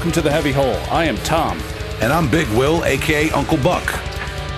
[0.00, 0.76] Welcome to the Heavy Hole.
[0.90, 1.60] I am Tom.
[2.00, 3.84] And I'm Big Will, aka Uncle Buck.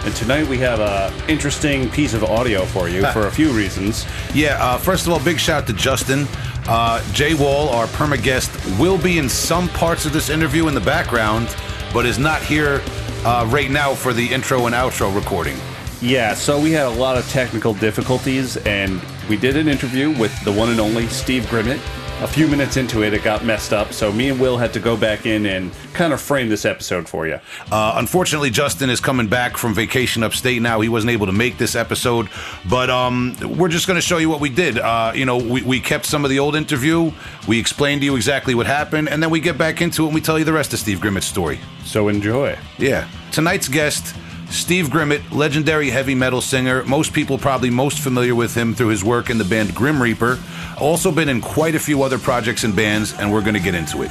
[0.05, 4.07] And tonight we have a interesting piece of audio for you for a few reasons.
[4.35, 6.29] Yeah, uh, first of all, big shout out to Justin.
[6.69, 10.75] Uh, Jay Wall, our perma guest, will be in some parts of this interview in
[10.75, 11.57] the background,
[11.93, 12.81] but is not here
[13.25, 15.57] uh, right now for the intro and outro recording.
[16.01, 20.33] Yeah, so we had a lot of technical difficulties, and we did an interview with
[20.45, 21.81] the one and only Steve Grimmett.
[22.23, 24.79] A few minutes into it, it got messed up, so me and Will had to
[24.79, 27.41] go back in and kind of frame this episode for you.
[27.73, 30.81] Uh, unfortunately, Justin is coming back from vacation upstate now.
[30.81, 32.29] He wasn't able to make this episode,
[32.71, 34.79] but um, we're just going to show you what we did.
[34.79, 37.11] Uh, you know, we, we kept some of the old interview,
[37.49, 40.15] we explained to you exactly what happened, and then we get back into it and
[40.15, 41.59] we tell you the rest of Steve Grimmett's story.
[41.85, 42.57] So enjoy.
[42.79, 43.09] Yeah.
[43.33, 44.15] Tonight's guest,
[44.53, 46.85] Steve Grimmett, legendary heavy metal singer.
[46.85, 50.39] Most people probably most familiar with him through his work in the band Grim Reaper.
[50.79, 53.75] Also been in quite a few other projects and bands, and we're going to get
[53.75, 54.11] into it.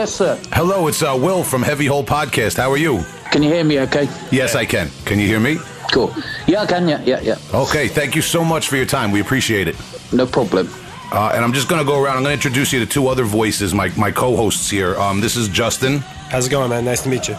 [0.00, 0.40] Yes, sir.
[0.52, 2.56] Hello, it's uh, Will from Heavy Hole Podcast.
[2.56, 3.04] How are you?
[3.30, 4.08] Can you hear me okay?
[4.32, 4.88] Yes, I can.
[5.04, 5.58] Can you hear me?
[5.92, 6.14] Cool.
[6.46, 7.36] Yeah, I can, yeah, yeah, yeah.
[7.52, 9.10] Okay, thank you so much for your time.
[9.10, 9.76] We appreciate it.
[10.10, 10.70] No problem.
[11.12, 12.16] Uh, and I'm just going to go around.
[12.16, 14.96] I'm going to introduce you to two other voices, my, my co hosts here.
[14.96, 15.98] Um, this is Justin.
[16.30, 16.86] How's it going, man?
[16.86, 17.36] Nice to meet you.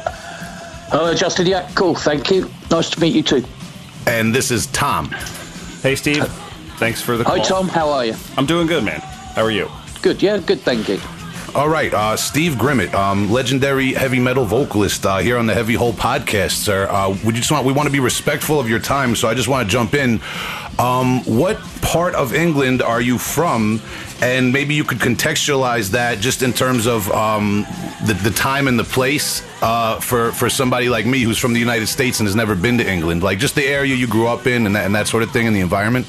[0.91, 2.47] Oh, Justin, yeah, cool, thank you.
[2.69, 3.43] Nice to meet you too.
[4.05, 5.09] And this is Tom.
[5.81, 6.27] Hey, Steve.
[6.77, 7.39] Thanks for the call.
[7.39, 8.13] Hi, Tom, how are you?
[8.37, 8.99] I'm doing good, man.
[9.33, 9.67] How are you?
[10.03, 10.99] Good, yeah, good, thank you.
[11.53, 15.73] All right, uh, Steve Grimmett, um, legendary heavy metal vocalist uh, here on the Heavy
[15.73, 16.87] Hole podcast, sir.
[16.89, 19.49] Uh, we just want we want to be respectful of your time, so I just
[19.49, 20.21] want to jump in.
[20.79, 23.81] Um, what part of England are you from?
[24.21, 27.65] And maybe you could contextualize that just in terms of um,
[28.05, 31.59] the, the time and the place uh, for for somebody like me who's from the
[31.59, 34.47] United States and has never been to England, like just the area you grew up
[34.47, 36.07] in and that, and that sort of thing, and the environment.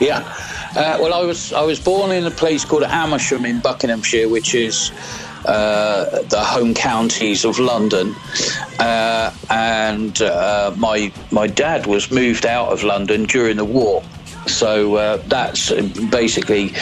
[0.00, 0.34] Yeah.
[0.76, 4.54] Uh, well, I was I was born in a place called Amersham in Buckinghamshire, which
[4.54, 4.92] is
[5.44, 8.14] uh, the home counties of London,
[8.78, 14.04] uh, and uh, my my dad was moved out of London during the war.
[14.46, 15.72] So uh, that's
[16.10, 16.72] basically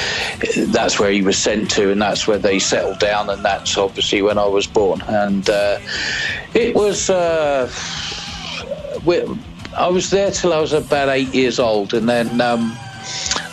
[0.66, 4.20] that's where he was sent to, and that's where they settled down, and that's obviously
[4.20, 5.00] when I was born.
[5.09, 5.78] And uh,
[6.53, 7.70] it was I
[9.88, 12.38] was there till I was about eight years old, and then.
[12.43, 12.78] Um,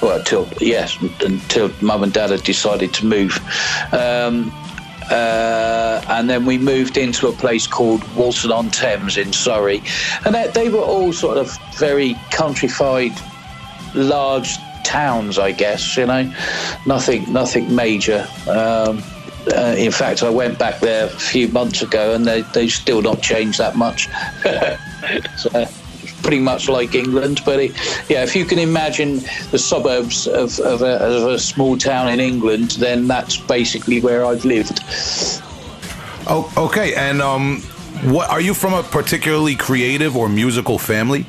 [0.01, 3.37] well, till yes, until mum and dad had decided to move,
[3.93, 4.51] um,
[5.09, 9.81] uh, and then we moved into a place called Walton on Thames in Surrey,
[10.25, 13.11] and they, they were all sort of very countrified,
[13.93, 15.97] large towns, I guess.
[15.97, 16.33] You know,
[16.85, 18.27] nothing, nothing major.
[18.47, 19.03] Um,
[19.53, 23.01] uh, in fact, I went back there a few months ago, and they they still
[23.01, 24.09] not changed that much.
[25.37, 25.67] so,
[26.25, 27.41] pretty much like England.
[27.45, 29.19] But it, yeah, if you can imagine
[29.51, 34.25] the suburbs of, of, a, of, a, small town in England, then that's basically where
[34.25, 34.79] I've lived.
[36.27, 36.95] Oh, okay.
[36.95, 37.61] And um,
[38.05, 41.27] what are you from a particularly creative or musical family?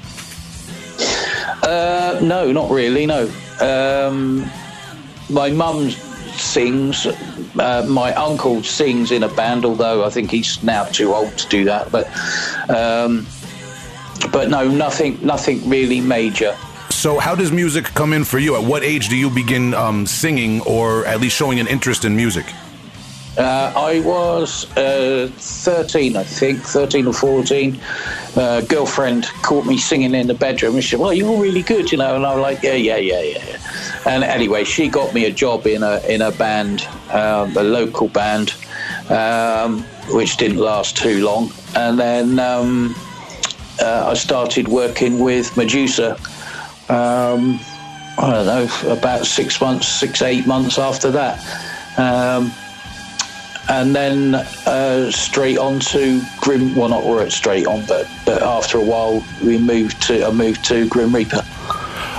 [1.63, 3.05] Uh, no, not really.
[3.05, 3.31] No.
[3.61, 4.51] Um,
[5.29, 5.91] my mum
[6.39, 7.07] sings.
[7.59, 11.49] Uh, my uncle sings in a band, although I think he's now too old to
[11.49, 11.91] do that.
[11.91, 12.07] But
[12.71, 13.27] um,
[14.33, 16.57] but no, nothing, nothing really major.
[16.91, 18.57] So, how does music come in for you?
[18.57, 22.17] At what age do you begin um, singing, or at least showing an interest in
[22.17, 22.47] music?
[23.37, 27.79] Uh, I was uh, 13, I think, 13 or 14.
[28.35, 31.93] Uh, girlfriend caught me singing in the bedroom and she said, Well, you're really good,
[31.93, 32.17] you know.
[32.17, 33.59] And I was like, Yeah, yeah, yeah, yeah.
[34.07, 38.09] And anyway, she got me a job in a, in a band, um, a local
[38.09, 38.55] band,
[39.11, 41.53] um, which didn't last too long.
[41.75, 42.39] And then.
[42.39, 42.95] Um,
[43.81, 46.13] uh, I started working with Medusa.
[46.89, 47.61] Um,
[48.19, 51.39] I don't know, about six months, six eight months after that,
[51.99, 52.51] um,
[53.69, 56.75] and then uh, straight on to Grim.
[56.75, 60.89] Well, not straight on, but but after a while, we moved to I moved to
[60.89, 61.43] Grim Reaper.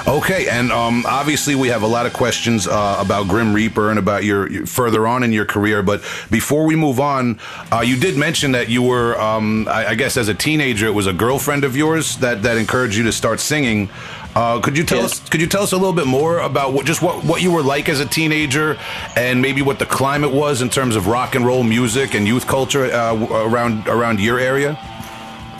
[0.07, 4.00] Okay, and um, obviously we have a lot of questions uh, about Grim Reaper and
[4.00, 5.83] about your, your, further on in your career.
[5.83, 6.00] But
[6.31, 7.42] before we move on,
[7.74, 10.94] uh, you did mention that you were, um, I, I, guess, as a teenager, it
[10.94, 13.89] was a girlfriend of yours that that encouraged you to start singing.
[14.33, 15.21] Uh, could you tell Yes.
[15.21, 15.30] us?
[15.30, 17.63] Could you tell us a little bit more about what, just what, what you were
[17.63, 18.77] like as a teenager,
[19.18, 22.48] and maybe what the climate was in terms of rock and roll music and youth
[22.48, 24.80] culture uh, around around your area?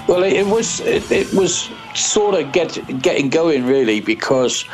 [0.07, 4.65] Well, it, it was it, it was sort of get, getting going really because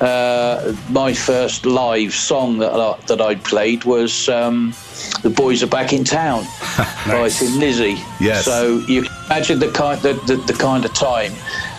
[0.00, 4.74] uh, my first live song that I, that I played was um,
[5.22, 6.44] "The Boys Are Back in Town"
[7.06, 7.96] by Thin Lizzy.
[8.20, 8.44] Yes.
[8.44, 11.32] So you imagine the kind the, the, the kind of time,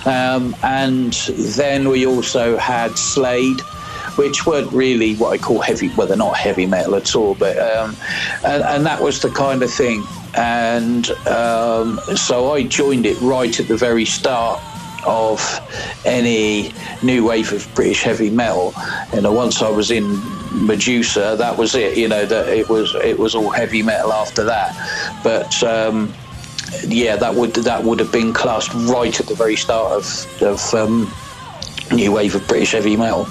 [0.05, 1.13] um, and
[1.57, 3.59] then we also had Slade.
[4.15, 5.89] Which weren't really what I call heavy.
[5.95, 7.95] Well, they're not heavy metal at all, but um,
[8.43, 10.03] and, and that was the kind of thing.
[10.35, 14.61] And um, so I joined it right at the very start
[15.05, 15.59] of
[16.05, 16.71] any
[17.01, 18.73] new wave of British heavy metal.
[19.13, 20.21] You know, once I was in
[20.53, 21.97] Medusa, that was it.
[21.97, 24.75] You know, that it was it was all heavy metal after that.
[25.23, 26.13] But um,
[26.85, 30.73] yeah, that would that would have been classed right at the very start of of
[30.73, 31.11] um,
[31.91, 33.27] new wave of British heavy metal.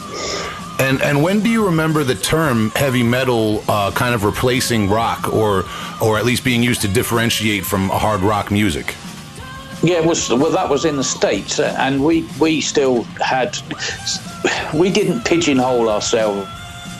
[0.79, 5.33] And and when do you remember the term heavy metal uh, kind of replacing rock,
[5.33, 5.65] or
[6.01, 8.95] or at least being used to differentiate from hard rock music?
[9.83, 10.51] Yeah, was well.
[10.51, 13.59] That was in the states, uh, and we we still had
[14.75, 16.49] we didn't pigeonhole ourselves.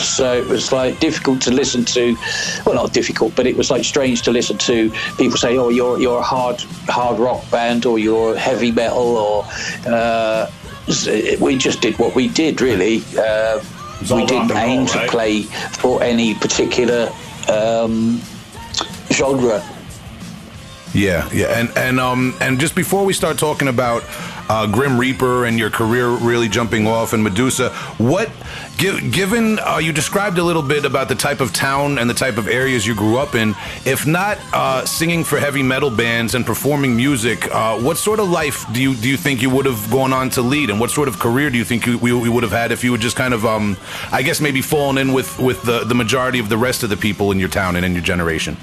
[0.01, 2.17] So it was like difficult to listen to.
[2.67, 6.01] Well, not difficult, but it was like strange to listen to people say, "Oh, you're
[6.01, 9.45] you're a hard hard rock band, or you're heavy metal," or
[9.87, 10.51] uh,
[11.41, 12.61] we just did what we did.
[12.61, 13.63] Really, uh,
[14.03, 15.11] we didn't and roll, aim to right?
[15.11, 17.13] play for any particular
[17.49, 18.21] um,
[19.11, 19.63] genre.
[20.95, 24.05] Yeah, yeah, and and um and just before we start talking about
[24.51, 28.31] uh, Grim Reaper and your career really jumping off and Medusa, what
[28.77, 32.15] gi- given uh, you described a little bit about the type of town and the
[32.15, 33.55] type of areas you grew up in,
[33.87, 38.29] if not uh, singing for heavy metal bands and performing music, uh, what sort of
[38.29, 40.91] life do you do you think you would have gone on to lead, and what
[40.91, 43.17] sort of career do you think you, we, would have had if you would just
[43.17, 43.79] kind of um
[44.11, 46.99] I guess maybe fallen in with with the the majority of the rest of the
[46.99, 48.59] people in your town and in your generation?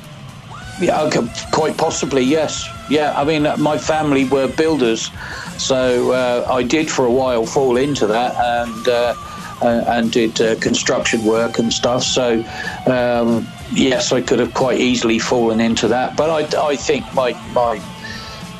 [0.80, 2.68] Yeah, okay, quite possibly, yes.
[2.90, 5.12] Yeah, I mean, uh, my family were builders,
[5.58, 9.16] so uh, I did for a while fall into that and uh,
[9.62, 12.04] uh, and did uh, construction work and stuff.
[12.04, 12.44] So
[12.86, 16.16] um, yes, I could have quite easily fallen into that.
[16.16, 17.82] But I, I think my my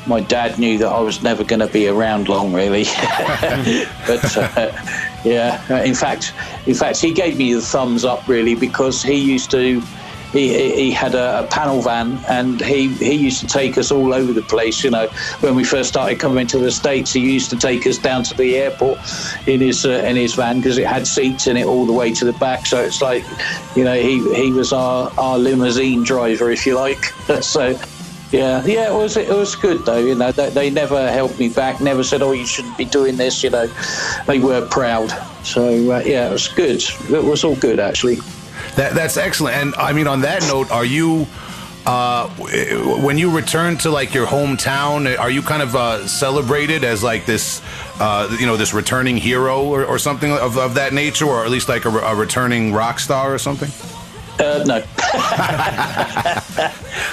[0.06, 2.84] my dad knew that I was never going to be around long, really.
[4.06, 4.72] but uh,
[5.24, 6.32] yeah, uh, in fact,
[6.66, 9.82] in fact, he gave me the thumbs up really because he used to.
[10.32, 14.12] He, he- had a, a panel van and he, he used to take us all
[14.12, 14.84] over the place.
[14.84, 15.06] You know,
[15.40, 18.36] when we first started coming to the states, he used to take us down to
[18.36, 18.98] the airport
[19.46, 22.12] in his uh, in his van because it had seats in it all the way
[22.12, 22.66] to the back.
[22.66, 23.24] So it's like,
[23.74, 27.02] you know, he he was our, our limousine driver, if you like.
[27.40, 27.78] so
[28.30, 29.98] yeah, yeah, it was it was good though.
[29.98, 31.80] You know, they, they never held me back.
[31.80, 33.66] Never said, "Oh, you shouldn't be doing this." You know,
[34.26, 35.10] they were proud.
[35.44, 36.82] So uh, yeah, it was good.
[37.10, 38.18] It was all good actually.
[38.80, 39.56] That that's excellent.
[39.56, 41.26] And I mean, on that note, are you
[41.84, 42.30] uh,
[43.02, 45.18] when you return to like your hometown?
[45.18, 47.60] Are you kind of uh, celebrated as like this,
[48.00, 51.50] uh, you know, this returning hero or, or something of, of that nature, or at
[51.50, 53.68] least like a, a returning rock star or something?
[54.40, 54.78] Uh, no,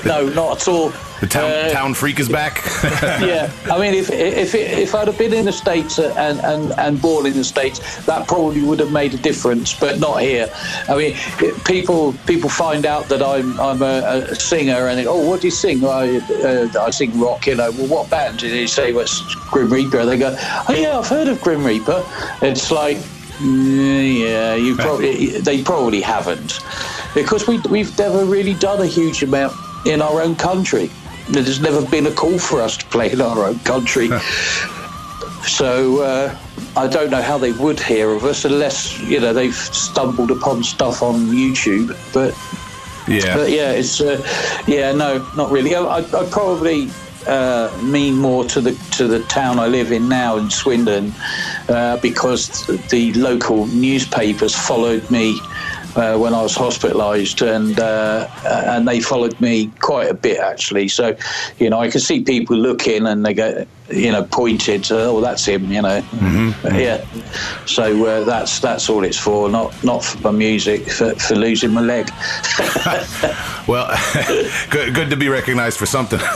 [0.05, 0.89] no, not at all.
[1.19, 2.62] The town Uh, town freak is back.
[3.22, 7.01] yeah, I mean, if if if I'd have been in the states and, and and
[7.01, 10.48] born in the states, that probably would have made a difference, but not here.
[10.88, 11.15] I mean,
[11.65, 15.48] people people find out that I'm I'm a, a singer, and they, oh, what do
[15.48, 15.84] you sing?
[15.84, 17.48] I uh, I sing rock.
[17.48, 18.43] You know, well, what band?
[18.43, 20.05] And you say, well, it's Grim Reaper.
[20.05, 20.36] They go,
[20.69, 22.03] oh yeah, I've heard of Grim Reaper.
[22.41, 22.98] It's like.
[23.39, 26.60] "Mm, Yeah, you probably they probably haven't,
[27.18, 29.52] because we we've never really done a huge amount
[29.88, 30.92] in our own country.
[31.30, 34.10] There's never been a call for us to play in our own country.
[35.48, 36.38] so uh,
[36.76, 40.64] I don't know how they would hear of us unless you know they've stumbled upon
[40.64, 41.88] stuff on YouTube.
[42.14, 42.36] But
[43.12, 43.36] yeah.
[43.36, 44.22] but yeah, it's uh,
[44.68, 45.74] yeah, no, not really.
[45.74, 46.92] I, I probably
[47.26, 51.14] uh, mean more to the to the town I live in now in Swindon
[51.68, 55.40] uh, because the local newspapers followed me.
[55.98, 60.89] Uh, when I was hospitalised, and uh, and they followed me quite a bit actually.
[60.89, 61.18] So,
[61.58, 65.46] you know, I could see people looking, and they go, you know, pointed, oh, that's
[65.46, 66.04] him, you know.
[66.66, 67.04] Yeah.
[67.66, 71.72] So uh, that's that's all it's for, not not for my music, for, for losing
[71.72, 72.10] my leg.
[73.68, 73.88] Well,
[74.70, 76.20] good good to be recognized for something.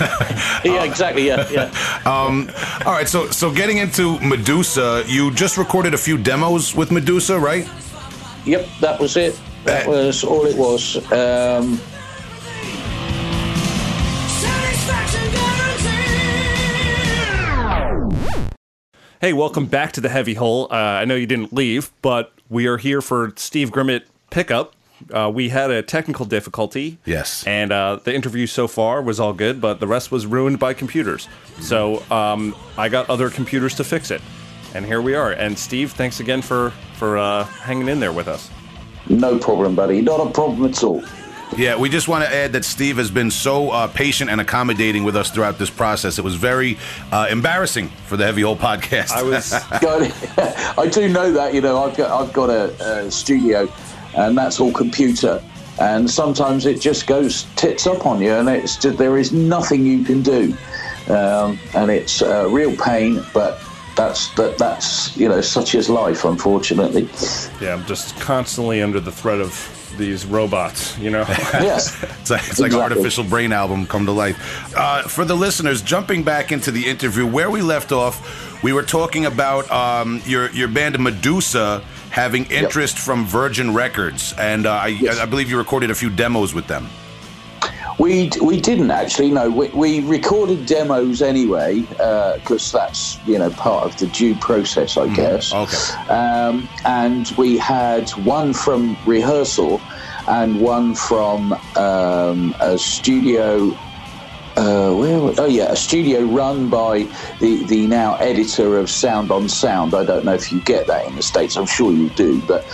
[0.64, 1.28] Yeah, exactly.
[1.28, 1.72] Yeah, yeah.
[2.06, 2.50] um,
[2.86, 7.40] all right, so so getting into Medusa, you just recorded a few demos with Medusa,
[7.40, 7.68] right?
[8.46, 9.40] Yep, that was it.
[9.64, 10.98] That was all it was.
[11.12, 11.80] Um,
[19.22, 20.68] Hey, welcome back to the Heavy Hole.
[20.72, 24.74] Uh, I know you didn't leave, but we are here for Steve Grimmett pickup.
[25.14, 26.98] Uh, we had a technical difficulty.
[27.06, 27.46] Yes.
[27.46, 30.74] And uh, the interview so far was all good, but the rest was ruined by
[30.74, 31.28] computers.
[31.60, 34.24] So um, I got other computers to fix it.
[34.74, 35.34] And here we are.
[35.34, 38.50] And Steve, thanks again for, for uh, hanging in there with us.
[39.10, 40.02] No problem, buddy.
[40.02, 41.04] Not a problem at all.
[41.58, 45.04] Yeah, we just want to add that Steve has been so uh, patient and accommodating
[45.04, 46.18] with us throughout this process.
[46.18, 46.78] It was very
[47.12, 49.12] uh, embarrassing for the Heavy Hole podcast.
[49.12, 49.52] I was.
[50.78, 51.54] I do know that.
[51.54, 53.72] You know, I've got I've got a, a studio,
[54.16, 55.44] and that's all computer.
[55.80, 60.06] And sometimes it just goes tits up on you, and it's there is nothing you
[60.06, 60.56] can do,
[61.10, 63.22] um, and it's a real pain.
[63.34, 63.60] But
[63.96, 67.10] that's that that's you know such is life, unfortunately.
[67.60, 71.22] Yeah, I'm just constantly under the threat of these robots, you know?
[71.54, 72.02] yes.
[72.04, 74.74] it's like, it's like an artificial brain album come to life.
[74.76, 78.84] Uh, for the listeners, jumping back into the interview, where we left off, we were
[78.84, 83.04] talking about um, your, your band Medusa having interest yep.
[83.04, 85.20] from Virgin Records, and uh, I, yes.
[85.20, 86.88] I believe you recorded a few demos with them.
[88.00, 89.32] We we didn't actually.
[89.32, 94.36] No, we, we recorded demos anyway because uh, that's you know part of the due
[94.36, 95.54] process, I mm, guess.
[95.54, 96.12] Okay.
[96.12, 99.82] Um, and we had one from rehearsal
[100.28, 103.78] and one from um, a studio.
[104.58, 105.34] Uh, where?
[105.38, 107.08] Oh yeah, a studio run by
[107.40, 109.94] the the now editor of Sound on Sound.
[109.94, 111.56] I don't know if you get that in the states.
[111.56, 112.66] I'm sure you do, but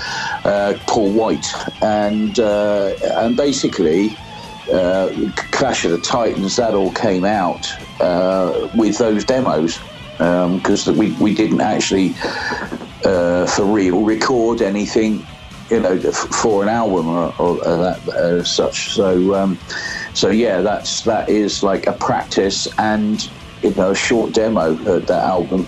[0.44, 1.48] uh, Paul White
[1.82, 4.18] and uh, and basically
[4.72, 7.68] uh, Clash of the Titans, that all came out
[8.02, 9.80] uh, with those demos
[10.18, 12.16] because um, we, we didn't actually,
[13.06, 15.26] uh, for real, record anything,
[15.70, 18.94] you know, for an album or, or that as such.
[18.94, 19.60] So, um,
[20.14, 23.30] so yeah, that's that is like a practice and
[23.62, 25.68] you know a short demo of that album.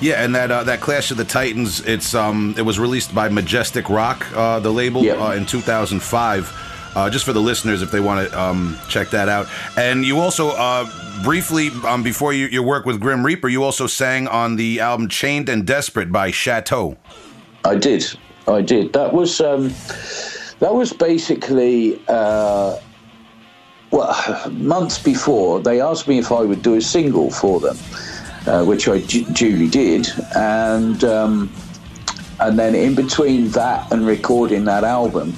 [0.00, 3.30] Yeah, and that uh, that Clash of the Titans, it's um, it was released by
[3.30, 5.18] Majestic Rock, uh, the label, yep.
[5.18, 9.28] uh, in 2005 uh, just for the listeners if they want to um, check that
[9.28, 9.46] out.
[9.76, 10.90] And you also uh,
[11.22, 15.08] briefly um, before you, your work with Grim Reaper, you also sang on the album
[15.08, 16.96] "Chained and Desperate" by Chateaux.
[17.64, 18.04] I did,
[18.48, 18.94] I did.
[18.94, 19.68] That was um,
[20.58, 22.02] that was basically.
[22.08, 22.80] Uh,
[23.92, 27.76] well, months before, they asked me if I would do a single for them,
[28.46, 31.52] uh, which I duly did, and um,
[32.40, 35.34] and then in between that and recording that album,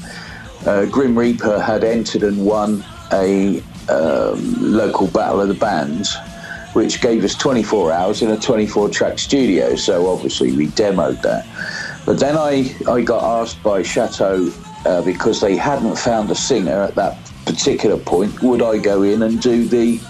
[0.67, 6.17] uh, Grim Reaper had entered and won a um, local battle of the bands,
[6.73, 9.75] which gave us 24 hours in a 24 track studio.
[9.77, 11.47] So obviously we demoed that.
[12.05, 14.53] But then I, I got asked by Chateaux
[14.85, 19.23] uh, because they hadn't found a singer at that particular point, would I go in
[19.23, 20.01] and do the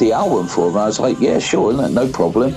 [0.00, 0.78] the album for them.
[0.78, 2.54] I was like, yeah, sure, no problem.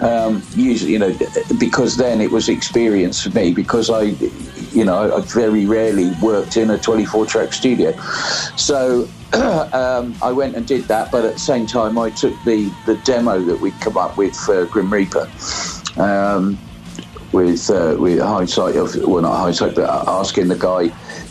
[0.00, 1.16] Um, usually, you know,
[1.58, 4.14] because then it was experience for me because I,
[4.74, 7.92] you know, I very rarely worked in a 24 track studio.
[8.56, 12.72] So um, I went and did that, but at the same time, I took the,
[12.86, 15.30] the demo that we'd come up with for Grim Reaper.
[15.96, 16.58] Um,
[17.32, 20.82] with uh, with hindsight of well not hindsight but asking the guy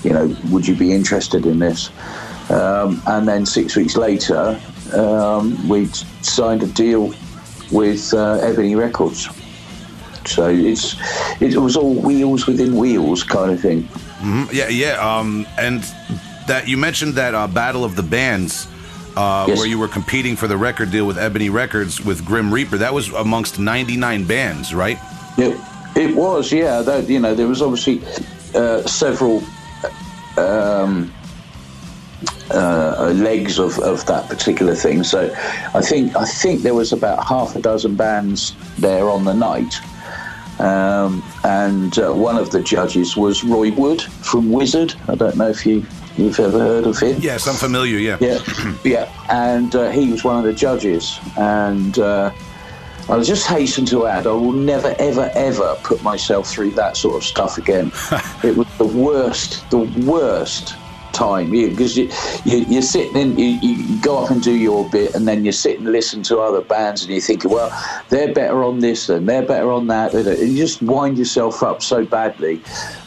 [0.03, 1.91] you know would you be interested in this
[2.49, 4.59] um, and then six weeks later
[4.93, 7.13] um, we signed a deal
[7.71, 9.29] with uh, Ebony Records
[10.27, 10.95] so it's
[11.41, 13.83] it was all wheels within wheels kind of thing.
[13.83, 14.43] Mm-hmm.
[14.51, 15.17] Yeah, yeah.
[15.17, 15.83] Um, and
[16.47, 18.67] that you mentioned that uh, Battle of the Bands.
[19.13, 19.57] Uh, yes.
[19.57, 22.93] Where you were competing for the record deal with Ebony Records with Grim Reaper, that
[22.93, 24.97] was amongst 99 bands, right?
[25.37, 25.59] It,
[25.97, 26.81] it was, yeah.
[26.81, 28.01] That, you know, there was obviously
[28.55, 29.43] uh, several
[30.37, 31.11] um,
[32.53, 35.03] uh, legs of, of that particular thing.
[35.03, 35.33] So
[35.73, 39.75] I think I think there was about half a dozen bands there on the night.
[40.61, 44.93] Um, and uh, one of the judges was Roy Wood from Wizzard.
[45.07, 45.85] I don't know if you
[46.17, 47.17] you've ever heard of him.
[47.19, 47.97] Yes, I'm familiar.
[47.97, 49.25] Yeah, yeah, yeah.
[49.29, 51.19] And uh, he was one of the judges.
[51.37, 52.31] And uh,
[53.09, 57.15] I'll just hasten to add, I will never, ever, ever put myself through that sort
[57.15, 57.91] of stuff again.
[58.43, 60.75] it was the worst, the worst
[61.21, 62.09] time because you,
[62.45, 65.51] you, you're sitting in, you, you go up and do your bit, and then you
[65.51, 67.69] sit and listen to other bands, and you think, well,
[68.09, 70.13] they're better on this and they're better on that.
[70.13, 72.61] And you just wind yourself up so badly.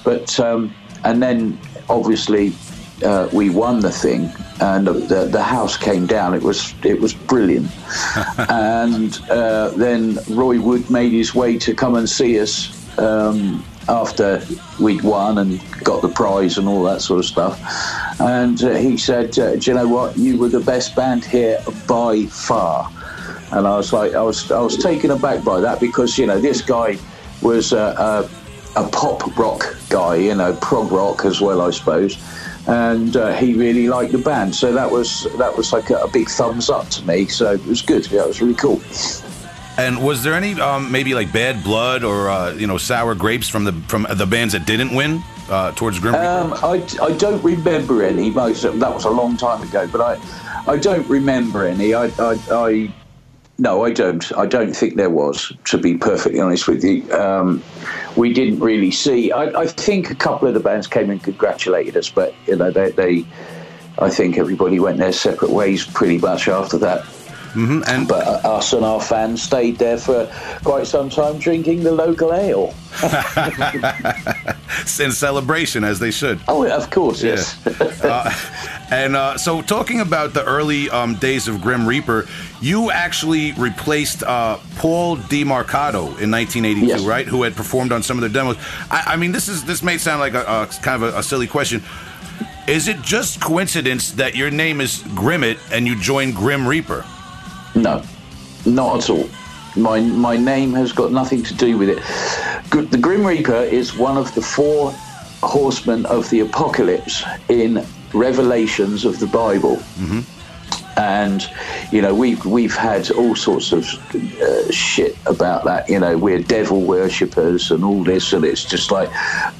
[0.04, 2.52] But um, and then obviously
[3.04, 4.30] uh, we won the thing,
[4.60, 6.34] and the, the house came down.
[6.34, 7.70] It was it was brilliant.
[8.48, 12.70] and uh, then Roy Wood made his way to come and see us.
[12.98, 14.42] Um, after
[14.80, 17.60] we'd won and got the prize and all that sort of stuff.
[18.20, 20.16] And uh, he said, uh, Do you know what?
[20.16, 22.90] You were the best band here by far.
[23.52, 26.40] and I was like, I was I was taken aback by that because you know
[26.40, 26.98] this guy
[27.42, 28.28] was a,
[28.76, 32.16] a, a pop rock guy, you know, prog rock as well, I suppose.
[32.66, 36.08] And uh, he really liked the band, so that was that was like a, a
[36.08, 37.26] big thumbs up to me.
[37.26, 38.10] So it was good.
[38.10, 38.80] Yeah, it was really cool.
[39.76, 43.48] And was there any um, maybe like bad blood or uh, you know sour grapes
[43.48, 46.26] from the from the bands that didn't win uh, towards Grim Reaper?
[46.26, 48.30] Um, I, I don't remember any.
[48.30, 51.92] Most of, that was a long time ago, but I I don't remember any.
[51.92, 52.94] I, I, I
[53.58, 54.36] no, I don't.
[54.36, 55.52] I don't think there was.
[55.66, 57.62] To be perfectly honest with you, um,
[58.16, 59.30] we didn't really see.
[59.32, 62.70] I, I, think a couple of the bands came and congratulated us, but you know
[62.70, 63.24] they, they
[63.98, 67.04] I think everybody went their separate ways pretty much after that.
[67.54, 67.82] Mm-hmm.
[67.86, 70.26] And but uh, us and our fans stayed there for
[70.64, 72.74] quite some time, drinking the local ale.
[75.00, 76.40] In celebration, as they should.
[76.48, 77.64] Oh, of course, yes.
[78.04, 78.32] uh,
[78.90, 82.26] and uh, so, talking about the early um, days of Grim Reaper,
[82.60, 87.02] you actually replaced uh, Paul DiMarcato in 1982, Yes.
[87.02, 87.26] right?
[87.26, 88.56] Who had performed on some of their demos.
[88.90, 91.22] I, I mean, this is this may sound like a, a kind of a, a
[91.22, 91.82] silly question.
[92.66, 97.04] Is it just coincidence that your name is Grimmett and you joined Grim Reaper?
[97.74, 98.02] No,
[98.66, 99.28] not at all.
[99.76, 101.98] My my name has got nothing to do with it.
[102.90, 104.92] The Grim Reaper is one of the four
[105.42, 109.82] horsemen of the apocalypse in Revelations of the Bible.
[110.96, 111.44] And
[111.90, 115.88] you know we've we've had all sorts of uh, shit about that.
[115.88, 119.08] You know we're devil worshippers and all this, and it's just like,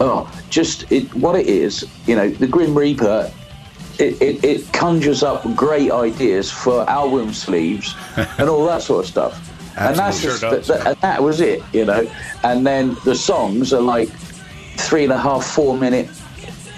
[0.00, 1.85] oh, just it, what it is.
[2.06, 3.33] You know the Grim Reaper
[3.99, 7.95] it, it, it conjures up great ideas for album sleeves
[8.39, 9.51] and all that sort of stuff.
[9.77, 12.09] And that's just, Sure that, that- and that was it, you know.
[12.45, 14.09] And then the songs are like
[14.77, 16.09] three and a half, four minute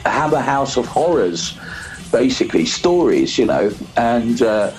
[0.04, 1.58] Hammer House of Horrors,
[2.12, 3.70] basically stories, you know.
[3.96, 4.72] And uh,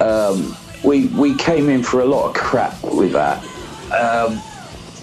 [0.00, 3.42] um, we we came in for a lot of crap with that.
[3.92, 4.40] Um,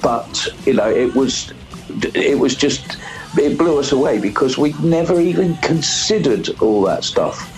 [0.02, 1.54] but you know, it was
[2.14, 2.98] it was just
[3.38, 7.54] it blew us away because we never even considered all that stuff.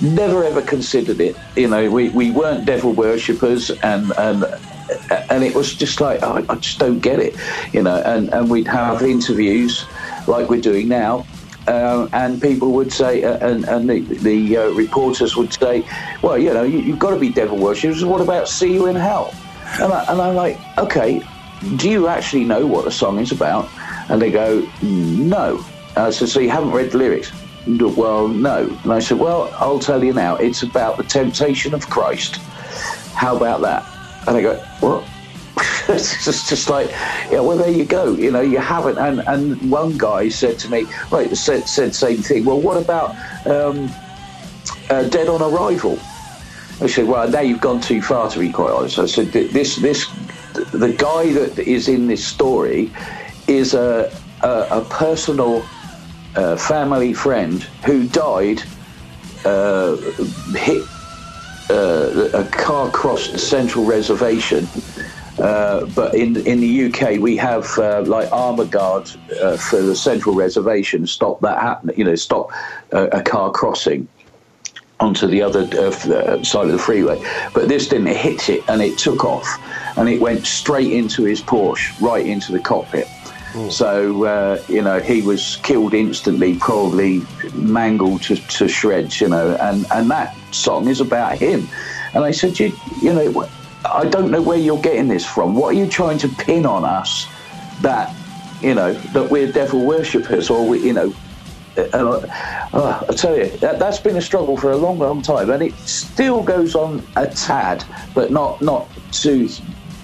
[0.00, 1.36] Never ever considered it.
[1.56, 4.44] You know, we, we weren't devil worshippers, and and
[5.30, 7.36] and it was just like I, I just don't get it.
[7.72, 9.84] You know, and and we'd have interviews
[10.26, 11.26] like we're doing now.
[11.66, 15.86] Uh, and people would say, uh, and, and the, the uh, reporters would say,
[16.22, 18.02] well, you know, you, you've got to be devil worshippers.
[18.02, 19.34] What about see you in hell?
[19.78, 21.22] And, I, and I'm like, okay,
[21.76, 23.68] do you actually know what the song is about?
[24.08, 25.64] And they go, no.
[25.90, 27.32] And I said, so you haven't read the lyrics?
[27.66, 28.78] Well, no.
[28.84, 30.36] And I said, well, I'll tell you now.
[30.36, 32.36] It's about the temptation of Christ.
[33.14, 33.84] How about that?
[34.26, 35.04] And they go, what?
[35.88, 36.90] it's just, just like,
[37.30, 38.14] yeah, well, there you go.
[38.14, 38.98] You know, you haven't.
[38.98, 42.44] And, and one guy said to me, right, said, said same thing.
[42.44, 43.10] Well, what about
[43.46, 43.90] um,
[44.88, 45.98] uh, Dead on Arrival?
[46.80, 48.98] I said, well, now you've gone too far to be quite honest.
[48.98, 50.06] I said, this, this,
[50.72, 52.92] the guy that is in this story
[53.48, 55.64] is a, a, a personal
[56.36, 58.62] uh, family friend who died,
[59.44, 59.96] uh,
[60.54, 60.84] hit,
[61.70, 64.68] uh, a car crossed the central reservation.
[65.38, 69.08] Uh, but in in the UK, we have uh, like armor guard
[69.40, 71.06] uh, for the central reservation.
[71.06, 71.96] Stop that happening.
[71.96, 72.50] You know, stop
[72.90, 74.08] a car crossing
[75.00, 75.64] onto the other
[76.42, 77.22] side of the freeway.
[77.54, 79.46] But this didn't hit it and it took off
[79.96, 83.06] and it went straight into his Porsche, right into the cockpit.
[83.70, 87.22] So uh, you know he was killed instantly, probably
[87.54, 89.20] mangled to, to shreds.
[89.20, 91.68] You know, and and that song is about him.
[92.14, 93.48] And I said, you you know,
[93.84, 95.54] I don't know where you're getting this from.
[95.54, 97.26] What are you trying to pin on us
[97.80, 98.14] that
[98.60, 101.14] you know that we're devil worshippers or we you know
[101.78, 105.22] and I, uh, I tell you, that, that's been a struggle for a long, long
[105.22, 107.84] time, and it still goes on a tad,
[108.14, 109.48] but not not too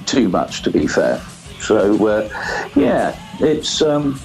[0.06, 1.20] too much, to be fair.
[1.64, 4.20] So uh, yeah, it's um,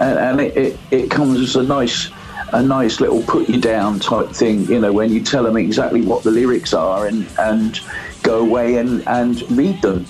[0.00, 2.10] and, and it, it, it comes as a nice
[2.52, 6.00] a nice little put you down type thing, you know, when you tell them exactly
[6.02, 7.80] what the lyrics are and and
[8.22, 10.06] go away and and read them.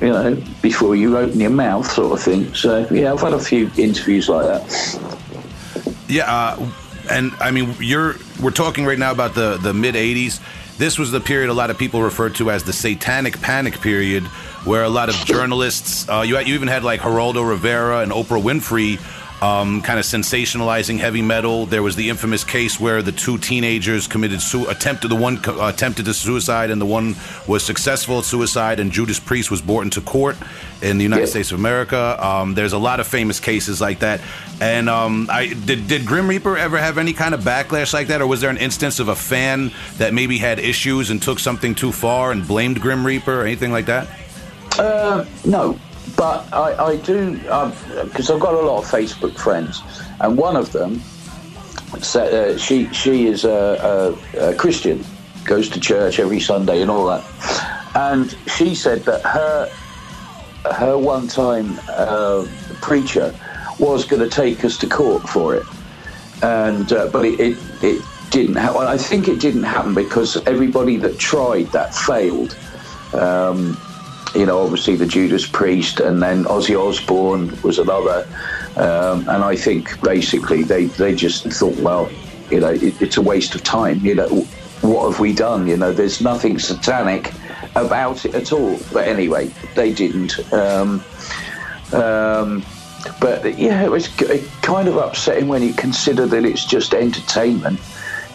[0.00, 2.54] You know, before you open your mouth, sort of thing.
[2.54, 5.00] So yeah, I've had a few interviews like that.
[6.08, 6.70] Yeah, uh,
[7.10, 10.40] and I mean, you're we're talking right now about the the mid '80s.
[10.78, 14.24] This was the period a lot of people referred to as the Satanic Panic period,
[14.64, 18.42] where a lot of journalists, uh, you you even had like Geraldo Rivera and Oprah
[18.42, 18.98] Winfrey,
[19.40, 21.64] um, kind of sensationalizing heavy metal.
[21.66, 25.64] There was the infamous case where the two teenagers committed su- attempted the one co-
[25.66, 27.14] attempted to suicide and the one
[27.46, 28.80] was successful at suicide.
[28.80, 30.36] And Judas Priest was brought into court
[30.82, 31.30] in the United Yeah.
[31.30, 32.18] States of America.
[32.18, 34.20] Um, there's a lot of famous cases like that.
[34.60, 38.20] And um, I did did Grim Reaper ever have any kind of backlash like that,
[38.20, 41.76] or was there an instance of a fan that maybe had issues and took something
[41.76, 44.08] too far and blamed Grim Reaper or anything like that?
[44.78, 45.78] Uh, no,
[46.16, 47.36] but I, I do
[48.04, 49.82] because I've got a lot of Facebook friends,
[50.20, 51.00] and one of them,
[51.92, 55.04] uh, she she is a, a, a Christian,
[55.44, 57.24] goes to church every Sunday and all that,
[57.96, 59.70] and she said that her
[60.72, 62.46] her one time uh,
[62.80, 63.34] preacher
[63.78, 65.66] was going to take us to court for it,
[66.42, 68.82] and uh, but it, it it didn't happen.
[68.82, 72.56] I think it didn't happen because everybody that tried that failed.
[73.12, 73.76] Um,
[74.34, 78.26] you know, obviously the Judas Priest, and then Ozzy Osbourne was another.
[78.76, 82.10] Um, and I think basically they, they just thought, well,
[82.50, 84.04] you know, it, it's a waste of time.
[84.04, 84.46] You know,
[84.82, 85.66] what have we done?
[85.66, 87.32] You know, there's nothing satanic
[87.74, 88.78] about it at all.
[88.92, 90.52] But anyway, they didn't.
[90.52, 91.02] Um,
[91.92, 92.64] um,
[93.20, 94.08] but yeah, it was
[94.62, 97.80] kind of upsetting when you consider that it's just entertainment.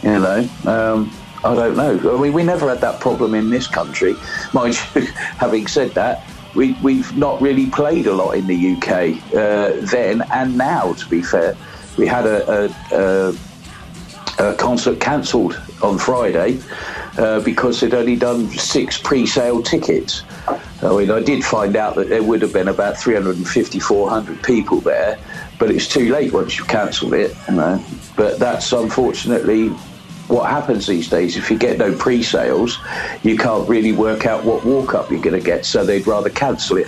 [0.02, 1.12] You know, um,
[1.46, 2.16] I don't know.
[2.16, 4.16] I mean, we never had that problem in this country.
[4.54, 5.02] Mind you,
[5.38, 6.24] having said that,
[6.56, 10.94] we, we've not really played a lot in the UK uh, then and now.
[10.94, 11.58] To be fair,
[11.98, 13.36] we had a, a,
[14.40, 16.60] a, a concert cancelled on Friday
[17.18, 20.24] uh, because they'd only done six pre-sale tickets.
[20.48, 24.80] I mean, I did find out that there would have been about 350, 400 people
[24.80, 25.20] there,
[25.60, 27.36] but it's too late once you've cancelled it.
[27.50, 27.86] You know.
[28.16, 29.72] But that's unfortunately
[30.28, 31.36] what happens these days.
[31.36, 32.80] If you get no pre-sales,
[33.24, 35.66] you can't really work out what walk-up you're going to get.
[35.66, 36.88] So they'd rather cancel it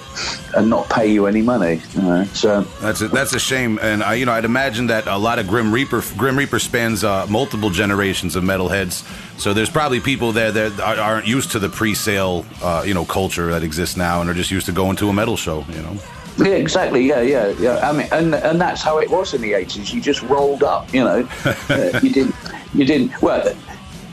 [0.55, 1.81] and not pay you any money.
[1.95, 2.23] You know.
[2.33, 5.39] So That's a, that's a shame, and I, you know I'd imagine that a lot
[5.39, 9.03] of Grim Reaper Grim Reaper spans uh, multiple generations of metalheads.
[9.39, 13.03] So there's probably people there that are- aren't used to the pre-sale, uh, you know,
[13.05, 15.65] culture that exists now, and are just used to going to a metal show.
[15.69, 15.97] You know,
[16.37, 17.05] Yeah, exactly.
[17.05, 17.77] Yeah, yeah, yeah.
[17.77, 19.93] I mean, and and that's how it was in the eighties.
[19.93, 20.93] You just rolled up.
[20.93, 21.29] You know,
[21.69, 22.35] uh, you didn't.
[22.73, 23.21] You didn't.
[23.21, 23.55] Well,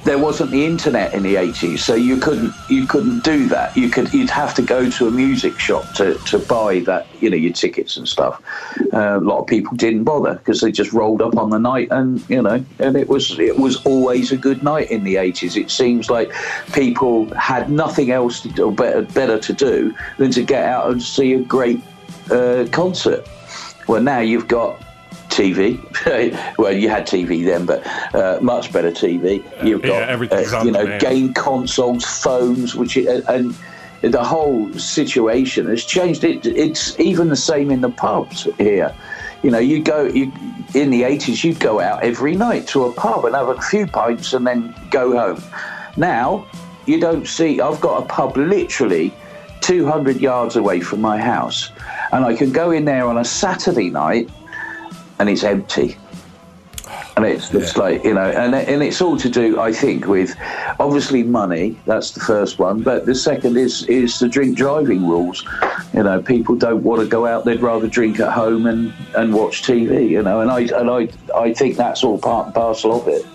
[0.04, 2.52] there wasn't the internet in the eighties, so you couldn't.
[2.68, 3.76] You couldn't do that.
[3.76, 4.12] You could.
[4.12, 7.06] You'd have to go to a music shop to, to buy that.
[7.20, 8.42] You know, your tickets and stuff.
[8.92, 11.88] Uh, a lot of people didn't bother because they just rolled up on the night,
[11.90, 15.56] and you know, and it was it was always a good night in the eighties.
[15.56, 16.32] It seems like
[16.72, 20.90] people had nothing else to do, or better better to do than to get out
[20.90, 21.80] and see a great
[22.30, 23.26] uh, concert.
[23.88, 24.82] Well, now you've got
[25.28, 25.78] TV.
[26.58, 29.42] well, you had TV then, but uh, much better TV.
[29.64, 33.54] You've got everything's uh, you know game consoles, phones, which and
[34.02, 36.24] the whole situation has changed.
[36.24, 38.94] It, it's even the same in the pubs here.
[39.42, 40.30] You know, you go you
[40.74, 43.86] in the eighties, you'd go out every night to a pub and have a few
[43.86, 45.42] pints and then go home.
[45.96, 46.46] Now
[46.86, 47.60] you don't see.
[47.60, 49.14] I've got a pub literally
[49.60, 51.70] 200 yards away from my house,
[52.12, 54.30] and I can go in there on a Saturday night,
[55.18, 55.96] and it's empty.
[57.16, 60.34] And it's, it's like you know, and and it's all to do, I think, with
[60.80, 61.78] obviously money.
[61.86, 65.46] That's the first one, but the second is is the drink driving rules.
[65.92, 69.34] You know, people don't want to go out; they'd rather drink at home and, and
[69.34, 70.08] watch TV.
[70.08, 73.26] You know, and I and I I think that's all part and parcel of it.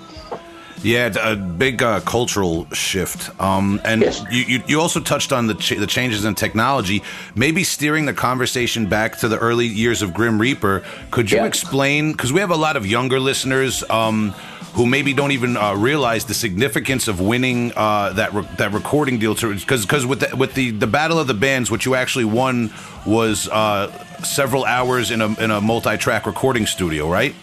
[0.83, 3.29] Yeah, a big uh, cultural shift.
[3.41, 4.23] Um, and Yes.
[4.31, 7.01] you, you you also touched on the ch- the changes in technology,
[7.35, 10.83] maybe steering the conversation back to the early years of Grim Reaper.
[11.11, 11.45] Could you Yeah.
[11.45, 12.11] explain?
[12.11, 13.83] Because we have a lot of younger listeners.
[13.89, 14.33] Um,
[14.73, 19.17] who maybe don't even uh, realize the significance of winning uh, that re- that recording
[19.17, 19.33] deal?
[19.33, 22.71] Because because with the, with the, the battle of the bands, what you actually won
[23.03, 23.87] was uh,
[24.23, 27.33] several hours in a in a multi track recording studio, right?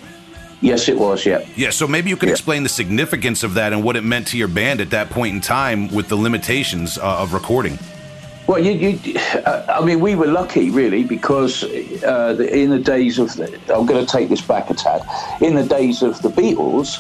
[0.61, 1.27] Yes, it was.
[1.27, 1.45] Yeah.
[1.57, 2.35] Yeah, so maybe you could Yeah.
[2.35, 5.35] explain the significance of that and what it meant to your band at that point
[5.35, 7.79] in time with the limitations uh, of recording.
[8.47, 12.79] Well, you, you, uh, I mean, we were lucky, really, because uh, the, in the
[12.79, 15.03] days of, the, I'm going to take this back a tad.
[15.41, 16.99] In the days of the Beatles,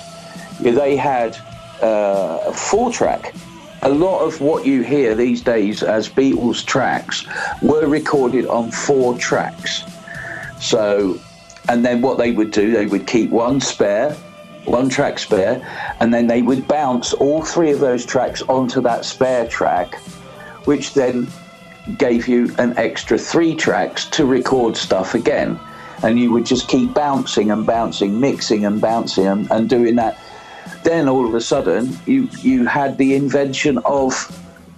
[0.61, 1.37] they had
[1.83, 3.35] uh, a four track.
[3.83, 7.27] A lot of what you hear these days as Beatles tracks
[7.61, 9.83] were recorded on four tracks.
[10.61, 11.19] So,
[11.69, 14.13] and then what they would do, they would keep one spare,
[14.65, 15.67] one track spare,
[16.01, 19.97] and then they would bounce all three of those tracks onto that spare track,
[20.65, 21.27] which then
[21.99, 25.59] gave you an extra three tracks to record stuff again.
[26.03, 30.19] And you would just keep bouncing and bouncing, mixing and bouncing and, and doing that.
[30.83, 34.13] Then all of a sudden, you, you had the invention of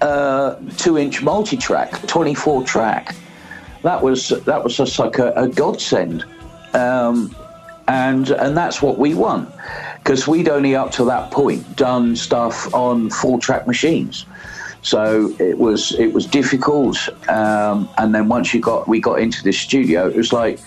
[0.01, 3.17] uh, two inch multi track, 24 track
[3.87, 6.25] that was that was just like a, a godsend.
[6.77, 7.35] Um,
[7.89, 9.51] and and that's what we won
[9.99, 14.27] because we'd only up to that point done stuff on four track machines.
[14.83, 16.97] So it was it was difficult,
[17.29, 20.61] um, and then once you got we got into the studio, it was like,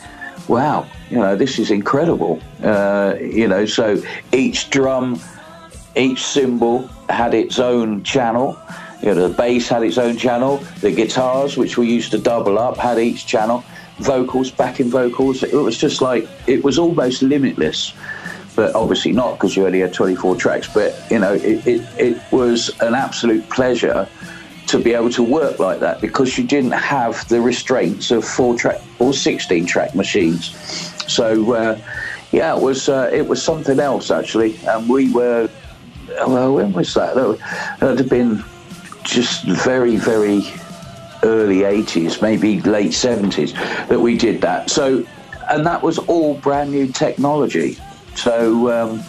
[0.50, 2.42] wow, you know, this is incredible.
[2.62, 4.02] Uh, you know, so
[4.34, 5.22] each drum,
[5.96, 8.60] each cymbal had its own channel.
[9.02, 10.58] You know, the bass had its own channel.
[10.82, 13.64] The guitars, which we used to double up, had each channel.
[14.00, 15.44] Vocals, backing vocals.
[15.44, 17.94] It was just like it was almost limitless
[18.56, 20.68] but obviously not because you only had 24 tracks.
[20.68, 24.06] But you know, it, it, it, was an absolute pleasure
[24.68, 28.58] to be able to work like that because you didn't have the restraints of four
[28.58, 30.54] track or 16 track machines.
[31.08, 31.80] So uh,
[32.34, 35.50] yeah, it was uh, it was something else actually, and we were
[36.28, 37.16] well, when was that?
[37.16, 37.28] That
[37.82, 38.44] would have been
[39.04, 40.42] just very very
[41.24, 43.54] early 80s, maybe late 70s
[43.88, 44.70] that we did that.
[44.70, 45.06] So,
[45.50, 47.78] and that was all brand new technology.
[48.16, 49.04] So, um,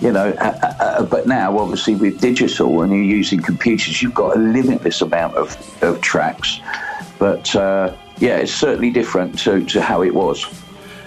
[0.00, 4.14] you know, uh, uh, uh, but now obviously with digital and you're using computers, you've
[4.14, 6.60] got a limitless amount of, of tracks.
[7.18, 10.46] But uh, yeah, it's certainly different to, to how it was.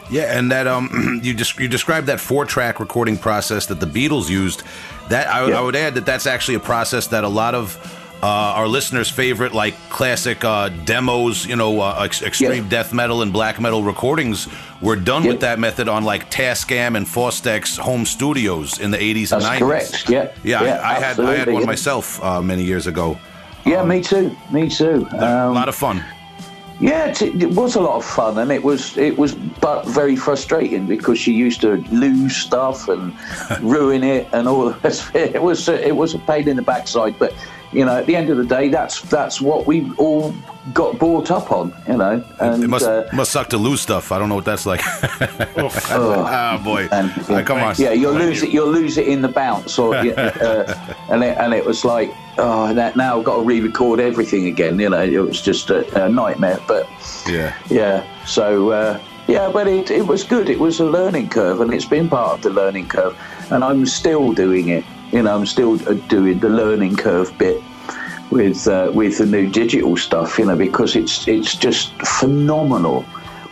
[0.09, 3.85] Yeah, and that um, you just you described that four track recording process that the
[3.85, 4.63] Beatles used.
[5.09, 5.59] That I, yeah.
[5.59, 9.09] I would add that that's actually a process that a lot of uh, our listeners'
[9.09, 12.69] favorite, like classic uh, demos, you know, uh, ex- extreme yeah.
[12.69, 14.47] death metal and black metal recordings,
[14.81, 19.31] were done with that method on like Tascam and Fostex home studios in the 80s
[19.31, 19.59] and 90s.
[19.59, 20.09] correct.
[20.09, 20.31] Yeah.
[20.43, 23.17] Yeah, yeah I, I had I had one myself uh, many years ago.
[23.65, 24.35] Yeah, um, me too.
[24.51, 25.07] Me too.
[25.11, 26.03] Um, a lot of fun.
[26.81, 30.87] Yeah, it was a lot of fun, and it was it was but very frustrating
[30.87, 33.13] because she used to lose stuff and
[33.61, 34.73] ruin it and all.
[35.13, 37.33] It was it was a pain in the backside, but
[37.71, 40.33] you know, at the end of the day, that's that's what we all
[40.73, 42.23] got brought up on, you know.
[42.39, 44.11] And, it must uh, must suck to lose stuff.
[44.11, 44.81] I don't know what that's like.
[45.57, 46.87] oh, oh, boy!
[46.91, 47.75] And, yeah, come on.
[47.77, 48.47] Yeah, you'll lose you.
[48.47, 48.53] it.
[48.53, 50.03] You'll lose it in the bounce, or uh,
[51.09, 54.79] and it, and it was like, oh, now I've got to re-record everything again.
[54.79, 56.59] You know, it was just a, a nightmare.
[56.67, 56.89] But
[57.27, 58.25] yeah, yeah.
[58.25, 60.49] So uh, yeah, but it it was good.
[60.49, 63.15] It was a learning curve, and it's been part of the learning curve,
[63.51, 67.61] and I'm still doing it you know, I'm still uh, doing the learning curve bit
[68.31, 73.03] with uh, with the new digital stuff, you know, because it's it's just phenomenal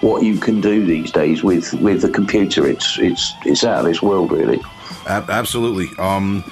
[0.01, 2.67] what you can do these days with with the computer.
[2.67, 4.59] It's it's it's out of this world, really.
[5.07, 5.87] Absolutely.
[5.97, 6.43] Um,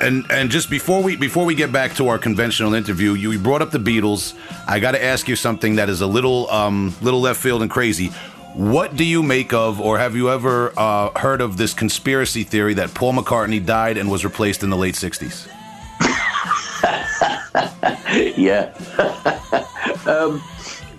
[0.00, 3.62] and and just before we before we get back to our conventional interview, you brought
[3.62, 4.34] up the Beatles.
[4.66, 7.70] I got to ask you something that is a little um, little left field and
[7.70, 8.10] crazy.
[8.54, 12.74] What do you make of, or have you ever uh, heard of this conspiracy theory
[12.74, 15.48] that Paul McCartney died and was replaced in the late 60s?
[18.36, 18.72] yeah.
[20.06, 20.42] um,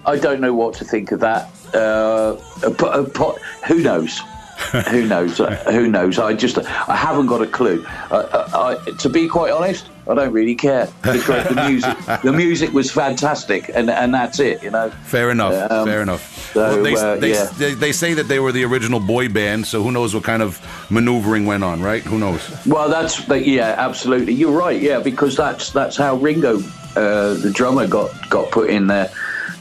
[0.06, 1.50] I don't know what to think of that.
[1.74, 2.38] Uh,
[2.78, 3.38] but, but
[3.68, 4.22] who knows?
[4.90, 5.40] who knows?
[5.40, 6.20] Uh, who knows?
[6.20, 7.84] I just I haven't got a clue.
[8.12, 12.72] I, I, to be quite honest, I don't really care because the music the music
[12.72, 14.62] was fantastic, and and that's it.
[14.64, 14.90] You know.
[15.04, 15.72] Fair enough.
[15.72, 16.41] Um, fair enough.
[16.54, 17.46] So, well, they, uh, they, yeah.
[17.58, 20.44] they, they, say that they were the original boy band, so who knows what kind
[20.44, 20.60] of
[20.92, 22.04] maneuvering went on, right?
[22.04, 22.42] Who knows?
[22.66, 24.34] Well, that's yeah, absolutely.
[24.34, 24.82] You're right.
[24.82, 26.58] Yeah, because that's that's how Ringo,
[26.96, 29.10] uh, the drummer, got got put in there,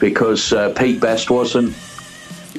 [0.00, 1.74] because uh, Pete Best wasn't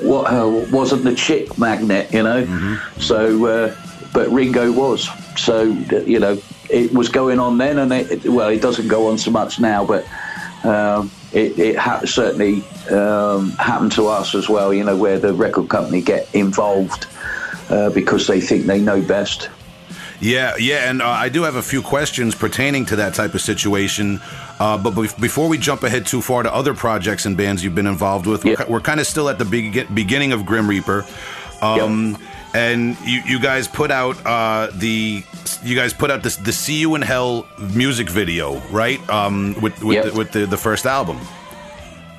[0.02, 2.46] what uh, wasn't the chick magnet, you know.
[2.46, 3.02] Mm-hmm.
[3.02, 3.76] So, uh,
[4.14, 5.10] but Ringo was.
[5.36, 9.18] So you know, it was going on then, and it, well, it doesn't go on
[9.18, 10.08] so much now, but.
[10.64, 15.34] Um, it, it ha- certainly um, happened to us as well, you know, where the
[15.34, 17.08] record company get involved
[17.70, 19.50] uh, because they think they know best.
[20.20, 23.42] Yeah, yeah, and uh, I do have a few questions pertaining to that type of
[23.42, 24.22] situation.
[24.60, 27.74] Uh, but be- before we jump ahead too far to other projects and bands you've
[27.74, 28.56] been involved with, yeah.
[28.60, 31.06] we're, we're kind of still at the be- beginning of Grim Reaper.
[31.62, 32.22] Um, yep.
[32.54, 35.24] And you, you guys put out uh, the
[35.64, 39.00] you guys put out this the See You in Hell music video, right?
[39.10, 40.06] Um, with with, yep.
[40.06, 41.20] the, with the, the first album.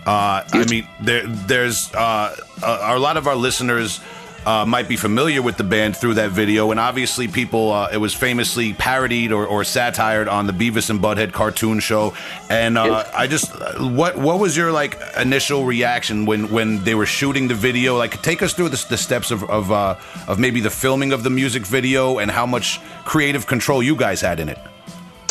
[0.06, 4.00] Uh, I mean, there there's uh, a, a lot of our listeners
[4.46, 7.98] uh, might be familiar with the band through that video, and obviously, people uh, it
[7.98, 12.14] was famously parodied or, or satired on the Beavis and Butthead cartoon show.
[12.50, 17.06] And uh, I just, what what was your like initial reaction when when they were
[17.06, 17.96] shooting the video?
[17.96, 19.96] Like, take us through the, the steps of of, uh,
[20.28, 24.20] of maybe the filming of the music video and how much creative control you guys
[24.20, 24.58] had in it.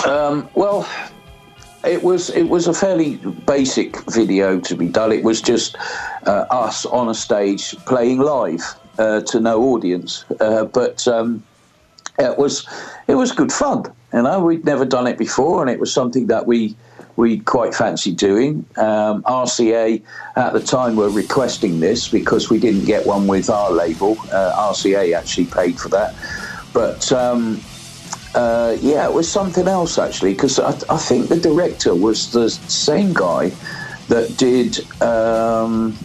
[0.05, 0.89] Um, well,
[1.83, 5.11] it was it was a fairly basic video to be done.
[5.11, 5.77] It was just
[6.25, 10.25] uh, us on a stage playing live uh, to no audience.
[10.39, 11.43] Uh, but um,
[12.19, 12.67] it was
[13.07, 13.85] it was good fun.
[14.13, 16.75] You know, we'd never done it before, and it was something that we
[17.15, 18.65] we quite fancied doing.
[18.77, 20.01] Um, RCA
[20.35, 24.17] at the time were requesting this because we didn't get one with our label.
[24.31, 26.15] Uh, RCA actually paid for that,
[26.73, 27.11] but.
[27.11, 27.61] Um,
[28.33, 32.49] uh, yeah, it was something else actually because I, I, think the director was the
[32.49, 33.51] same guy
[34.07, 35.97] that did um,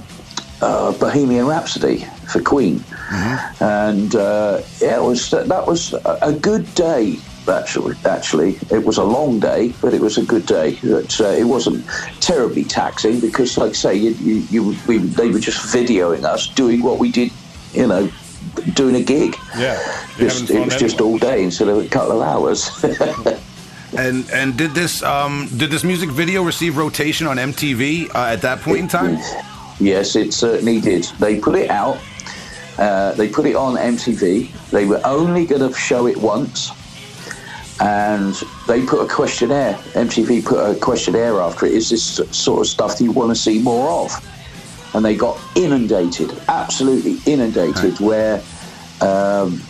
[0.60, 3.64] uh, Bohemian Rhapsody for Queen, mm-hmm.
[3.64, 7.96] and uh, yeah, it was that was a good day actually.
[8.04, 10.78] Actually, it was a long day, but it was a good day.
[10.82, 11.86] But, uh, it wasn't
[12.20, 16.48] terribly taxing because, like I say, you, you, you we, they were just videoing us
[16.48, 17.30] doing what we did,
[17.72, 18.10] you know,
[18.74, 19.36] doing a gig.
[19.56, 19.76] Yeah,
[20.18, 20.78] just, it was anyway.
[20.78, 22.70] just all day instead of a couple of hours.
[23.96, 28.42] and and did this um, did this music video receive rotation on MTV uh, at
[28.42, 29.18] that point in time?
[29.78, 31.04] Yes, it certainly did.
[31.20, 31.98] They put it out.
[32.78, 34.70] Uh, they put it on MTV.
[34.70, 36.70] They were only going to show it once
[37.80, 38.34] and
[38.66, 39.74] they put a questionnaire.
[39.92, 41.72] MTV put a questionnaire after it.
[41.72, 44.94] Is this sort of stuff that you want to see more of?
[44.94, 48.36] And they got inundated, absolutely inundated, where
[49.02, 49.60] um,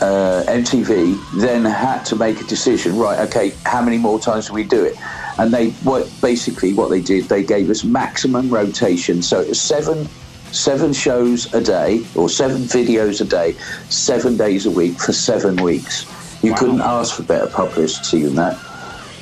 [0.00, 2.96] uh, MTV then had to make a decision.
[2.96, 4.96] Right, okay, how many more times do we do it?
[5.38, 9.20] And they what basically what they did, they gave us maximum rotation.
[9.20, 10.08] So it was seven
[10.52, 13.52] seven shows a day or seven videos a day,
[13.88, 16.06] seven days a week for seven weeks.
[16.42, 16.58] You wow.
[16.58, 18.58] couldn't ask for better publicity than that.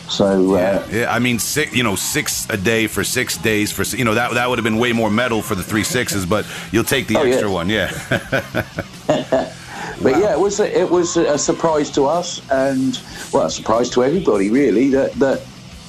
[0.09, 3.73] So uh, yeah, yeah, I mean, six, you know, six a day for six days
[3.73, 6.27] for you know that that would have been way more metal for the three sixes,
[6.27, 7.55] but you'll take the oh, extra yeah.
[7.55, 7.91] one, yeah.
[9.07, 10.19] but wow.
[10.19, 13.01] yeah, it was a, it was a surprise to us, and
[13.33, 15.43] well, a surprise to everybody really that that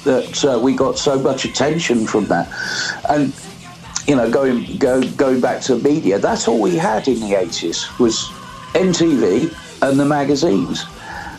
[0.04, 2.48] that uh, we got so much attention from that,
[3.10, 3.34] and
[4.06, 7.86] you know, going go going back to media, that's all we had in the eighties
[7.98, 8.24] was
[8.74, 10.84] MTV and the magazines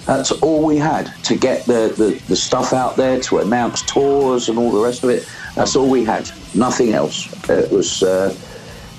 [0.07, 4.47] that's all we had to get the, the, the stuff out there, to announce tours
[4.47, 5.27] and all the rest of it.
[5.53, 6.31] That's all we had.
[6.55, 7.27] Nothing else.
[7.49, 8.01] It was.
[8.01, 8.33] Uh,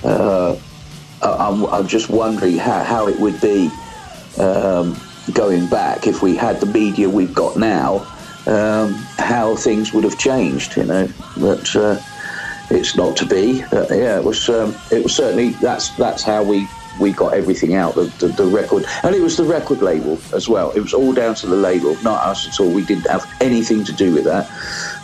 [0.04, 0.58] uh,
[1.22, 3.70] I'm, I'm, just wondering how, how it would be
[4.38, 4.96] um,
[5.32, 8.06] going back if we had the media we've got now.
[8.46, 11.08] Um, how things would have changed, you know.
[11.38, 11.98] But uh,
[12.70, 13.64] it's not to be.
[13.72, 14.48] yeah, it was.
[14.48, 15.50] Um, it was certainly.
[15.50, 16.66] That's that's how we
[16.98, 20.48] we got everything out the, the, the, record and it was the record label as
[20.48, 23.24] well it was all down to the label not us at all we didn't have
[23.40, 24.50] anything to do with that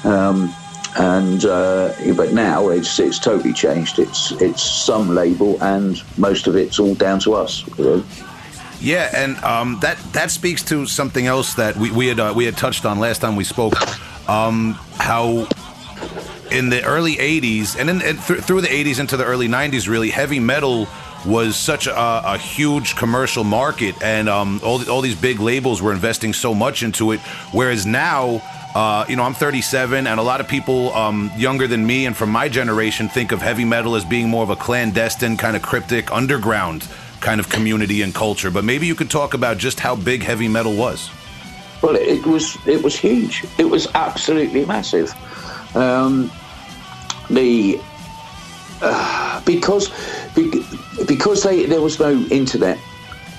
[0.04, 0.52] um,
[0.96, 6.56] and uh, but now it's it's totally changed it's it's some label and most of
[6.56, 7.64] it's all down to us
[8.80, 12.44] yeah and um, that that speaks to something else that we, we had uh, we
[12.44, 13.74] had touched on last time we spoke
[14.28, 15.46] um, how
[16.50, 20.10] in the early 80s and, then th- through the 80s into the early 90s really
[20.10, 20.88] heavy metal
[21.26, 25.92] was such a, a huge commercial market, and um, all, all these big labels were
[25.92, 27.20] investing so much into it.
[27.52, 28.42] Whereas now,
[28.74, 32.16] uh, you know, I'm 37, and a lot of people um, younger than me and
[32.16, 35.62] from my generation think of heavy metal as being more of a clandestine, kind of
[35.62, 36.86] cryptic, underground
[37.20, 38.50] kind of community and culture.
[38.50, 41.10] But maybe you could talk about just how big heavy metal was.
[41.82, 43.44] Well, it was it was huge.
[43.58, 45.12] It was absolutely massive.
[45.74, 46.30] Um,
[47.30, 47.80] the
[48.82, 49.88] uh, because
[51.06, 52.78] because they, there was no internet,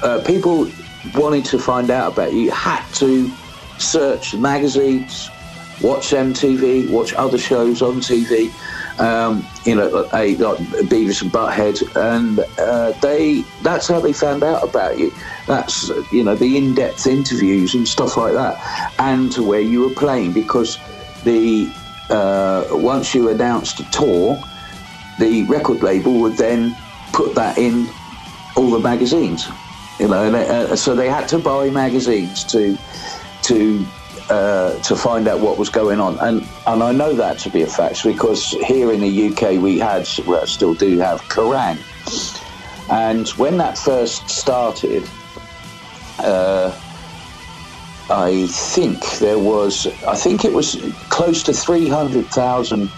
[0.02, 0.70] uh, people
[1.14, 3.32] wanted to find out about you had to
[3.78, 5.30] search magazines,
[5.82, 8.52] watch MTV, watch other shows on TV.
[8.98, 14.42] Um, you know, a, like Beavis and Butthead, and uh, they that's how they found
[14.42, 15.14] out about you.
[15.48, 19.94] That's you know the in-depth interviews and stuff like that, and to where you were
[19.94, 20.80] playing because
[21.26, 21.70] the
[22.10, 24.42] uh, once you announced a tour,
[25.20, 26.76] the record label would then
[27.14, 27.88] put that in
[28.56, 29.48] all the magazines.
[30.00, 32.78] You know, uh, so they had to buy magazines to
[33.44, 33.86] to
[34.30, 37.62] uh, to find out what was going on, and and I know that to be
[37.62, 41.78] a fact because here in the UK we had, well, still do have Kerrang,
[42.90, 45.08] and when that first started,
[46.20, 46.78] uh,
[48.10, 50.78] I think there was, I think it was
[51.10, 52.90] close to three hundred thousand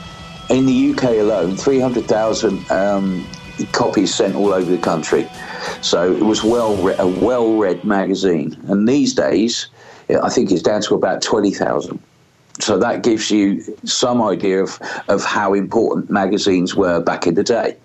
[0.50, 3.28] in the UK alone, three hundred thousand um,
[3.72, 5.30] copies sent all over the country.
[5.82, 8.58] So it was well a well-read magazine.
[8.68, 9.68] And these days,
[10.10, 12.00] I think it's down to about twenty thousand.
[12.60, 14.80] So that gives you some idea of,
[15.10, 17.78] of how important magazines were back in the day.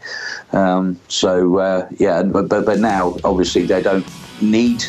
[0.52, 4.06] Um, so uh, yeah, but, but but now obviously they don't
[4.40, 4.82] need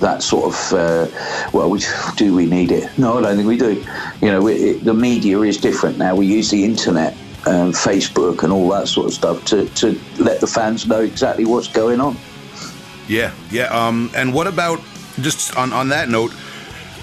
[0.00, 1.06] that sort of uh,
[1.52, 1.80] well we,
[2.16, 3.84] do we need it no i don't think we do
[4.20, 8.52] you know it, the media is different now we use the internet um, Facebook and
[8.52, 12.16] all that sort of stuff to, to let the fans know exactly what's going on.
[13.06, 13.66] Yeah, yeah.
[13.66, 14.80] Um, and what about
[15.20, 16.32] just on, on that note?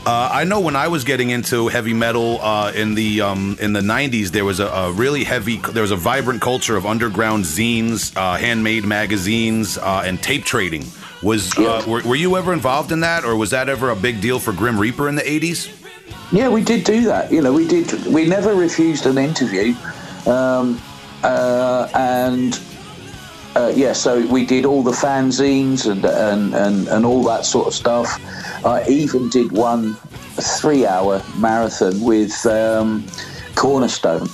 [0.05, 3.73] Uh, I know when I was getting into heavy metal uh, in the um, in
[3.73, 7.43] the '90s, there was a, a, really heavy, there was a vibrant culture of underground
[7.43, 10.85] zines, uh, handmade magazines, uh, and tape trading.
[11.23, 14.21] Was uh, were, were, you ever involved in that, or was that ever a big
[14.21, 15.71] deal for Grim Reaper in the '80s?
[16.31, 17.31] Yeah, we did do that.
[17.31, 17.91] You know, we did.
[18.05, 19.73] We never refused an interview,
[20.27, 20.79] um,
[21.23, 22.59] uh, and
[23.73, 27.73] yeah, so we did all the fanzines and, and and and all that sort of
[27.73, 28.21] stuff.
[28.65, 29.93] I even did one
[30.59, 33.05] three-hour marathon with um,
[33.55, 34.27] Cornerstone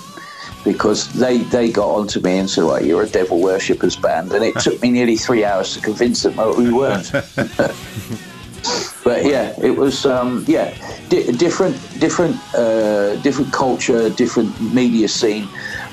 [0.64, 4.44] because they, they got onto me and said, "Well, you're a devil worshippers band," and
[4.44, 7.12] it took me nearly three hours to convince them that we weren't.
[9.04, 10.74] but yeah, it was um, yeah
[11.10, 15.48] di- different different uh, different culture, different media scene,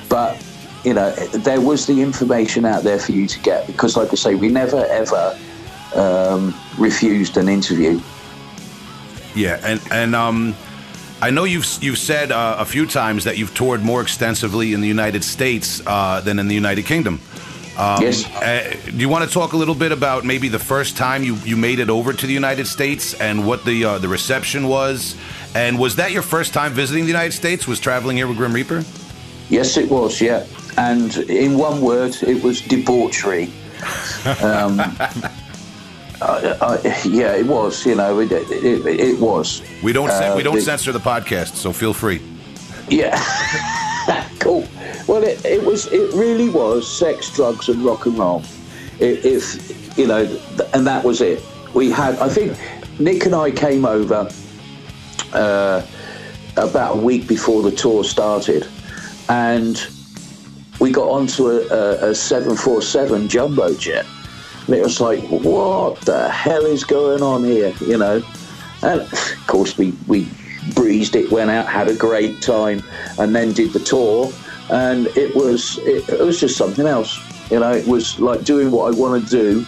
[0.09, 0.41] but
[0.85, 4.17] you know there was the information out there for you to get because, like I
[4.17, 5.37] say, we never ever
[5.95, 8.01] um, refused an interview.
[9.39, 10.57] Yeah, and and um,
[11.23, 14.81] I know you've you've said uh, a few times that you've toured more extensively in
[14.81, 17.21] the United States uh, than in the United Kingdom.
[17.79, 18.27] Um, yes.
[18.27, 21.37] Uh, do you want to talk a little bit about maybe the first time you,
[21.45, 25.17] you made it over to the United States and what the uh, the reception was?
[25.55, 27.69] And was that your first time visiting the United States?
[27.69, 28.83] Was traveling here with Grim Reaper?
[29.51, 30.21] Yes, it was.
[30.21, 33.51] Yeah, and in one word, it was debauchery.
[34.43, 34.81] Um,
[36.21, 37.87] uh, yeah, it was.
[37.87, 39.63] You know, it, it, it was.
[39.83, 42.21] We don't uh, we don't the, censor the podcast, so feel free.
[42.89, 43.17] Yeah,
[44.41, 44.67] cool.
[45.07, 45.87] Well, it, it was.
[45.87, 48.43] It really was sex, drugs, and rock and roll.
[48.99, 50.25] if you know,
[50.75, 51.43] and that was it.
[51.75, 52.17] We had.
[52.19, 52.59] I think
[52.99, 54.29] Nick and I came over
[55.33, 55.87] uh,
[56.57, 58.67] about a week before the tour started,
[59.29, 59.87] and
[60.81, 64.07] we got onto a, a, a 747 jumbo jet
[64.69, 67.73] and it was like, what the hell is going on here?
[67.81, 68.23] You know?
[68.83, 70.29] And of course, we, we
[70.75, 72.83] breezed it, went out, had a great time,
[73.19, 74.31] and then did the tour.
[74.71, 77.19] And it was it, it was just something else.
[77.51, 79.67] You know, it was like doing what I want to do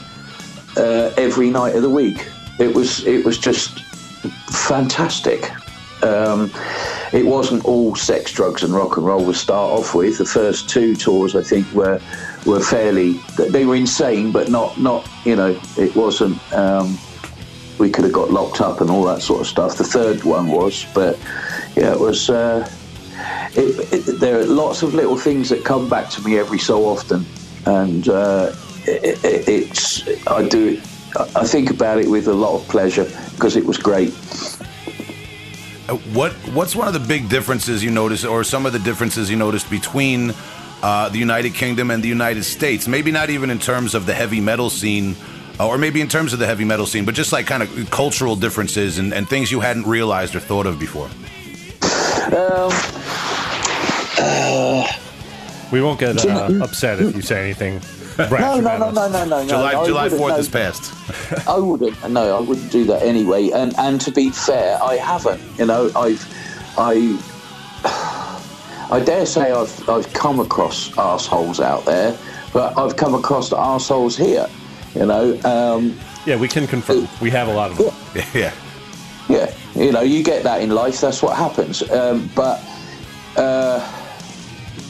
[0.77, 2.29] uh, every night of the week.
[2.59, 3.81] It was it was just
[4.51, 5.51] fantastic.
[6.03, 6.53] Um,
[7.15, 10.19] it wasn't all sex, drugs, and rock and roll to start off with.
[10.19, 12.01] The first two tours, I think, were
[12.47, 16.41] were fairly they were insane, but not not you know it wasn't.
[16.53, 16.99] Um,
[17.79, 19.77] we could have got locked up and all that sort of stuff.
[19.79, 21.19] The third one was, but
[21.77, 22.29] yeah, it was.
[22.29, 22.69] Uh,
[23.53, 26.85] it, it, there are lots of little things that come back to me every so
[26.85, 27.27] often,
[27.67, 28.53] and uh,
[28.87, 29.19] it,
[29.49, 30.81] it's I do
[31.17, 34.11] I think about it with a lot of pleasure because it was great.
[35.89, 39.31] Uh, what What's one of the big differences you notice, or some of the differences
[39.31, 40.35] you noticed between
[40.83, 42.89] uh, the United Kingdom and the United States.
[42.89, 45.17] Maybe not even in terms of the heavy metal scene,
[45.59, 47.91] uh, or maybe in terms of the heavy metal scene, but just like kind of
[47.91, 51.09] cultural differences and, and things you hadn't realized or thought of before.
[52.33, 52.71] Um,
[54.19, 54.87] uh,
[55.73, 57.81] we won't get uh, upset if you say anything.
[58.31, 59.87] no, no, no, no, no, no, July, no.
[59.87, 60.93] July Fourth is past.
[61.49, 62.11] I wouldn't.
[62.11, 63.51] No, I wouldn't do that anyway.
[63.51, 65.41] And and to be fair, I haven't.
[65.59, 66.23] You know, I've
[66.77, 67.17] I
[68.91, 72.17] I dare say I've, I've come across assholes out there,
[72.53, 74.49] but I've come across assholes here.
[74.95, 75.41] You know.
[75.45, 77.09] Um, yeah, we can confirm.
[77.21, 77.95] We have a lot of them.
[78.15, 78.27] Yeah.
[78.35, 78.55] yeah.
[79.29, 79.55] Yeah.
[79.77, 81.01] You know, you get that in life.
[81.01, 81.89] That's what happens.
[81.91, 82.61] Um, but
[83.37, 83.79] uh,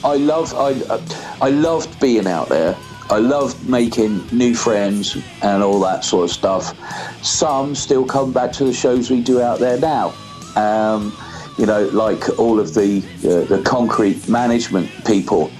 [0.02, 2.76] I love I I loved being out there.
[3.10, 6.74] I loved making new friends and all that sort of stuff.
[7.22, 10.14] Some still come back to the shows we do out there now.
[10.56, 11.12] Um,
[11.58, 15.50] you know, like all of the uh, the concrete management people,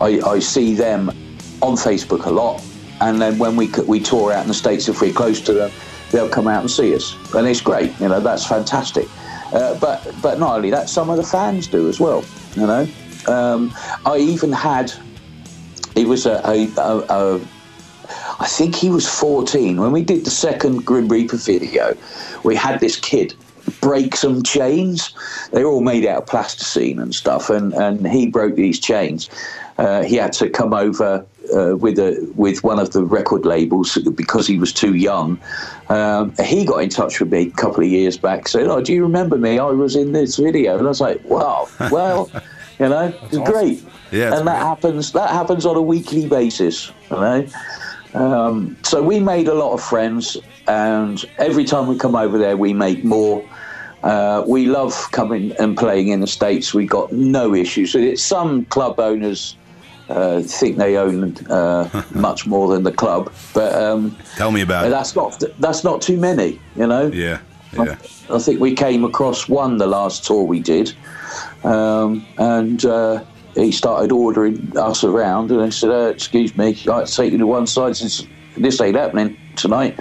[0.00, 1.10] I, I see them
[1.60, 2.62] on Facebook a lot,
[3.00, 5.70] and then when we we tour out in the states, if we're close to them,
[6.10, 7.98] they'll come out and see us, and it's great.
[8.00, 9.08] You know, that's fantastic.
[9.52, 12.24] Uh, but but not only that, some of the fans do as well.
[12.56, 12.88] You know,
[13.28, 13.72] um,
[14.04, 14.92] I even had
[15.94, 17.40] it was a, a, a, a
[18.40, 21.96] I think he was 14 when we did the second Grim Reaper video.
[22.42, 23.34] We had this kid
[23.84, 25.14] break some chains.
[25.52, 29.28] They're all made out of plasticine and stuff, and, and he broke these chains.
[29.76, 33.98] Uh, he had to come over uh, with a with one of the record labels
[34.16, 35.38] because he was too young.
[35.90, 38.92] Um, he got in touch with me a couple of years back, said, "Oh, do
[38.94, 39.58] you remember me?
[39.58, 42.30] I was in this video." And I was like, "Wow, well."
[42.80, 43.44] You know, it's awesome.
[43.44, 43.84] great.
[44.10, 44.66] Yeah, and that great.
[44.66, 45.12] happens.
[45.12, 46.90] That happens on a weekly basis.
[47.08, 47.46] You know,
[48.14, 52.56] um, so we made a lot of friends, and every time we come over there,
[52.56, 53.44] we make more.
[54.04, 56.74] Uh, we love coming and playing in the States.
[56.74, 57.96] We got no issues.
[58.22, 59.56] Some club owners
[60.10, 64.90] uh, think they own uh, much more than the club, but um, tell me about
[64.90, 65.16] that's it.
[65.16, 67.06] not that's not too many, you know.
[67.06, 67.40] Yeah,
[67.72, 67.96] Yeah.
[68.28, 70.94] I, I think we came across one the last tour we did,
[71.64, 73.24] um, and uh,
[73.54, 77.46] he started ordering us around, and I said, uh, "Excuse me, I'd take you to
[77.46, 78.26] one side since
[78.58, 79.98] this ain't happening tonight.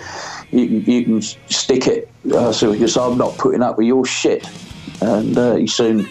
[0.54, 4.06] You can you can stick it." Uh, so because I'm not putting up with your
[4.06, 4.47] shit,
[5.01, 6.08] and uh, he soon.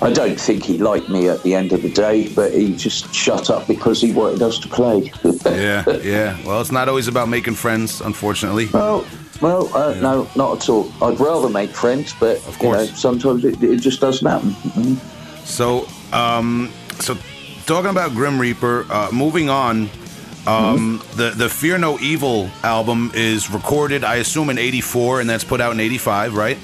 [0.00, 3.12] I don't think he liked me at the end of the day, but he just
[3.12, 5.10] shut up because he wanted us to play.
[5.44, 6.36] yeah, yeah.
[6.46, 8.68] Well, it's not always about making friends, unfortunately.
[8.72, 9.04] Well,
[9.40, 10.92] well, uh, no, not at all.
[11.02, 12.96] I'd rather make friends, but Of you know, course.
[12.96, 14.50] sometimes it, it just doesn't happen.
[14.50, 15.44] Mhm.
[15.44, 17.16] So, um, so
[17.66, 19.90] talking about Grim Reaper, uh, moving on.
[20.48, 25.44] Um, the the Fear No Evil album is recorded, I assume, in '84, and that's
[25.44, 26.58] put out in '85, right?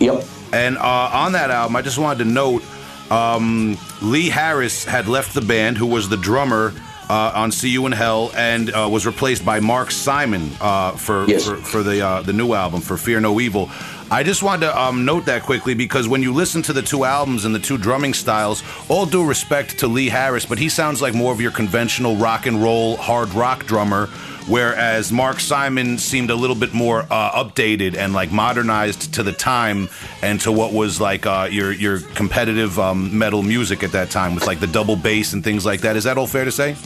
[0.00, 0.24] Yep.
[0.52, 2.62] And uh, on that album, I just wanted to note
[3.10, 6.72] um, Lee Harris had left the band, who was the drummer
[7.08, 11.26] uh, on "See You in Hell," and uh, was replaced by Mark Simon uh, for,
[11.26, 11.44] Yes.
[11.46, 13.70] for for the uh, the new album for "Fear No Evil."
[14.10, 17.04] I just wanted to um, note that quickly because when you listen to the two
[17.04, 21.02] albums and the two drumming styles, all due respect to Lee Harris, but he sounds
[21.02, 24.08] like more of your conventional rock and roll hard rock drummer
[24.48, 29.32] whereas Mark Simon seemed a little bit more uh, updated and like modernized to the
[29.32, 29.88] time
[30.22, 34.34] and to what was like uh, your your competitive um, metal music at that time
[34.34, 35.96] with like the double bass and things like that.
[35.96, 36.76] Is that all fair to say?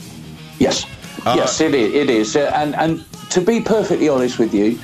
[0.59, 0.85] Yes.
[1.25, 1.93] Uh, yes, it is.
[1.93, 2.35] It is.
[2.35, 4.79] Uh, and and to be perfectly honest with you,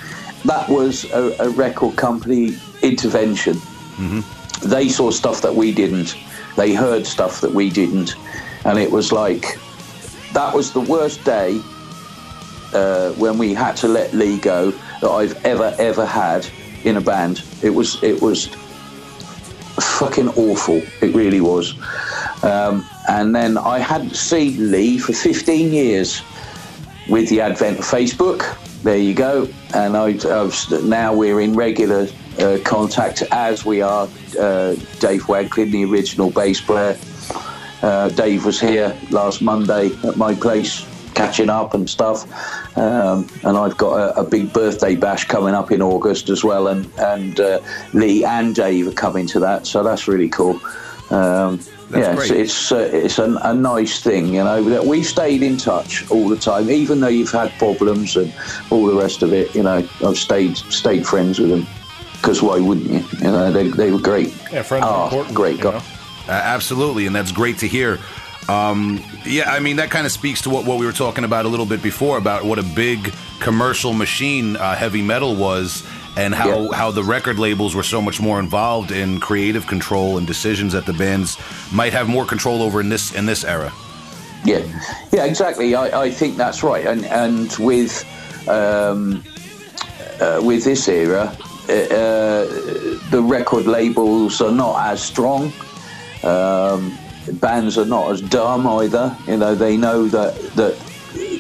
[0.46, 3.56] that was a, a record company intervention.
[3.56, 4.70] Mm-hmm.
[4.70, 6.16] They saw stuff that we didn't.
[6.56, 8.16] They heard stuff that we didn't,
[8.66, 9.60] and it was like
[10.34, 11.60] that was the worst day
[12.74, 16.48] uh, when we had to let Lee go that I've ever ever had
[16.84, 17.44] in a band.
[17.62, 18.50] It was it was
[19.84, 20.82] fucking awful.
[21.02, 21.74] It really was.
[22.44, 26.22] Um, and then I hadn't seen Lee for 15 years
[27.10, 28.56] with the advent of Facebook.
[28.84, 29.48] There you go.
[29.74, 32.08] And I, I was, now we're in regular
[32.40, 34.08] uh, contact as we are.
[34.40, 36.98] Uh, Dave Wanklin, the original bass player.
[37.82, 40.86] Uh, Dave was here last Monday at my place
[41.20, 42.26] catching up and stuff.
[42.78, 46.68] Um, and I've got a, a big birthday bash coming up in August as well.
[46.68, 47.60] And, and uh,
[47.94, 49.68] Lee and Dave are coming to that.
[49.68, 50.60] So that's really cool.
[51.12, 51.60] Um,
[51.92, 52.30] yeah, great.
[52.32, 54.64] it's it's, uh, it's a, a nice thing, you know.
[54.64, 58.32] That we've stayed in touch all the time, even though you've had problems and
[58.70, 59.56] all the rest of it.
[59.56, 61.66] You know, I've stayed stayed friends with them
[62.14, 63.04] because why wouldn't you?
[63.18, 64.32] You know, they, they were great.
[64.54, 65.36] Yeah, friends are Oh, important.
[65.36, 65.82] great guy.
[66.28, 67.98] Uh, absolutely, and that's great to hear.
[68.48, 71.46] Um, yeah, I mean that kind of speaks to what, what we were talking about
[71.46, 75.84] a little bit before about what a big commercial machine uh, heavy metal was,
[76.18, 76.76] and how Yeah.
[76.76, 80.86] how the record labels were so much more involved in creative control and decisions that
[80.88, 81.38] the bands
[81.72, 83.72] might have more control over in this in this era.
[84.46, 84.64] Yeah,
[85.12, 85.76] yeah, exactly.
[85.76, 86.86] I, I think that's right.
[86.88, 88.04] And and with
[88.48, 89.24] um,
[90.22, 91.36] uh, with this era,
[91.68, 92.46] uh, uh,
[93.12, 95.52] the record labels are not as strong.
[96.24, 96.98] Um,
[97.34, 99.16] bands are not as dumb either.
[99.28, 100.78] You know, they know that that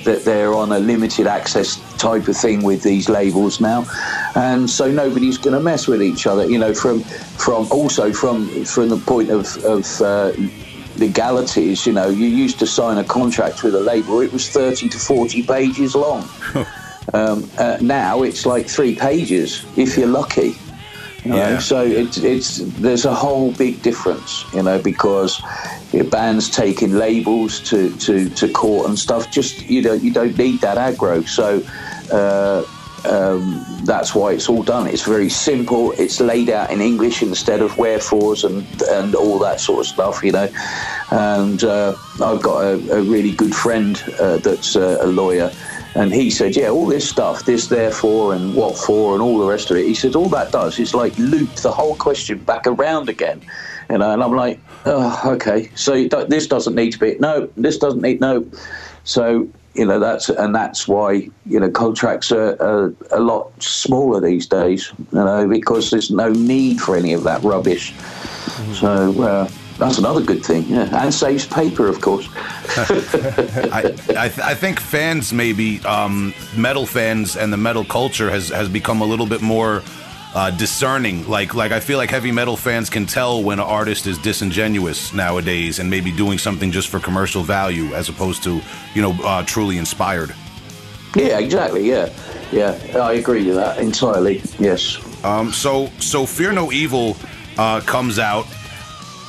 [0.03, 3.85] that they're on a limited access type of thing with these labels now,
[4.35, 6.49] and so nobody's going to mess with each other.
[6.49, 10.31] You know, from from also from from the point of of uh,
[10.97, 11.85] legalities.
[11.85, 14.97] You know, you used to sign a contract with a label; it was thirty to
[14.97, 16.27] forty pages long.
[17.13, 20.55] um, uh, now it's like three pages if you're lucky.
[21.23, 21.37] You know?
[21.37, 21.59] Yeah.
[21.59, 25.41] So it's it's there's a whole big difference, you know, because
[26.11, 29.31] bands taking labels to, to, to court and stuff.
[29.31, 31.27] Just you know, you don't need that aggro.
[31.27, 31.61] So
[32.11, 32.63] uh,
[33.05, 34.87] um, that's why it's all done.
[34.87, 35.91] It's very simple.
[35.93, 40.23] It's laid out in English instead of wherefores and and all that sort of stuff,
[40.23, 40.49] you know.
[41.11, 45.51] And uh, I've got a, a really good friend uh, that's uh, a lawyer.
[45.95, 49.47] And he said, "Yeah, all this stuff, this, therefore, and what for, and all the
[49.47, 52.67] rest of it." He said, "All that does is like loop the whole question back
[52.67, 53.41] around again."
[53.89, 55.71] You know, and I'm like, "Oh, okay.
[55.75, 57.49] So this doesn't need to be no.
[57.57, 58.45] This doesn't need no."
[59.03, 64.19] So you know that's and that's why you know contracts are, are a lot smaller
[64.19, 64.91] these days.
[65.11, 67.93] You know, because there's no need for any of that rubbish.
[68.73, 69.49] So uh,
[69.79, 70.65] that's another good thing.
[70.67, 72.27] Yeah, and saves paper, of course.
[72.35, 78.49] I I, th- I think fans maybe um, metal fans and the metal culture has
[78.49, 79.81] has become a little bit more
[80.35, 81.27] uh, discerning.
[81.27, 85.13] Like like I feel like heavy metal fans can tell when an artist is disingenuous
[85.13, 88.61] nowadays and maybe doing something just for commercial value as opposed to
[88.93, 90.35] you know uh, truly inspired.
[91.15, 91.87] Yeah, exactly.
[91.89, 92.13] Yeah,
[92.51, 94.41] yeah, I agree with that entirely.
[94.59, 94.97] Yes.
[95.23, 97.15] Um, so so Fear No Evil
[97.57, 98.45] uh, comes out.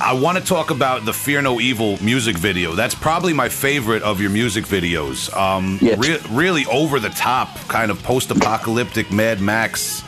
[0.01, 2.73] I want to talk about the Fear No Evil music video.
[2.75, 5.35] That's probably my favorite of your music videos.
[5.37, 5.99] Um, Yes.
[5.99, 10.03] re- really over the top, kind of post apocalyptic Mad Max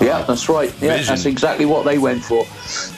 [0.00, 0.72] Yeah, that's right.
[0.80, 1.06] Yeah, Vision.
[1.14, 2.46] that's exactly what they went for.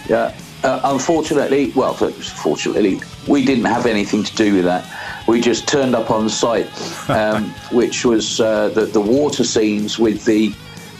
[0.09, 0.32] Yeah.
[0.64, 4.84] Uh, unfortunately, well, fortunately, we didn't have anything to do with that.
[5.28, 6.68] We just turned up on the site,
[7.09, 10.53] um, which was uh, the, the water scenes with the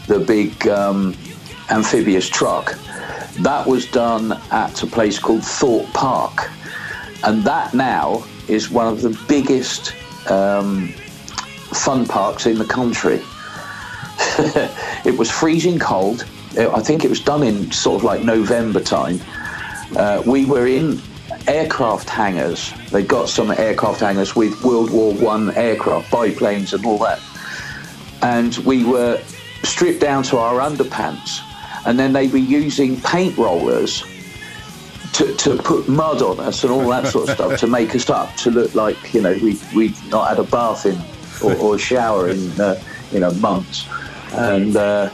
[0.07, 1.13] the big um,
[1.69, 2.77] amphibious truck.
[3.37, 6.49] That was done at a place called Thorpe Park,
[7.23, 9.93] and that now is one of the biggest
[10.29, 10.89] um,
[11.71, 13.21] fun parks in the country.
[15.05, 16.25] it was freezing cold.
[16.57, 19.19] I think it was done in sort of like November time.
[19.95, 21.01] Uh, we were in
[21.47, 22.73] aircraft hangars.
[22.91, 27.19] They got some aircraft hangars with World War One aircraft, biplanes, and all that.
[28.21, 29.21] And we were
[29.63, 31.39] stripped down to our underpants,
[31.89, 34.03] and then they were using paint rollers
[35.13, 38.11] to, to put mud on us and all that sort of stuff to make us
[38.11, 40.95] up to look like you know we we'd not had a bath in
[41.43, 42.79] or, or a shower in uh,
[43.11, 43.87] you know months,
[44.33, 45.09] and uh,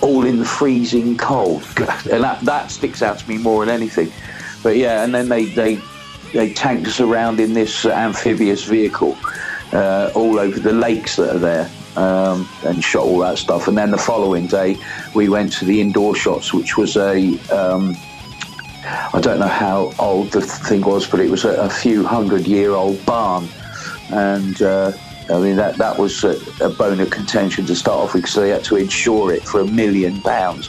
[0.00, 1.62] all in the freezing cold,
[2.10, 4.10] and that that sticks out to me more than anything.
[4.62, 5.78] But yeah, and then they they
[6.32, 9.14] they tanked us around in this amphibious vehicle
[9.72, 11.70] uh, all over the lakes that are there.
[11.96, 14.76] Um, and shot all that stuff, and then the following day
[15.16, 17.96] we went to the indoor shots, which was a um,
[19.12, 22.46] I don't know how old the thing was, but it was a, a few hundred
[22.46, 23.48] year old barn.
[24.10, 24.92] And uh,
[25.30, 28.36] I mean, that, that was a, a, bone of contention to start off with because
[28.36, 30.68] they had to insure it for a million pounds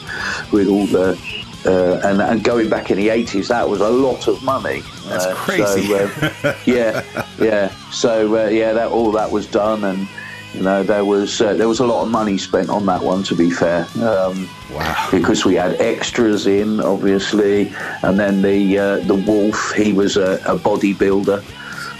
[0.52, 1.18] with all the.
[1.66, 4.80] Uh, and, and, going back in the 80s, that was a lot of money.
[5.04, 5.88] That's uh, crazy.
[5.88, 6.06] So,
[6.42, 7.68] uh, yeah, yeah.
[7.90, 9.84] So, uh, yeah, that all that was done.
[9.84, 10.08] And
[10.54, 13.22] you know, there was uh, there was a lot of money spent on that one.
[13.24, 15.08] To be fair, um, wow.
[15.10, 17.72] Because we had extras in, obviously,
[18.02, 19.72] and then the uh, the wolf.
[19.76, 21.44] He was a, a bodybuilder.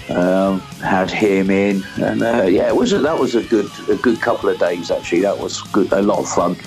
[0.09, 3.95] Um, had him in, and uh, yeah, it was a, that was a good a
[3.95, 5.21] good couple of days actually.
[5.21, 6.57] That was good, a lot of fun.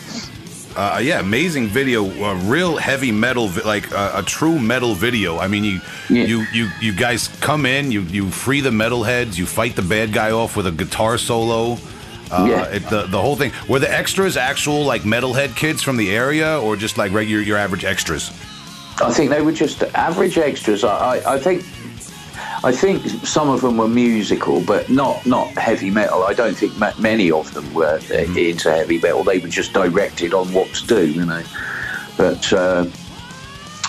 [0.76, 5.38] Uh, yeah, amazing video, uh, real heavy metal, like uh, a true metal video.
[5.38, 6.24] I mean, you, Yeah.
[6.24, 10.12] you, you, you guys come in, you, you free the metalheads, you fight the bad
[10.12, 11.78] guy off with a guitar solo.
[12.30, 12.64] Uh, Yeah.
[12.76, 13.52] it, the the whole thing.
[13.68, 17.58] Were the extras actual like metalhead kids from the area, or just like regular your
[17.58, 18.30] average extras?
[19.00, 20.82] I think they were just average extras.
[20.82, 21.62] I, I, I think
[22.64, 26.22] I think some of them were musical, but not not heavy metal.
[26.22, 29.22] I don't think ma- many of them were uh, into heavy metal.
[29.22, 31.42] They were just directed on what to do, you know.
[32.16, 32.86] But uh,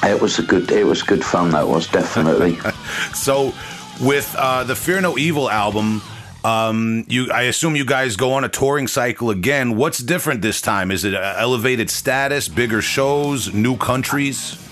[0.04, 1.52] it was a good it was good fun.
[1.52, 2.58] That was definitely.
[3.14, 3.54] So,
[4.02, 6.02] with uh, the Fear No Evil album,
[6.44, 9.78] um, you I assume you guys go on a touring cycle again.
[9.78, 10.92] What's different this time?
[10.92, 14.65] Is it uh, elevated status, bigger shows, new countries?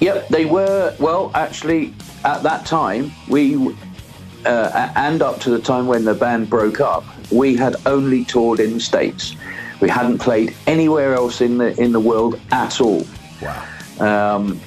[0.00, 0.94] Yep, they were.
[0.98, 1.94] Well, actually,
[2.24, 3.74] at that time, we
[4.46, 8.60] uh, and up to the time when the band broke up, we had only toured
[8.60, 9.36] in the states.
[9.80, 13.06] We hadn't played anywhere else in the in the world at all.
[13.42, 13.66] Wow.
[14.00, 14.60] Um,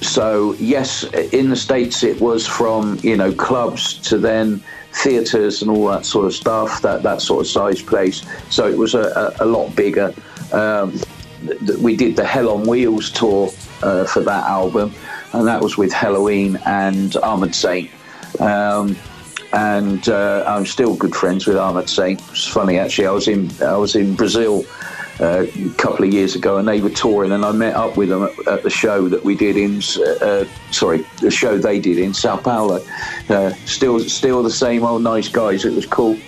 [0.00, 4.62] so yes, in the states it was from you know clubs to then
[4.92, 6.82] theatres and all that sort of stuff.
[6.82, 8.24] That that sort of size place.
[8.50, 10.12] So it was a, a, a lot bigger.
[10.52, 10.92] Um,
[11.46, 13.50] th- th- we did the Hell on Wheels tour
[13.82, 14.92] uh, for that album,
[15.32, 17.90] and that was with Helloween and Armored Saint.
[18.40, 18.96] Um,
[19.52, 22.20] and uh, I'm still good friends with Armored Saint.
[22.30, 23.06] It's funny actually.
[23.06, 24.64] I was in I was in Brazil
[25.20, 28.08] uh, a couple of years ago, and they were touring, and I met up with
[28.08, 29.76] them at, at the show that we did in,
[30.20, 32.84] uh, sorry, the show they did in Sao Paulo.
[33.28, 35.64] Uh, still, still the same old nice guys.
[35.64, 36.18] It was cool.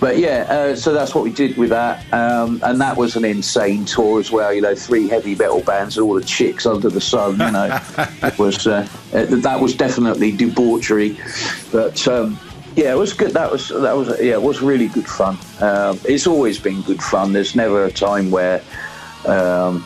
[0.00, 3.24] But yeah, uh, so that's what we did with that, um, and that was an
[3.24, 4.50] insane tour as well.
[4.52, 7.32] You know, three heavy metal bands, and all the chicks under the sun.
[7.32, 7.78] You know,
[8.22, 11.18] it was uh, uh, that was definitely debauchery,
[11.70, 12.06] but.
[12.08, 12.38] Um,
[12.76, 13.32] yeah, it was good.
[13.32, 15.36] That was that was yeah, it was really good fun.
[15.60, 17.32] Um, it's always been good fun.
[17.32, 18.62] There's never a time where
[19.26, 19.84] um,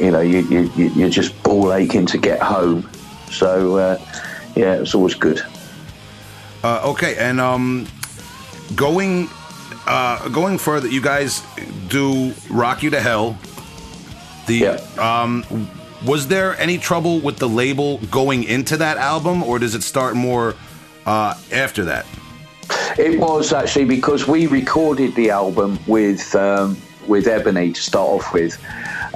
[0.00, 2.90] you know you, you you- you're just ball aching to get home.
[3.30, 3.98] So uh,
[4.56, 5.42] yeah, it's always good.
[6.64, 7.86] Uh, okay, and um,
[8.74, 9.28] going
[9.86, 11.42] uh, going further, you guys
[11.88, 13.36] do "Rock You to Hell."
[14.46, 14.78] The Yeah.
[14.98, 15.44] um,
[16.04, 20.14] was there any trouble with the label going into that album, or does it start
[20.14, 20.54] more
[21.06, 22.06] uh, after that?
[22.98, 26.76] It was actually because we recorded the album with um,
[27.06, 28.58] with Ebony to start off with,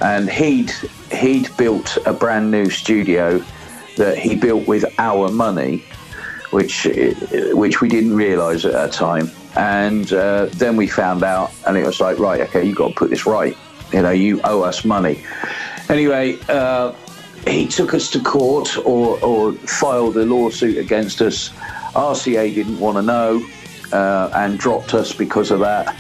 [0.02, 0.72] and he'd
[1.12, 3.42] he'd built a brand new studio
[3.96, 5.84] that he built with our money,
[6.50, 6.86] which
[7.52, 9.30] which we didn't realise at that time.
[9.59, 12.94] And uh, then we found out, and it was like, right, okay, you got to
[12.94, 13.56] put this right.
[13.92, 15.22] You know, you owe us money.
[15.88, 16.38] Anyway.
[16.48, 16.94] Uh,
[17.46, 21.50] he took us to court or, or filed a lawsuit against us.
[21.94, 23.46] RCA didn't want to know
[23.92, 25.94] uh, and dropped us because of that.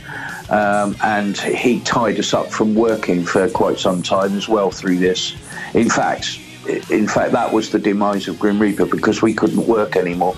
[0.50, 4.98] Um, and he tied us up from working for quite some time as well through
[4.98, 5.36] this.
[5.74, 6.38] In fact,
[6.90, 10.36] in fact, that was the demise of Grim Reaper because we couldn't work anymore.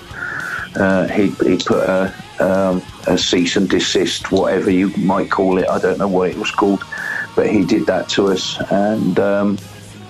[0.75, 5.67] Uh, he, he put a, um, a cease and desist, whatever you might call it.
[5.69, 6.83] I don't know what it was called,
[7.35, 9.57] but he did that to us and um,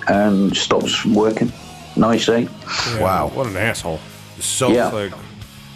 [0.08, 1.52] and stopped us from working.
[1.96, 2.48] Nice, eh?
[2.48, 3.32] Yeah, Wow.
[3.34, 4.00] What an asshole.
[4.40, 4.88] So Yeah.
[4.88, 5.14] Like,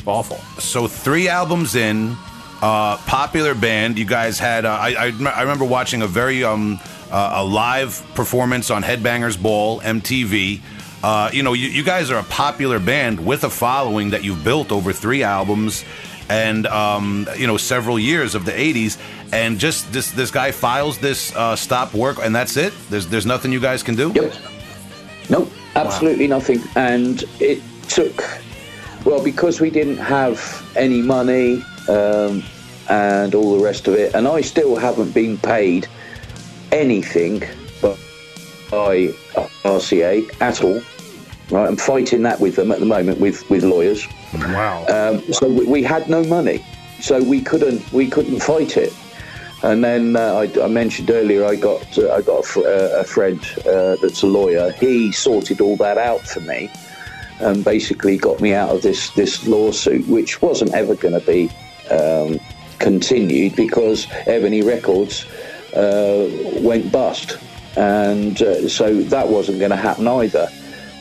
[0.06, 0.38] awful.
[0.60, 2.16] so three albums in,
[2.62, 4.00] uh, popular band.
[4.00, 4.66] You guys had.
[4.66, 6.80] Uh, I, I I remember watching a very um
[7.12, 10.62] uh, a live performance on Headbangers Ball MTV.
[11.04, 14.44] Uh, you know, you, you guys are a popular band with a following that you've
[14.44, 15.86] built over three albums
[16.30, 18.98] and um, you know several years of the '80s.
[19.32, 22.74] And just this this guy files this uh, stop work, and that's it.
[22.90, 24.12] There's there's nothing you guys can do.
[24.14, 24.34] Yep.
[25.30, 26.62] Nope, absolutely nothing.
[26.76, 28.24] And it took,
[29.06, 30.40] well, because we didn't have
[30.76, 32.44] any money um,
[32.90, 35.88] and all the rest of it, and I still haven't been paid
[36.72, 37.44] anything
[37.82, 37.98] by
[38.70, 39.08] by
[39.64, 40.82] RCA at all.
[41.52, 44.08] Right, I'm fighting that with them at the moment with, with lawyers.
[44.40, 44.86] Wow.
[44.88, 46.64] Um, so we, we had no money,
[47.00, 48.94] so we couldn't we couldn't fight it.
[49.64, 53.02] And then uh, I, I mentioned earlier, I got uh, I got a, fr- uh,
[53.02, 54.72] a friend uh, that's a lawyer.
[54.74, 56.70] He sorted all that out for me,
[57.40, 61.50] and basically got me out of this this lawsuit, which wasn't ever going to be
[61.90, 62.40] um,
[62.80, 65.26] continued because Ebony Records
[65.74, 66.30] uh,
[66.62, 67.38] went bust,
[67.76, 70.48] and uh, so that wasn't going to happen either.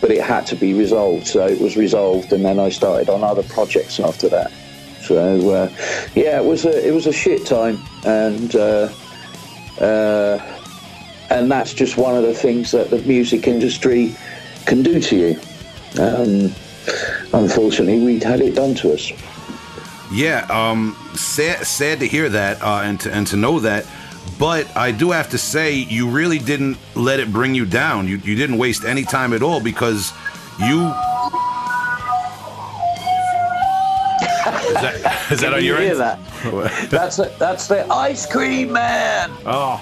[0.01, 3.25] But it had to be resolved, so it was resolved, and then I started on
[3.25, 4.53] other projects after that.
[5.01, 5.69] So uh,
[6.15, 8.89] yeah, it was a it was a shit time, and uh,
[9.81, 10.39] uh,
[11.31, 14.15] and that's just one of the things that the music industry
[14.67, 15.41] can do to you.
[16.01, 16.55] Um,
[17.33, 19.13] unfortunately, we'd had it done to us.
[20.13, 23.87] Yeah, um, sad, sad to hear that uh, and to and to know that.
[24.39, 28.09] But I do have to say, you really didn't let it bring you down.
[28.09, 30.13] You you didn't waste any time at all because
[30.59, 30.93] you.
[34.47, 36.01] Is that, is that on your hear end?
[36.01, 36.89] that?
[36.91, 39.31] that's a, that's the ice cream man.
[39.47, 39.81] oh,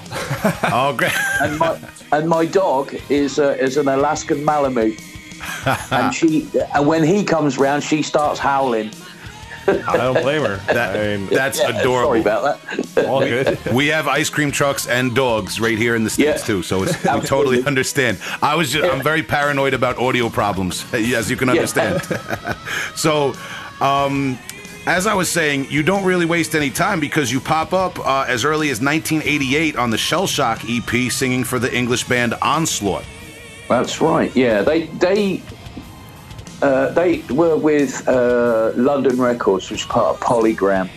[0.71, 1.11] Oh, great.
[1.41, 1.77] and my
[2.11, 4.99] and my dog is uh, is an Alaskan Malamute,
[5.91, 8.91] and she and when he comes round, she starts howling.
[9.67, 10.57] I don't blame her.
[10.73, 12.09] That- I mean, That's Yeah, adorable.
[12.09, 12.59] Sorry about
[12.95, 13.05] that.
[13.07, 13.57] all good.
[13.73, 16.45] We have ice cream trucks and dogs right here in the states Yeah.
[16.47, 18.19] too, so it's, we totally understand.
[18.41, 22.01] I was just, I'm very paranoid about audio problems, as you can understand.
[22.95, 23.33] so,
[23.81, 24.37] um,
[24.85, 28.25] as I was saying, you don't really waste any time because you pop up uh,
[28.27, 33.05] as early as 1988 on the Shell Shock EP, singing for the English band Onslaught.
[33.69, 34.35] That's right.
[34.35, 35.41] Yeah, they they
[36.63, 40.89] uh, they were with uh, London Records, which is part of Polygram,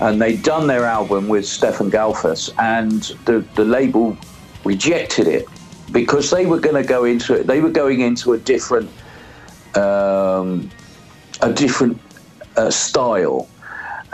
[0.00, 4.16] and they'd done their album with Stephan Galfas, and the the label
[4.64, 5.46] rejected it
[5.92, 7.46] because they were going to go into it.
[7.46, 8.90] They were going into a different
[9.74, 10.70] um,
[11.42, 12.00] a different
[12.56, 13.46] uh, style,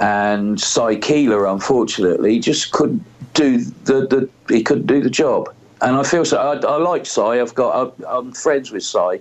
[0.00, 3.04] and Sy Keeler, unfortunately, just couldn't
[3.34, 5.54] do the, the he couldn't do the job.
[5.82, 6.36] And I feel so.
[6.36, 7.40] I, I like Sy.
[7.40, 9.20] I've got I'm, I'm friends with Sy,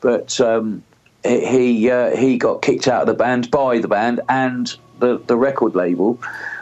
[0.00, 0.82] but um,
[1.24, 5.36] he uh, he got kicked out of the band by the band and the the
[5.36, 6.20] record label,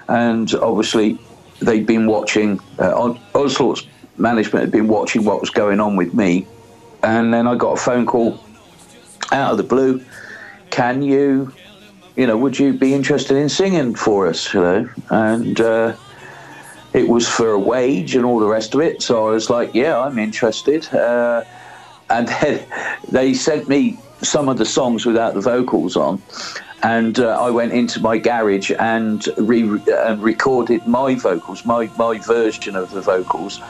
[0.09, 1.19] and obviously
[1.61, 2.61] they'd been watching.
[2.79, 3.87] Uh, Onslaught's
[4.17, 6.47] management had been watching what was going on with me,
[7.03, 8.39] and then I got a phone call
[9.33, 10.05] out of the blue.
[10.71, 11.53] Can you,
[12.17, 14.53] you know, would you be interested in singing for us?
[14.53, 15.97] You know, and uh,
[16.93, 19.03] it was for a wage and all the rest of it.
[19.03, 20.93] So I was like, yeah, I'm interested.
[20.93, 21.45] Uh,
[22.11, 22.67] and then
[23.09, 26.21] they sent me some of the songs without the vocals on.
[26.83, 32.19] And uh, I went into my garage and re- and recorded my vocals, my, my
[32.19, 33.61] version of the vocals,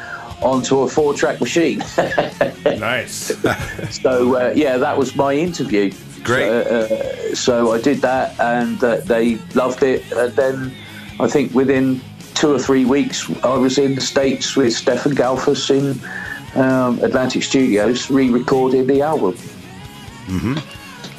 [0.43, 1.79] onto a four track machine.
[2.65, 3.33] nice.
[3.91, 5.93] So uh, yeah, that was my interview.
[6.23, 6.47] Great.
[6.47, 10.11] So, uh, so I did that, and uh, they loved it.
[10.13, 10.73] And then
[11.19, 12.01] I think within
[12.35, 17.43] two or three weeks, I was in the states with Stephan Galfas in um, Atlantic
[17.43, 19.37] Studios, re-recording the album.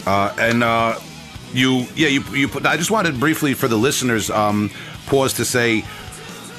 [0.05, 0.99] Uh, and uh,
[1.53, 2.65] you, yeah, you, you put.
[2.65, 4.71] I just wanted briefly for the listeners um,
[5.07, 5.83] pause to say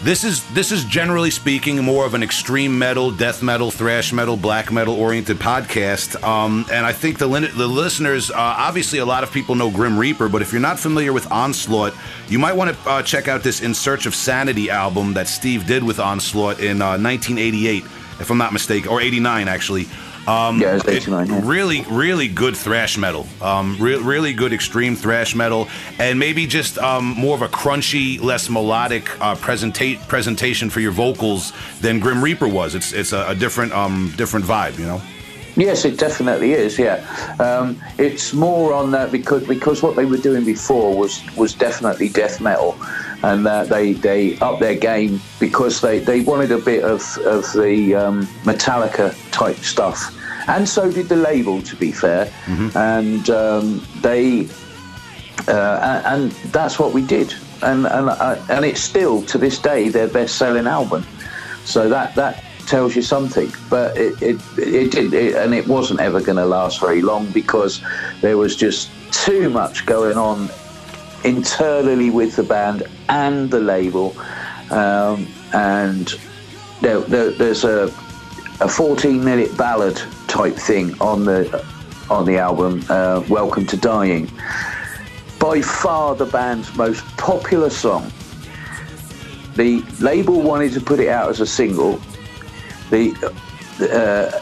[0.03, 4.37] this is this is generally speaking more of an extreme metal, death metal, thrash metal,
[4.37, 6.21] black metal oriented podcast.
[6.25, 9.97] Um, and I think the the listeners, uh, obviously, a lot of people know Grim
[9.97, 11.95] Reaper, but if you're not familiar with Onslaught,
[12.29, 15.67] you might want to uh, check out this In Search of Sanity album that Steve
[15.67, 17.85] did with Onslaught in uh, 1988,
[18.19, 19.87] if I'm not mistaken, or 89 actually.
[20.27, 21.41] Um, Yeah, it it- yeah.
[21.43, 23.27] Really, really good thrash metal.
[23.41, 25.69] Um, re- really good extreme thrash metal,
[25.99, 30.93] and maybe just um, more of a crunchy, less melodic uh, presenta- presentation for your
[30.93, 32.75] vocals than Grim Reaper was.
[32.75, 35.01] It's it's a, a different um, different vibe, you know.
[35.55, 36.79] Yes, it definitely is.
[36.79, 37.05] Yeah,
[37.39, 42.09] um, it's more on that because because what they were doing before was was definitely
[42.09, 42.75] death metal,
[43.23, 47.51] and uh, they they upped their game because they, they wanted a bit of of
[47.53, 50.15] the um, Metallica type stuff,
[50.49, 51.63] and so did the label.
[51.63, 52.33] To be fair,
[52.75, 54.49] and um, they
[55.49, 59.59] uh, and, and that's what we did, and and uh, and it's still to this
[59.59, 61.07] day their best selling album.
[61.65, 63.53] So that that tells you something.
[63.71, 67.31] But it it, it did, it, and it wasn't ever going to last very long
[67.31, 67.81] because
[68.21, 70.49] there was just too much going on
[71.25, 74.17] internally with the band and the label,
[74.71, 76.15] um, and
[76.81, 77.93] there, there, there's a
[78.63, 81.65] a 14 minute ballad type thing on the
[82.09, 84.31] on the album uh, Welcome to Dying.
[85.41, 88.13] By far the band's most popular song.
[89.57, 92.01] The label wanted to put it out as a single.
[92.91, 93.13] The
[93.81, 94.41] uh,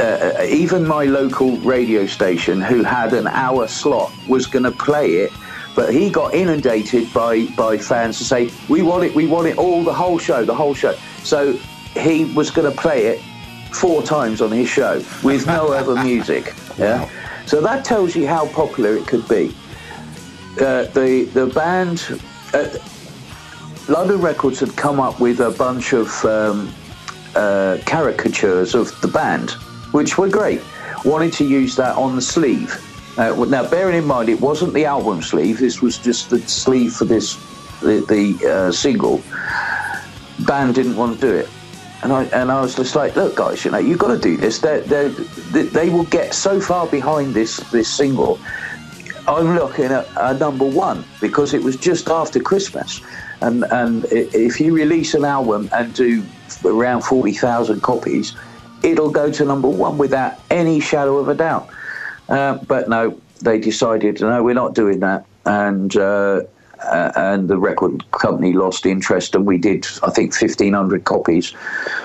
[0.00, 5.14] uh, even my local radio station, who had an hour slot, was going to play
[5.16, 5.32] it,
[5.74, 9.58] but he got inundated by by fans to say, "We want it, we want it
[9.58, 11.52] all, the whole show, the whole show." So
[11.94, 13.20] he was going to play it
[13.72, 16.54] four times on his show with no other music.
[16.78, 17.08] Yeah,
[17.46, 19.54] so that tells you how popular it could be.
[20.60, 22.20] Uh, the the band.
[22.52, 22.68] Uh,
[23.88, 26.70] London Records had come up with a bunch of um,
[27.34, 29.52] uh, caricatures of the band,
[29.92, 30.60] which were great.
[31.06, 32.84] Wanted to use that on the sleeve.
[33.18, 35.58] Uh, now, bearing in mind, it wasn't the album sleeve.
[35.58, 37.34] This was just the sleeve for this
[37.80, 39.20] the, the uh, single.
[40.46, 41.48] Band didn't want to do it,
[42.04, 44.36] and I and I was just like, look, guys, you know, you've got to do
[44.36, 44.60] this.
[44.60, 45.08] They they
[45.64, 48.38] they will get so far behind this this single.
[49.26, 53.00] I'm looking at a number one because it was just after Christmas,
[53.40, 56.22] and and if you release an album and do
[56.64, 58.36] around forty thousand copies,
[58.84, 61.68] it'll go to number one without any shadow of a doubt.
[62.28, 66.42] Uh, but no, they decided no, we're not doing that, and uh,
[66.84, 71.52] uh, and the record company lost interest, and we did I think fifteen hundred copies.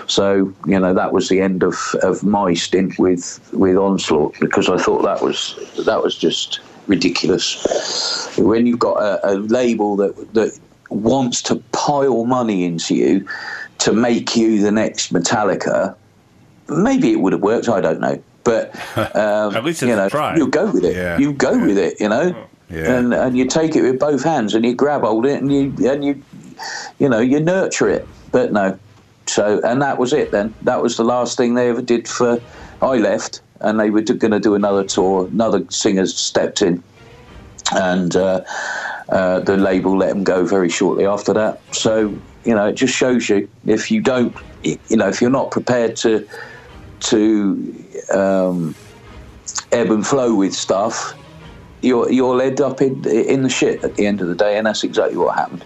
[0.08, 4.70] So you know that was the end of, of my stint with with Onslaught because
[4.70, 5.56] I thought that was
[5.86, 8.36] that was just ridiculous.
[8.38, 10.60] When you've got a, a label that that
[10.90, 13.28] wants to pile money into you
[13.80, 15.96] to make you the next Metallica,
[16.70, 17.70] maybe it would have worked.
[17.70, 18.76] I don't know, but
[19.16, 20.36] um, At least you know, try.
[20.36, 20.96] you go with it.
[20.96, 21.18] Yeah.
[21.18, 22.00] You go with it.
[22.00, 22.36] You know,
[22.70, 22.96] Yeah.
[22.98, 25.52] and and you take it with both hands and you grab hold of it and
[25.52, 26.22] you and you
[27.00, 28.08] you know you nurture it.
[28.32, 28.78] But no,
[29.28, 30.32] so and that was it.
[30.32, 32.42] Then that was the last thing they ever did for.
[32.82, 35.28] I left, and they were going to do another tour.
[35.28, 36.84] Another singers stepped in,
[37.74, 38.42] and uh,
[39.10, 41.62] uh, the label let them go very shortly after that.
[41.72, 45.52] So you know, it just shows you if you don't, you know, if you're not
[45.52, 46.28] prepared to
[47.02, 47.83] to
[48.14, 48.76] um,
[49.72, 51.14] ebb and flow with stuff,
[51.82, 54.66] you're you'll end up in in the shit at the end of the day, and
[54.68, 55.66] that's exactly what happened.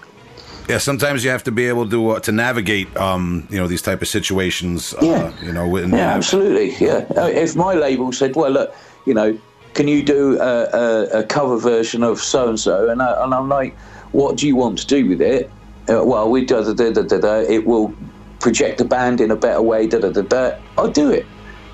[0.69, 3.81] Yeah, sometimes you have to be able to uh, to navigate, um, you know, these
[3.81, 4.93] type of situations.
[4.93, 5.31] Uh, Yeah.
[5.41, 6.75] you know, and, Yeah, absolutely.
[6.85, 7.05] Yeah.
[7.15, 8.73] Uh, If my label said, "Well, look,
[9.05, 9.37] you know,
[9.73, 13.33] can you do a, a, a cover version of so and so?" and I- and
[13.33, 13.77] I'm like,
[14.11, 15.49] "What do you want to do with it?"
[15.89, 17.17] Uh, well, we da da da da da.
[17.19, 17.35] da.
[17.47, 17.93] It will
[18.41, 19.87] project the band in a better way.
[19.87, 20.51] Da da da da.
[20.77, 21.25] I'll do it.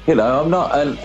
[0.08, 0.78] You know, I'm not.
[0.78, 1.00] And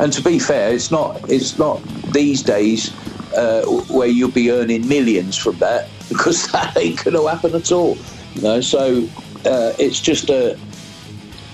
[0.00, 1.30] and to be fair, it's not.
[1.30, 1.82] It's not
[2.12, 2.92] these days
[3.34, 7.72] uh, where you'll be earning millions from that because that ain't going to happen at
[7.72, 7.96] all.
[8.34, 9.08] You know, so
[9.44, 10.58] uh, it's just a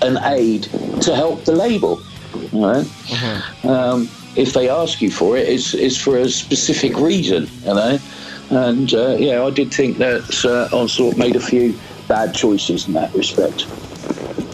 [0.01, 0.63] an aid
[1.01, 2.01] to help the label.
[2.51, 2.85] You know?
[3.63, 7.99] um, if they ask you for it, it's, it's for a specific reason, you know.
[8.49, 11.77] And uh, yeah, I did think that uh, Onslaught made a few
[12.07, 13.65] bad choices in that respect.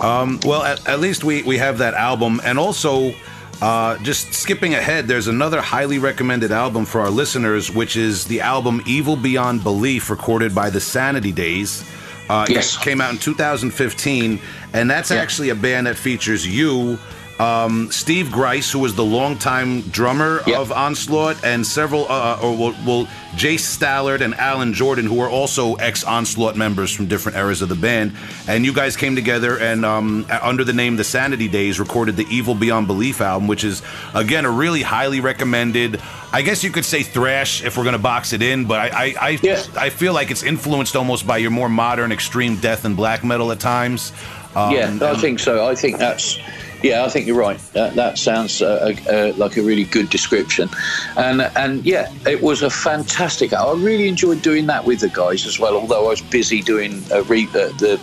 [0.01, 2.39] Well, at, at least we, we have that album.
[2.43, 3.13] And also,
[3.61, 8.41] uh, just skipping ahead, there's another highly recommended album for our listeners, which is the
[8.41, 11.83] album Evil Beyond Belief, recorded by the Sanity Days.
[12.29, 12.77] Uh, it Yes.
[12.77, 14.39] came out in 2015,
[14.73, 15.17] and that's Yeah.
[15.17, 16.99] actually a band that features you,
[17.39, 20.59] um, Steve Grice, who was the longtime drummer Yep.
[20.59, 25.29] of Onslaught, and several, uh, or well, well, Jase Stallard and Alan Jordan, who are
[25.29, 28.11] also ex Onslaught members from different eras of the band.
[28.47, 32.25] And you guys came together and, um, under the name The Sanity Days, recorded the
[32.29, 33.81] Evil Beyond Belief album, which is,
[34.13, 36.01] again, a really highly recommended.
[36.33, 38.87] I guess you could say thrash if we're going to box it in, but I,
[38.87, 39.63] I, I, Yeah.
[39.77, 43.51] I feel like it's influenced almost by your more modern extreme death and black metal
[43.51, 44.11] at times.
[44.55, 45.67] Um, yeah, I think so.
[45.67, 46.37] I think that's
[46.81, 47.59] yeah, I think you're right.
[47.73, 50.69] That, that sounds uh, uh, like a really good description,
[51.17, 53.53] and and yeah, it was a fantastic.
[53.53, 55.75] I really enjoyed doing that with the guys as well.
[55.75, 57.99] Although I was busy doing a re- uh, the.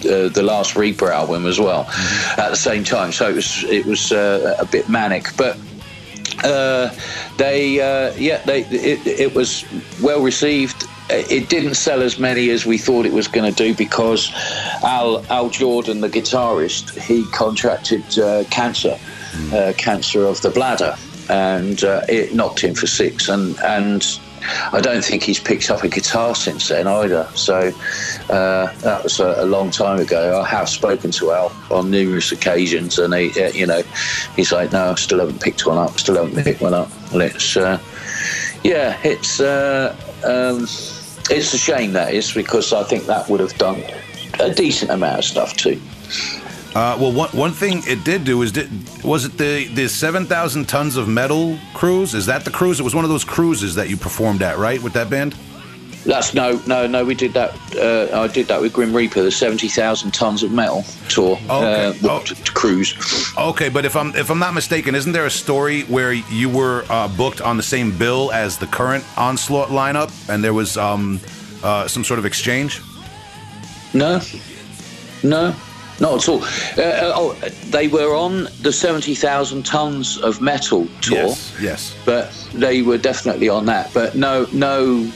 [0.00, 1.82] Uh, the last Reaper album as well
[2.38, 5.58] at the same time, so it was it was uh, a bit manic, but
[6.42, 6.88] uh,
[7.36, 9.66] they uh, yeah they it, it was
[10.00, 13.74] well received it didn't sell as many as we thought it was going to do
[13.74, 14.30] because
[14.82, 18.98] Al Al Jordan, the guitarist, he contracted uh, cancer,
[19.52, 20.96] uh, cancer of the bladder,
[21.28, 23.28] and uh, it knocked him for six.
[23.28, 24.04] And and
[24.72, 27.28] I don't think he's picked up a guitar since then either.
[27.34, 27.72] So
[28.30, 30.40] uh, that was a, a, long time ago.
[30.40, 33.82] I have spoken to Al on numerous occasions, and he, uh, you know,
[34.36, 35.98] he's like, "No, I still haven't picked one up.
[35.98, 37.78] Still haven't picked one up." Uh,
[38.62, 39.40] yeah, it's.
[39.40, 40.66] Um,
[41.28, 43.82] it's a shame that is because I think that would have done
[44.38, 45.80] a decent amount of stuff too.
[46.74, 48.70] Uh, well, one one thing it did do is did,
[49.02, 52.14] was it the the seven thousand tons of metal cruise?
[52.14, 52.78] Is that the cruise?
[52.78, 55.34] It was one of those cruises that you performed at, right, with that band?
[56.04, 57.04] That's no, no, no.
[57.04, 57.54] We did that.
[57.76, 61.88] Uh, I did that with Grim Reaper, the seventy thousand tons of metal tour okay.
[61.88, 62.24] uh, oh.
[62.54, 62.94] cruise.
[63.36, 66.84] Okay, but if I'm if I'm not mistaken, isn't there a story where you were
[66.88, 71.20] uh, booked on the same bill as the current Onslaught lineup, and there was um,
[71.62, 72.80] uh, some sort of exchange?
[73.92, 74.20] No,
[75.22, 75.54] no,
[76.00, 76.42] not at all.
[76.42, 77.32] Uh, uh, oh,
[77.68, 81.18] they were on the 70,000 tons of metal tour.
[81.18, 81.96] Yes, yes.
[82.06, 83.92] But they were definitely on that.
[83.92, 85.10] But no, no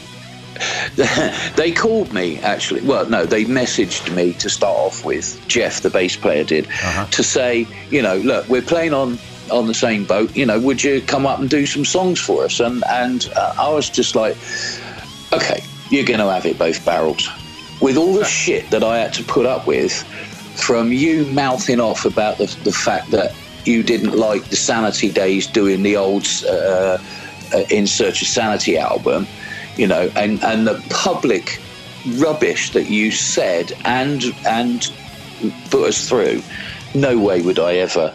[1.57, 2.83] they called me actually.
[2.83, 5.43] Well, no, they messaged me to start off with.
[5.49, 7.07] Jeff, the bass player, did uh-huh.
[7.07, 9.19] to say, you know, look, we're playing on
[9.51, 10.35] on the same boat.
[10.37, 12.61] You know, would you come up and do some songs for us?
[12.61, 14.37] And and uh, I was just like,
[15.33, 17.29] okay, you're going to have it both barrels.
[17.81, 20.03] With all the shit that I had to put up with,
[20.57, 23.35] from you mouthing off about the, the fact that
[23.65, 26.99] you didn't like the Sanity Days doing the old uh,
[27.53, 29.27] uh, In Search of Sanity album
[29.77, 31.61] you know, and, and the public
[32.17, 34.93] rubbish that you said and and
[35.71, 36.43] put us through,
[36.95, 38.15] no way would I ever,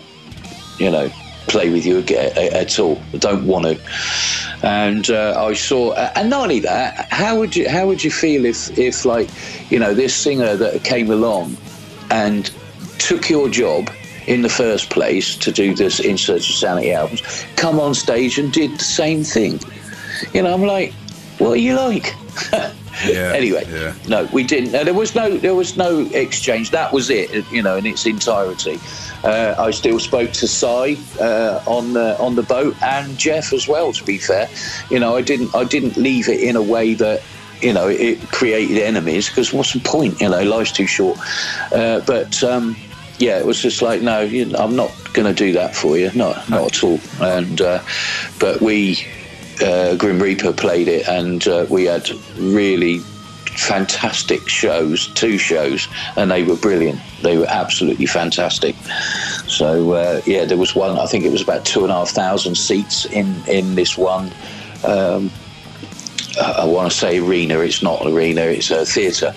[0.78, 1.12] you know,
[1.48, 3.02] play with you again at all.
[3.14, 3.80] I don't want to.
[4.62, 8.46] And uh, I saw, and not only that, how would you how would you feel
[8.46, 9.30] if if like,
[9.72, 11.58] you know, this singer that came along
[12.12, 12.52] and
[13.00, 13.90] took your job
[14.28, 17.24] in the first place to do this In Search of Sanity albums,
[17.56, 19.60] come on stage and did the same thing.
[20.34, 20.94] You know, I'm like,
[21.40, 22.16] what are you like?
[23.06, 23.94] yeah, anyway, yeah.
[24.08, 24.72] no, we didn't.
[24.72, 26.72] there was no, there was no exchange.
[26.72, 28.80] That was it, you know, in its entirety.
[29.24, 33.68] Uh, I still spoke to Sy uh, on the on the boat and Jeff as
[33.68, 33.92] well.
[33.94, 34.50] To be fair,
[34.90, 37.22] you know, I didn't, I didn't leave it in a way that
[37.62, 40.22] you know it created enemies because what's the point?
[40.22, 41.18] You know, life's too short.
[41.72, 42.76] Uh, but um,
[43.18, 45.98] yeah, it was just like, no, you know, I'm not going to do that for
[45.98, 47.00] you, not not at all.
[47.22, 47.84] And uh,
[48.40, 49.06] but we
[49.62, 53.00] uh, Grim Reaper played it, and uh, we had really
[53.60, 57.00] fantastic shows, two shows, and they were brilliant.
[57.22, 58.76] They were absolutely fantastic.
[59.48, 60.98] So uh, yeah, there was one.
[60.98, 64.32] I think it was about two and a half thousand seats in in this one.
[64.84, 65.32] Um,
[66.42, 67.60] I want to say arena.
[67.60, 68.42] It's not an arena.
[68.42, 69.34] It's a theatre,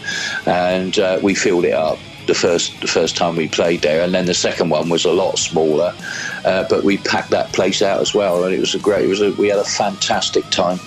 [0.47, 4.15] and uh, we filled it up the first the first time we played there, and
[4.15, 5.95] then the second one was a lot smaller,
[6.45, 9.05] uh, but we packed that place out as well, and it was a great.
[9.05, 10.79] It was a, we had a fantastic time.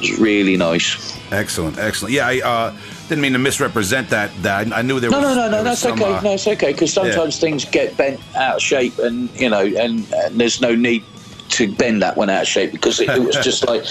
[0.00, 1.18] was really nice.
[1.30, 2.14] Excellent, excellent.
[2.14, 2.76] Yeah, I uh,
[3.08, 4.30] didn't mean to misrepresent that.
[4.42, 5.36] That I knew there no, was.
[5.36, 6.12] No, no, no, that's some, okay.
[6.12, 7.40] Uh, no, it's okay because sometimes yeah.
[7.40, 11.04] things get bent out of shape, and you know, and, and there's no need
[11.50, 13.84] to bend that one out of shape because it, it was just like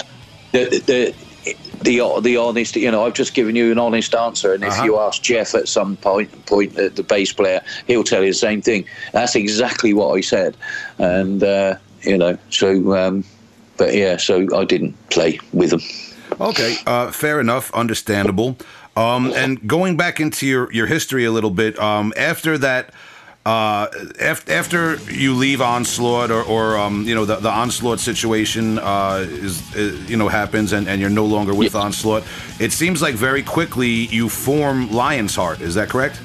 [0.52, 1.14] the, the
[1.82, 4.84] the the honest, you know, I've just given you an honest answer, and if uh-huh.
[4.84, 8.34] you ask Jeff at some point, point uh, the bass player, he'll tell you the
[8.34, 8.84] same thing.
[9.12, 10.56] That's exactly what I said,
[10.98, 13.24] and uh, you know, so, um,
[13.76, 15.80] but yeah, so I didn't play with them.
[16.40, 18.56] Okay, uh, fair enough, understandable.
[18.96, 22.92] Um, and going back into your your history a little bit, um, after that
[23.48, 23.88] uh,
[24.50, 29.74] after you leave onslaught or, or um, you know the, the onslaught situation uh, is,
[29.74, 31.80] is, uh, you know happens and, and you're no longer with yeah.
[31.80, 32.22] onslaught
[32.60, 33.88] it seems like very quickly
[34.18, 36.20] you form Lionsheart is that correct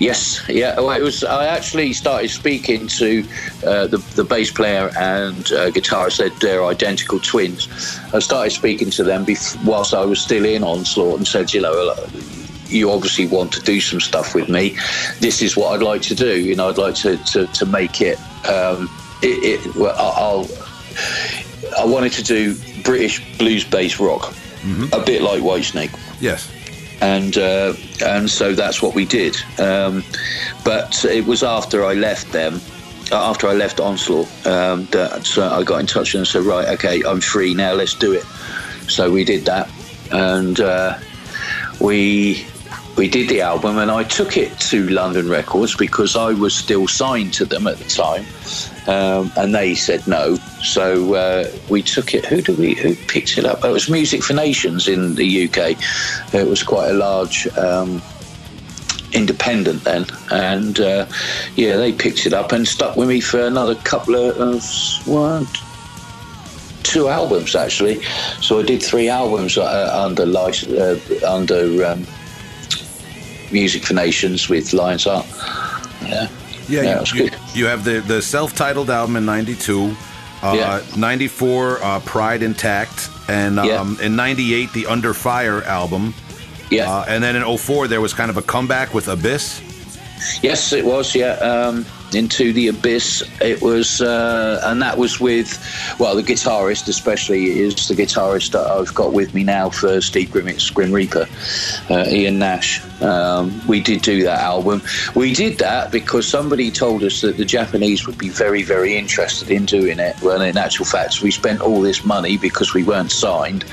[0.00, 0.80] Yes, yeah.
[0.80, 1.24] Well, it was.
[1.24, 3.22] I actually started speaking to
[3.66, 6.12] uh, the the bass player and uh, guitarist.
[6.12, 7.68] Said they're identical twins.
[8.14, 11.60] I started speaking to them bef- whilst I was still in Onslaught, and said, you
[11.60, 11.94] know,
[12.70, 14.76] you obviously want to do some stuff with me.
[15.20, 16.40] This is what I'd like to do.
[16.40, 18.18] You know, I'd like to to, to make it.
[18.48, 18.90] Um,
[19.22, 20.48] it, it well, I'll.
[21.78, 24.92] I wanted to do British blues based rock, mm-hmm.
[24.92, 25.96] a bit like Whitesnake.
[26.20, 26.50] Yes.
[27.00, 29.36] And uh, and so that's what we did.
[29.58, 30.04] Um,
[30.64, 32.60] but it was after I left them
[33.12, 37.02] after I left Onslaught, um, that, so I got in touch and said, right, okay,
[37.02, 37.72] I'm free now.
[37.72, 38.24] Let's do it.
[38.88, 39.68] So we did that,
[40.12, 40.98] and uh,
[41.80, 42.46] we
[43.00, 46.86] we did the album, and I took it to London Records because I was still
[46.86, 48.26] signed to them at the time,
[48.86, 50.34] um, and they said no.
[50.62, 52.26] So uh, we took it.
[52.26, 52.74] Who did we?
[52.74, 53.64] Who picked it up?
[53.64, 55.82] It was Music for Nations in the UK.
[56.34, 57.48] It was quite a large.
[57.56, 58.02] Um,
[59.12, 61.04] independent then, and uh,
[61.56, 64.62] yeah, they picked it up and stuck with me for another couple of,
[65.04, 65.48] one,
[66.82, 68.00] two albums actually.
[68.40, 72.06] So I did three albums uh, under uh, under um,
[73.52, 75.26] Music for Nations with Lionsheart.
[76.02, 76.28] Yeah,
[76.68, 79.94] Yeah, Yeah, it you, you, you have the, the self titled album in 92,
[80.42, 80.80] uh, Yeah.
[80.96, 83.66] 94, uh, Pride Intact, and um,
[83.98, 84.06] Yeah.
[84.06, 86.14] in 98, the Under Fire album.
[86.70, 86.90] yeah.
[86.90, 89.60] Uh, and then in 04, there was kind of a comeback with Abyss.
[90.42, 91.14] Yes, it was.
[91.14, 91.84] Yeah, um,
[92.14, 93.22] into the abyss.
[93.40, 95.58] It was, uh, and that was with,
[95.98, 100.30] well, the guitarist especially is the guitarist that I've got with me now for Steve
[100.30, 101.26] Grimmett's Grim Reaper,
[101.90, 102.82] uh, Ian Nash.
[103.02, 104.82] Um, we did do that album.
[105.14, 109.50] We did that because somebody told us that the Japanese would be very, very interested
[109.50, 110.20] in doing it.
[110.22, 113.64] Well, in actual fact, we spent all this money because we weren't signed.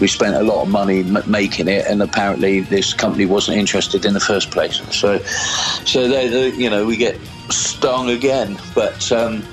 [0.00, 4.04] We spent a lot of money m- making it, and apparently this company wasn't interested
[4.04, 4.82] in the first place.
[4.94, 7.18] So, so they, they you know, we get
[7.52, 8.58] stung again.
[8.74, 9.44] But um,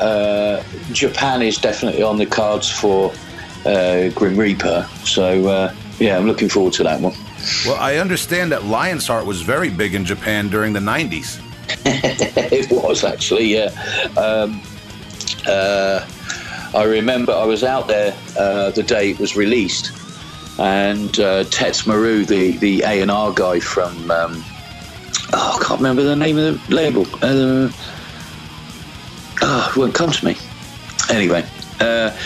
[0.00, 0.62] uh,
[0.92, 3.12] Japan is definitely on the cards for
[3.66, 4.88] uh, Grim Reaper.
[5.04, 7.14] So uh, yeah, I'm looking forward to that one.
[7.66, 11.40] Well, I understand that Lionheart was very big in Japan during the 90s.
[11.84, 13.70] it was actually, yeah.
[14.16, 14.62] Um,
[15.46, 16.06] uh,
[16.74, 19.92] I remember I was out there uh, the day it was released,
[20.58, 24.44] and uh, Tets Maru, the the A and R guy from, um,
[25.32, 27.06] oh, I can't remember the name of the label.
[27.22, 27.70] Uh,
[29.42, 30.36] oh, it won't come to me.
[31.10, 31.44] Anyway.
[31.80, 32.16] Uh,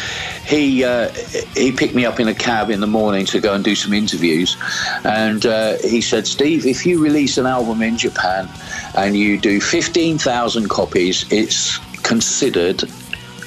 [0.48, 1.10] he uh,
[1.54, 3.92] he picked me up in a cab in the morning to go and do some
[3.92, 4.56] interviews,
[5.04, 8.48] and uh, he said, "Steve, if you release an album in Japan
[8.94, 12.84] and you do fifteen thousand copies, it's considered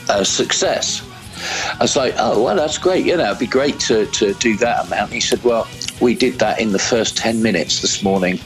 [0.10, 1.02] a success."
[1.74, 3.06] I was like, "Oh, well, that's great.
[3.06, 5.68] You know, it'd be great to to do that amount." He said, "Well,
[6.00, 8.40] we did that in the first ten minutes this morning."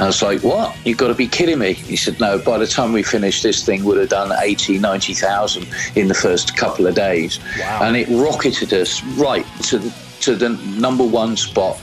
[0.00, 0.76] I was like, what?
[0.84, 1.72] You've got to be kidding me.
[1.72, 5.66] He said, no, by the time we finished, this thing we'd have done 80, 90,000
[5.94, 7.38] in the first couple of days.
[7.62, 10.48] And it rocketed us right to the, to the
[10.78, 11.80] number one spot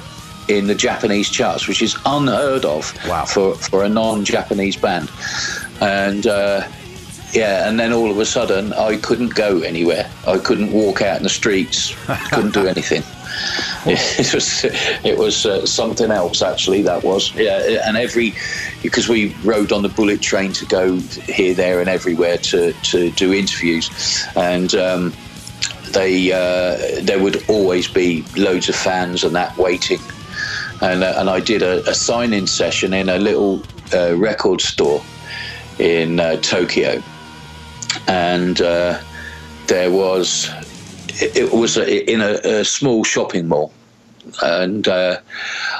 [0.49, 3.23] in the Japanese charts, which is unheard of Wow.
[3.25, 5.09] for, for a non Japanese band.
[5.81, 6.67] And, uh,
[7.33, 10.09] yeah, and then all of a sudden, I couldn't go anywhere.
[10.27, 11.95] I couldn't walk out in the streets.
[12.31, 13.03] couldn't do anything.
[13.85, 14.63] It was
[15.03, 16.81] it was uh, something else actually.
[16.83, 18.33] That was yeah, and every
[18.81, 23.11] because we rode on the bullet train to go here, there, and everywhere to to
[23.11, 23.89] do interviews,
[24.35, 24.73] and.
[24.75, 25.13] Um,
[25.91, 29.99] they uh, there would always be loads of fans and that waiting,
[30.81, 33.61] and uh, and I did a, a sign-in session in a little
[33.93, 35.01] uh, record store
[35.79, 37.01] in uh, Tokyo,
[38.07, 38.99] and uh,
[39.67, 40.49] there was
[41.21, 43.71] it, it was a, in a, a small shopping mall,
[44.43, 45.17] and uh,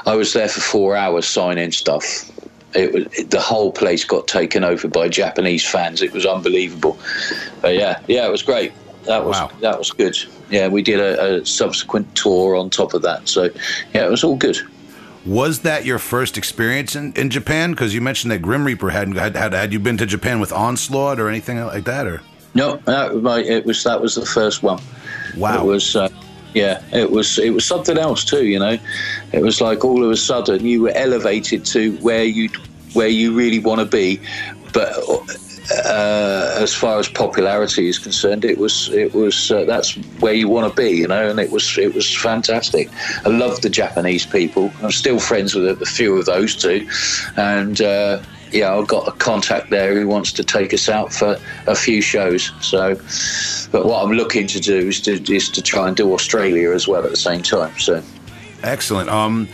[0.06, 2.30] I was there for four hours signing stuff.
[2.74, 6.02] It was it, the whole place got taken over by Japanese fans.
[6.02, 6.98] It was unbelievable.
[7.62, 8.72] But yeah, yeah, it was great.
[9.04, 9.50] That was Wow.
[9.60, 10.16] that was good.
[10.50, 13.28] Yeah, we did a, a subsequent tour on top of that.
[13.28, 13.50] So
[13.94, 14.58] yeah, it was all good.
[15.26, 17.72] Was that your first experience in, in Japan?
[17.72, 20.52] Because you mentioned that Grim Reaper had, had had had you been to Japan with
[20.52, 22.06] Onslaught or anything like that?
[22.06, 22.22] Or
[22.54, 24.80] No, that was it was that was the first one.
[25.36, 26.08] wow, It was, uh,
[26.54, 28.46] yeah, it was it was something else too.
[28.46, 28.78] You know,
[29.32, 32.48] it was like all of a sudden you were elevated to where you
[32.92, 34.20] where you really want to be,
[34.72, 35.04] but.
[35.70, 40.48] Uh, as far as popularity is concerned, it was it was uh, that's where you
[40.48, 42.88] want to be, you know, and it was it was fantastic.
[43.24, 44.72] I love the Japanese people.
[44.82, 46.88] I'm still friends with a, few of those two,
[47.36, 48.22] and uh,
[48.52, 51.36] yeah, I've got a contact there who wants to take us out for
[51.66, 52.52] a few shows.
[52.60, 52.94] So,
[53.72, 56.86] but what I'm looking to do is to is to try and do Australia as
[56.86, 57.76] well at the same time.
[57.78, 58.02] So,
[58.62, 59.10] excellent.
[59.10, 59.48] Um,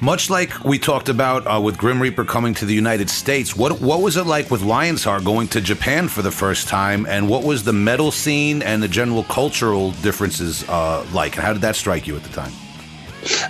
[0.00, 3.80] much like we talked about uh, with Grim Reaper coming to the United States, what
[3.80, 7.44] what was it like with Lionheart going to Japan for the first time, and what
[7.44, 11.76] was the metal scene and the general cultural differences uh, like, and how did that
[11.76, 12.52] strike you at the time?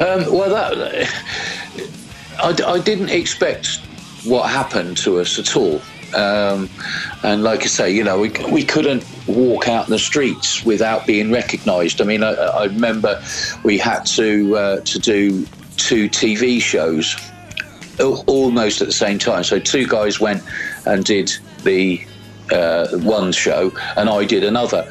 [0.01, 1.09] um, well, that
[2.39, 3.81] I, I didn't expect
[4.24, 5.81] what happened to us at all.
[6.14, 6.68] Um,
[7.24, 11.06] and like I say, you know, we, we couldn't walk out in the streets without
[11.06, 12.01] being recognised.
[12.01, 13.20] I mean, I, I remember
[13.64, 15.47] we had to uh, to do
[15.77, 17.16] two TV shows
[18.01, 19.44] almost at the same time.
[19.44, 20.43] So two guys went
[20.86, 21.32] and did
[21.62, 22.05] the
[22.53, 24.89] uh, one show, and I did another.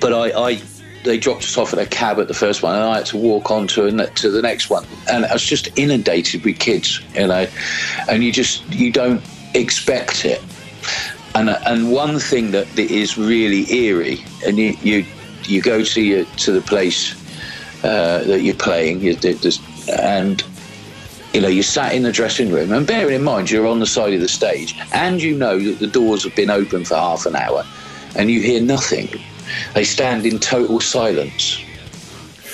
[0.00, 0.62] But I, I
[1.04, 3.16] they dropped us off at a cab at the first one, and I had to
[3.16, 7.26] walk on to, to the next one, and I was just inundated with kids, you
[7.26, 7.46] know,
[8.08, 9.22] and you just you don't
[9.54, 10.42] expect it.
[11.34, 15.04] And and one thing that is really eerie, and you you,
[15.44, 17.14] you go to your, to the place
[17.84, 19.16] uh, that you're playing, you,
[20.00, 20.42] and
[21.32, 23.86] you know, you sat in the dressing room, and bearing in mind you're on the
[23.86, 27.26] side of the stage, and you know that the doors have been open for half
[27.26, 27.64] an hour,
[28.16, 29.08] and you hear nothing.
[29.74, 31.62] They stand in total silence.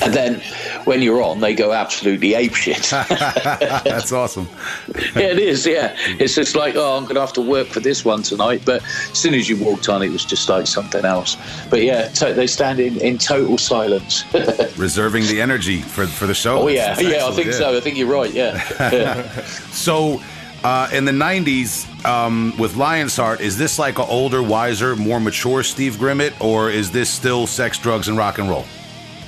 [0.04, 0.40] And then
[0.84, 2.90] when you're on, they go absolutely apeshit.
[3.84, 4.48] That's awesome.
[5.16, 5.66] yeah, it is.
[5.66, 8.62] Yeah, it's just like, oh, I'm going to have to work for this one tonight.
[8.66, 11.36] But as soon as you walked on, it was just like something else.
[11.70, 14.24] But yeah, to- they stand in, in total silence.
[14.76, 16.60] Reserving the energy for for the show.
[16.60, 17.52] oh yeah, That's yeah, I think yeah.
[17.52, 17.76] so.
[17.76, 18.32] I think you're right.
[18.32, 18.62] Yeah.
[18.92, 19.44] yeah.
[19.70, 20.20] So,
[20.62, 25.62] uh, in the '90s, um, with Lionsheart, is this like an older, wiser, more mature
[25.62, 28.64] Steve Grimmett, or is this still sex, drugs, and rock and roll?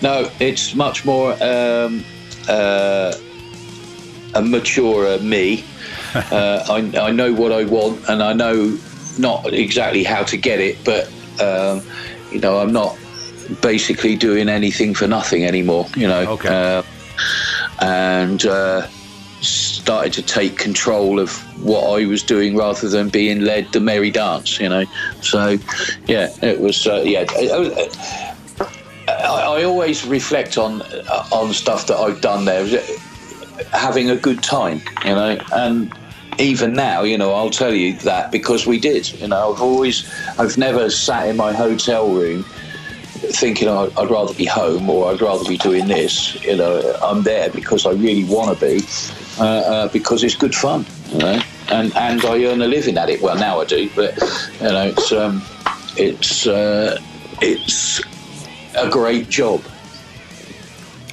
[0.02, 2.04] No, it's much more um,
[2.48, 3.14] uh,
[4.34, 5.64] a maturer me.
[6.14, 8.78] uh, I, I know what I want, and I know
[9.18, 11.06] not exactly how to get it, but
[11.40, 11.82] um,
[12.30, 12.96] you know, I'm not
[13.62, 15.86] basically doing anything for nothing anymore.
[15.96, 16.48] You know, Okay.
[16.48, 16.82] uh,
[17.80, 18.86] and uh,
[19.40, 21.30] started to take control of
[21.62, 24.58] what I was doing rather than being led the merry dance.
[24.60, 24.84] You know,
[25.22, 25.58] so
[26.06, 27.24] yeah, it was uh, yeah.
[29.26, 32.66] I, I, always reflect on uh, on stuff that I've done there,
[33.72, 35.92] having a good time, you know, and
[36.38, 39.10] even now, you know, I'll tell you that because we did.
[39.20, 42.44] You know, I've always, I've never sat in my hotel room
[43.32, 46.42] thinking oh, I'd rather be home or I'd rather be doing this.
[46.44, 48.84] You know, I'm there because I really want to be,
[49.38, 50.84] uh, uh, because it's good fun.
[51.08, 51.40] You know,
[51.70, 53.22] and and I earn a living at it.
[53.22, 54.16] Well, now I do, but
[54.60, 55.42] you know, it's um,
[55.96, 57.00] it's uh,
[57.40, 58.00] it's
[58.76, 59.62] a great job.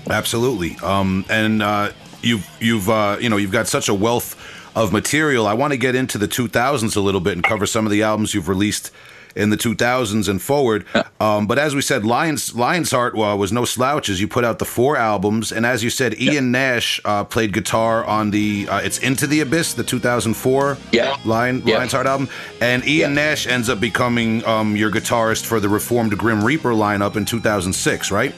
[0.09, 0.75] Absolutely.
[0.83, 1.91] Um, and uh,
[2.21, 4.35] you've you've uh, you know you've got such a wealth
[4.75, 5.47] of material.
[5.47, 8.03] I want to get into the 2000s a little bit and cover some of the
[8.03, 8.91] albums you've released
[9.35, 10.85] in the 2000s and forward.
[11.19, 14.19] Um, but as we said, Lions Lionsheart uh, was no slouches.
[14.21, 18.03] You put out the four albums, and as you said, Ian Nash uh, played guitar
[18.05, 21.17] on the uh, it's Into the Abyss, the 2004 Yeah.
[21.25, 21.79] Lion Yeah.
[21.79, 22.29] Lionsheart album,
[22.61, 23.15] and Ian Yeah.
[23.29, 28.11] Nash ends up becoming um, your guitarist for the Reformed Grim Reaper lineup in 2006,
[28.11, 28.33] right?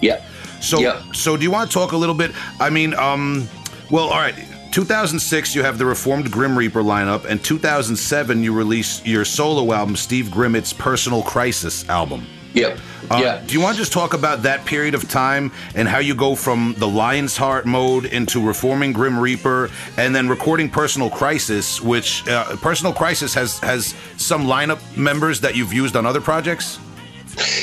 [0.00, 0.22] Yeah.
[0.60, 1.02] So, Yeah.
[1.12, 2.32] so do you want to talk a little bit?
[2.60, 3.48] I mean, um,
[3.90, 4.34] well, all right.
[4.74, 9.94] 2006, you have the Reformed Grim Reaper lineup, and 2007, you release your solo album,
[9.94, 12.26] Steve Grimmett's Personal Crisis album.
[12.54, 12.80] Yep.
[13.08, 13.42] Uh, yeah.
[13.46, 16.34] Do you want to just talk about that period of time and how you go
[16.34, 22.56] from the Lionsheart mode into reforming Grim Reaper and then recording Personal Crisis, which uh,
[22.56, 26.80] Personal Crisis has has some lineup members that you've used on other projects?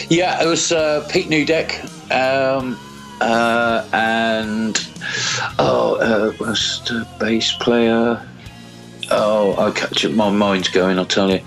[0.09, 2.79] Yeah, it was uh, Pete Newdeck, um,
[3.19, 4.90] uh, and
[5.59, 8.25] oh, uh, was the bass player?
[9.09, 10.15] Oh, I catch it.
[10.15, 10.97] My mind's going.
[10.97, 11.41] I'll tell you.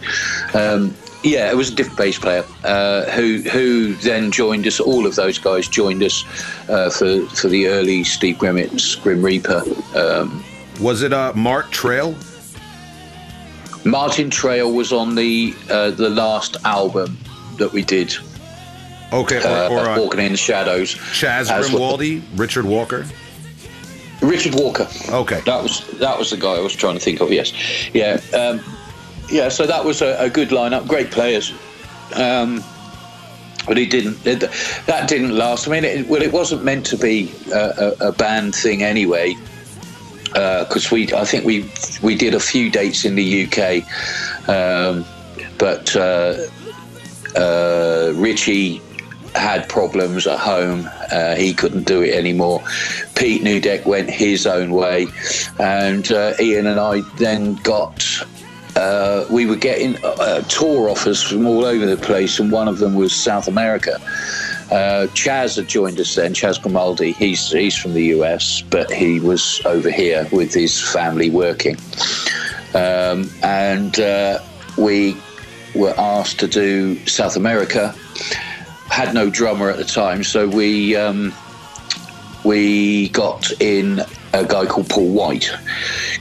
[0.53, 4.79] Um, yeah, it was a different bass player uh, who who then joined us.
[4.79, 6.25] All of those guys joined us
[6.69, 9.63] uh, for for the early Steve Grimmett's Grim Reaper.
[9.97, 10.45] Um,
[10.81, 12.15] Was it uh, Mark Trail?
[13.87, 17.17] Martin Trail was on the uh, the last album
[17.59, 18.15] that we did,
[19.13, 20.95] Okay, or, uh, or Walking in the Shadows.
[20.95, 21.99] Chaz well.
[22.37, 23.07] Richard Walker.
[24.20, 24.89] Richard Walker.
[25.11, 25.41] Okay.
[25.45, 27.32] That was that was the guy I was trying to think of.
[27.32, 27.53] Yes,
[27.95, 28.61] yeah, um,
[29.31, 29.49] yeah.
[29.49, 31.53] So that was a, a good lineup, great players,
[32.15, 32.62] um,
[33.66, 34.24] but he didn't.
[34.27, 34.41] It,
[34.86, 35.69] that didn't last.
[35.69, 39.36] I mean, it, well, it wasn't meant to be a, a, a band thing anyway,
[40.27, 41.70] because we I think we
[42.03, 43.85] we did a few dates in the UK,
[44.49, 45.05] um,
[45.59, 46.36] but uh,
[47.36, 48.81] uh, Richie
[49.35, 50.89] had problems at home.
[51.11, 52.62] Uh, he couldn't do it anymore.
[53.15, 55.06] Pete Newdeck went his own way,
[55.59, 58.05] and uh, Ian and I then got.
[58.77, 62.78] Uh, we were getting uh, tour offers from all over the place, and one of
[62.78, 64.01] them was South America.
[64.70, 66.35] Uh, Chaz had joined us then.
[66.35, 67.12] Chaz Grimaldi.
[67.12, 71.77] He's he's from the US, but he was over here with his family working,
[72.74, 74.40] um, and uh,
[74.77, 75.16] we
[75.74, 77.94] were asked to do South America
[78.95, 81.35] had no drummer at the time, so we um,
[82.45, 84.01] we got in
[84.33, 85.51] a guy called Paul White,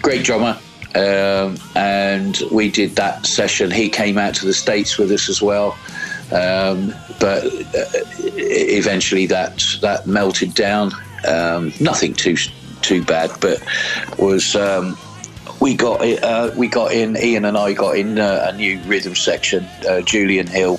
[0.01, 0.57] great drummer,
[0.95, 3.69] um, and we did that session.
[3.69, 5.77] He came out to the states with us as well,
[6.31, 7.85] um, but uh,
[8.35, 10.93] eventually that that melted down.
[11.27, 12.37] Um, nothing too
[12.81, 13.63] too bad, but
[14.17, 14.55] was.
[14.55, 14.97] Um,
[15.59, 19.15] we got uh, we got in Ian and I got in uh, a new rhythm
[19.15, 19.63] section.
[19.87, 20.77] Uh, Julian Hill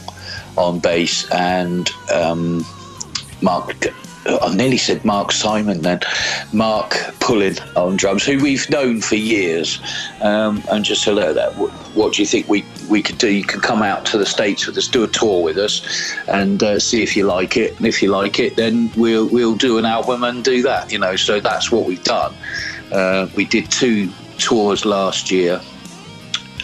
[0.56, 2.64] on bass and um,
[3.42, 3.86] Mark.
[4.26, 6.00] I nearly said Mark Simon then.
[6.52, 9.80] Mark Pullin on drums, who we've known for years,
[10.22, 11.54] um, and just hello that.
[11.56, 13.30] What, what do you think we we could do?
[13.30, 16.62] You can come out to the states with us, do a tour with us, and
[16.62, 17.76] uh, see if you like it.
[17.76, 20.90] And if you like it, then we'll we'll do an album and do that.
[20.90, 22.34] You know, so that's what we've done.
[22.90, 25.60] Uh, we did two tours last year.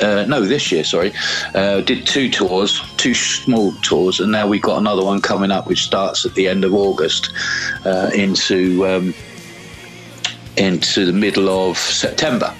[0.00, 1.12] Uh, no, this year, sorry.
[1.54, 5.66] Uh, did two tours, two small tours, and now we've got another one coming up,
[5.66, 7.32] which starts at the end of August
[7.84, 9.14] uh, into um,
[10.56, 12.54] into the middle of September.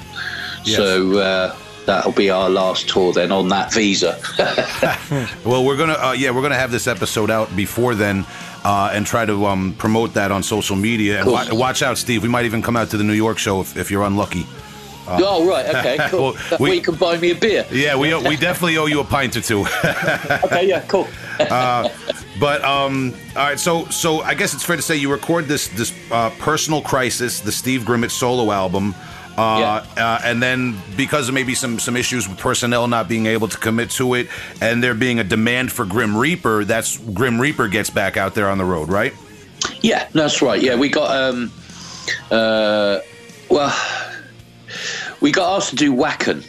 [0.65, 0.77] Yes.
[0.77, 1.57] So uh,
[1.87, 4.19] that'll be our last tour then on that visa.
[5.45, 8.25] Well, we're gonna uh, yeah, we're gonna have this episode out before then.
[8.63, 11.21] Uh, and try to um, promote that on social media.
[11.21, 12.23] And wa- watch out, Steve.
[12.23, 14.47] We might even come out to the New York show if, if you're unlucky.
[15.11, 16.33] Oh, right, okay, cool.
[16.51, 17.65] Well, we- way you can buy me a beer.
[17.71, 19.65] Yeah, we we definitely owe you a pint or two.
[20.45, 21.07] Okay, yeah, cool.
[21.39, 25.69] But um, all right, so so I guess it's fair to say you record this
[25.69, 28.95] this uh, personal crisis, the Steve Grimmett solo album,
[29.37, 33.49] uh, uh, and then because of maybe some some issues with personnel not being able
[33.49, 34.29] to commit to it,
[34.61, 38.49] and there being a demand for Grim Reaper, that's Grim Reaper gets back out there
[38.49, 39.13] on the road, right?
[39.83, 40.61] Yeah, that's right.
[40.63, 41.53] Yeah, we got um,
[42.31, 43.01] uh,
[43.51, 43.71] well,
[45.21, 46.45] we got asked to do Wacken,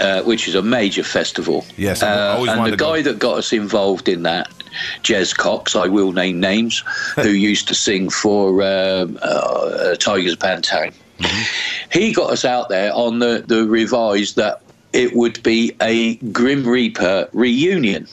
[0.00, 1.64] uh, which is a major festival.
[1.76, 2.94] Yes, I uh, and the to go.
[2.94, 4.50] guy that got us involved in that.
[5.02, 6.84] Jess Cox, I will name names,
[7.16, 10.92] who used to sing for um, uh, Tygers Pan Tang.
[11.92, 16.66] He got us out there on the, the revised that it would be a Grim
[16.66, 18.06] Reaper reunion.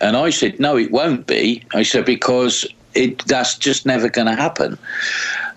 [0.00, 1.64] And I said, no, it won't be.
[1.72, 4.76] I said, because it that's just never going to happen.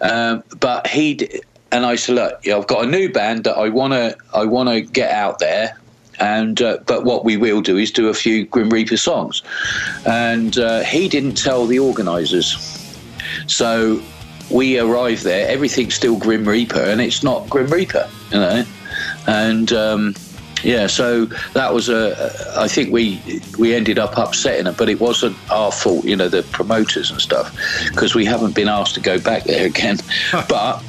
[0.01, 1.41] Um, but he
[1.75, 4.45] and I said, look, yeah, I've got a new band that I want to I
[4.45, 5.77] want to get out there.
[6.21, 9.43] And uh, but what we will do is do a few Grim Reaper songs,
[10.05, 12.55] and uh, he didn't tell the organisers.
[13.47, 14.01] So
[14.49, 18.63] we arrive there, everything's still Grim Reaper, and it's not Grim Reaper, you know.
[19.27, 20.15] And um,
[20.63, 22.31] yeah, so that was a.
[22.55, 23.21] I think we
[23.59, 27.19] we ended up upsetting it, but it wasn't our fault, you know, the promoters and
[27.19, 27.53] stuff,
[27.89, 29.97] because we haven't been asked to go back there again.
[30.47, 30.81] but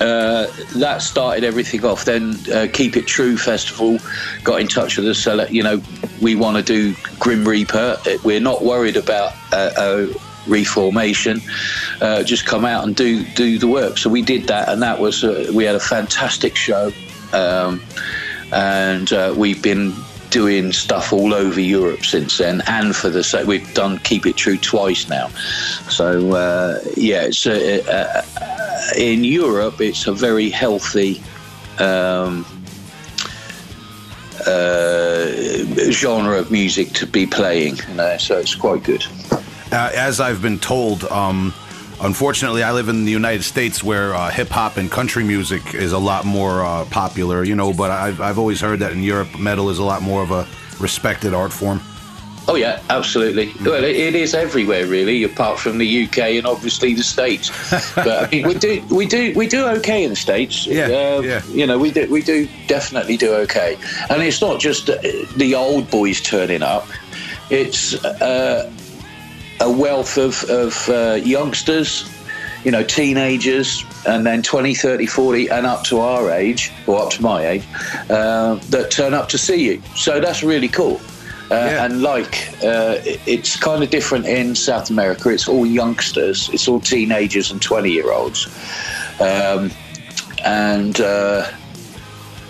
[0.00, 0.46] uh,
[0.76, 2.04] that started everything off.
[2.04, 3.98] Then uh, Keep It True Festival
[4.44, 5.18] got in touch with us.
[5.18, 5.82] So, that, you know,
[6.20, 7.98] we want to do Grim Reaper.
[8.06, 10.06] Uh, We're not worried about uh, uh,
[10.46, 11.40] reformation.
[12.00, 13.98] Uh, just come out and do do the work.
[13.98, 16.92] So we did that, and that was uh, we had a fantastic show,
[17.32, 17.82] um,
[18.52, 19.92] and we've been
[20.30, 24.36] doing stuff all over Europe since then, and for the sa- we've done Keep It
[24.36, 25.28] True twice now.
[25.88, 28.57] So uh, yeah, it's uh, uh,
[28.96, 31.22] in Europe, it's a very healthy.
[31.78, 32.44] Um,
[34.46, 39.04] uh, genre of music to be playing, you know, so it's quite good.
[39.70, 41.52] Uh, as I've been told, um,
[42.00, 45.92] unfortunately, I live in the United States where uh, hip hop and country music is
[45.92, 49.38] a lot more uh, popular, you know, but I've, I've always heard that in Europe,
[49.38, 50.46] metal is a lot more of a
[50.80, 51.80] respected art form.
[52.50, 53.52] Oh yeah, absolutely.
[53.62, 57.50] Well, it, it is everywhere really, apart from the UK and obviously the States.
[57.94, 60.66] but I mean, we do, we do, we do okay in the States.
[60.66, 61.42] Yeah, Uh, yeah.
[61.48, 63.76] You know, we do, we do definitely do okay.
[64.08, 66.86] And it's not just the old boys turning up;
[67.50, 68.72] it's uh,
[69.60, 72.08] a wealth of of uh, youngsters.
[72.64, 77.10] You know, teenagers, and then 20, 30, 40, and up to our age, or up
[77.10, 77.64] to my age,
[78.10, 79.80] uh, that turn up to see you.
[79.94, 81.00] So that's really cool.
[81.50, 81.84] Uh, Yeah.
[81.84, 82.96] And like, uh,
[83.26, 85.30] it's kind of different in South America.
[85.30, 88.46] It's all youngsters, it's all teenagers and 20 year olds.
[89.20, 89.70] Um,
[90.44, 91.46] and uh,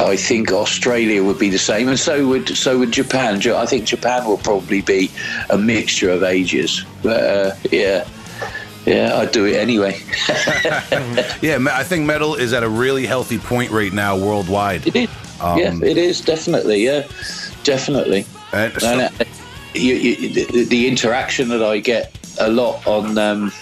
[0.00, 3.40] I think Australia would be the same, and so would so would Japan.
[3.54, 5.10] I think Japan will probably be
[5.50, 6.84] a mixture of ages.
[7.02, 8.06] But uh, yeah,
[8.86, 10.00] yeah, I'd do it anyway.
[11.40, 14.86] Yeah, I think metal is at a really healthy point right now worldwide.
[14.86, 15.08] It is.
[15.40, 16.84] yeah, it is definitely.
[16.84, 17.06] Yeah,
[17.64, 18.26] definitely.
[18.52, 19.10] And uh,
[19.74, 23.52] you, you, the, the interaction that I get a lot on um,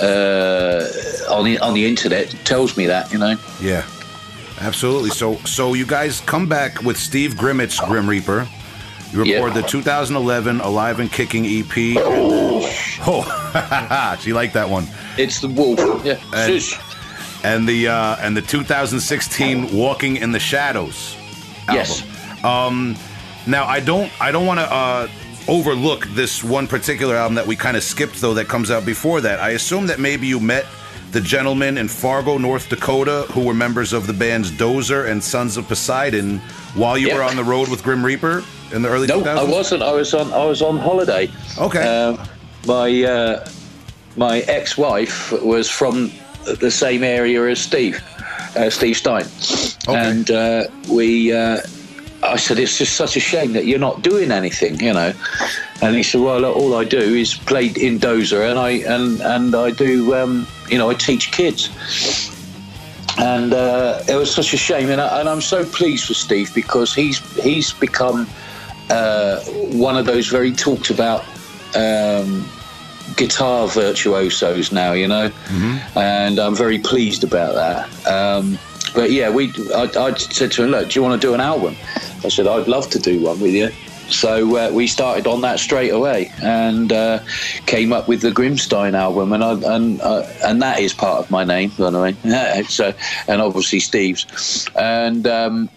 [0.00, 0.84] uh,
[1.30, 3.36] on the on the internet tells me that you know.
[3.60, 3.86] Yeah,
[4.60, 5.10] absolutely.
[5.10, 8.48] So, so you guys come back with Steve Grimmett's Grim Reaper.
[9.12, 9.36] You Yeah.
[9.36, 11.96] record the 2011 Alive and Kicking EP.
[11.96, 12.60] Oh,
[14.20, 14.86] she liked that one.
[15.16, 15.78] It's the wolf.
[16.04, 16.20] Yeah.
[16.34, 16.62] And-.
[17.44, 21.16] And the uh, and the 2016 Walking in the Shadows
[21.68, 21.76] album.
[21.76, 22.44] Yes.
[22.44, 22.96] Um,
[23.48, 25.08] now I don't I don't want to uh,
[25.48, 29.20] overlook this one particular album that we kind of skipped though that comes out before
[29.22, 29.40] that.
[29.40, 30.66] I assume that maybe you met
[31.12, 35.56] the gentlemen in Fargo, North Dakota, who were members of the bands Dozer and Sons
[35.56, 36.38] of Poseidon,
[36.74, 37.16] while you Yep.
[37.16, 39.38] were on the road with Grim Reaper in the early No, 2000s?
[39.38, 39.82] I wasn't.
[39.82, 40.30] I was on.
[40.34, 41.30] I was on holiday.
[41.56, 41.80] Okay.
[41.82, 42.18] Um,
[42.66, 43.48] my uh,
[44.16, 46.10] my ex-wife was from
[46.60, 48.02] the same area as Steve,
[48.56, 49.24] uh, Steve Stine,
[49.88, 50.10] Okay.
[50.10, 51.32] and uh, we.
[52.22, 55.12] I said, it's just such a shame that you're not doing anything, you know.
[55.82, 59.20] And he said, well, look, all I do is play in Dozer, and I and
[59.20, 61.70] and I do, um, you know, I teach kids.
[63.18, 66.54] And uh, it was such a shame, and, I, and I'm so pleased for Steve
[66.54, 68.28] because he's he's become
[68.90, 69.40] uh,
[69.72, 71.24] one of those very talked about
[71.76, 72.48] um,
[73.16, 75.30] guitar virtuosos now, you know,
[75.96, 78.06] and I'm very pleased about that.
[78.06, 78.58] Um,
[78.90, 81.40] but yeah, we I, I said to him, look, do you want to do an
[81.40, 81.76] album?
[82.24, 83.70] I said, I'd love to do one with you.
[84.08, 87.20] So uh, we started on that straight away and uh,
[87.66, 91.30] came up with the Grimmstine album, and I, and uh, and that is part of
[91.30, 92.62] my name, by the way.
[92.64, 92.94] so
[93.28, 95.68] and obviously Steve's, and um,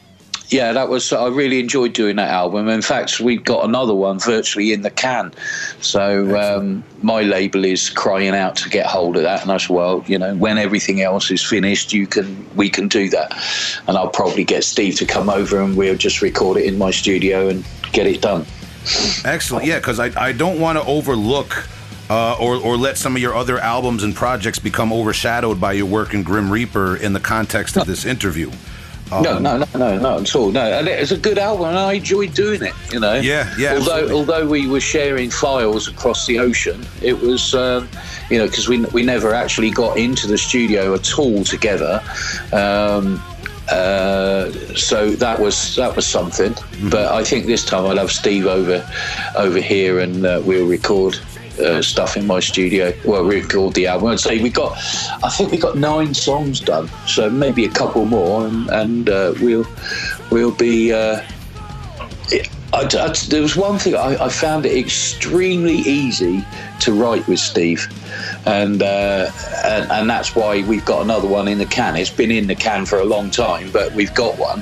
[0.51, 1.13] yeah, that was.
[1.13, 2.67] I really enjoyed doing that album.
[2.67, 5.33] In fact, we've got another one virtually in the can.
[5.79, 9.73] So um, my label is crying out to get hold of that, and I said,
[9.73, 13.31] well, you know, when everything else is finished, you can we can do that,
[13.87, 16.91] and I'll probably get Steve to come over and we'll just record it in my
[16.91, 18.45] studio and get it done.
[19.23, 19.65] Excellent.
[19.65, 21.67] Yeah, because I, I don't want to overlook
[22.09, 25.85] uh, or, or let some of your other albums and projects become overshadowed by your
[25.85, 28.51] work in Grim Reaper in the context of this interview.
[29.11, 30.51] No, no, no, no, not at all.
[30.51, 32.73] No, and it was a good album, and I enjoyed doing it.
[32.91, 33.15] You know.
[33.15, 34.15] Yeah, yeah, Although, absolutely.
[34.15, 37.89] although we were sharing files across the ocean, it was, um,
[38.29, 42.01] you know, because we we never actually got into the studio at all together.
[42.53, 43.21] Um,
[43.69, 46.53] uh, so that was that was something.
[46.53, 46.89] Mm-hmm.
[46.89, 48.87] But I think this time I'll have Steve over
[49.37, 51.19] over here, and uh, we'll record.
[51.61, 52.91] Uh, stuff in my studio.
[53.05, 54.09] Well, record the album.
[54.09, 54.71] I'd say we got,
[55.23, 56.89] I think we got nine songs done.
[57.07, 59.67] So maybe a couple more, and, and uh, we'll
[60.31, 60.91] we'll be.
[60.91, 61.21] Uh,
[62.73, 66.43] I, I- there was one thing I, I found it extremely easy
[66.79, 67.87] to write with Steve,
[68.45, 69.29] and, uh,
[69.65, 71.95] and and that's why we've got another one in the can.
[71.95, 74.61] It's been in the can for a long time, but we've got one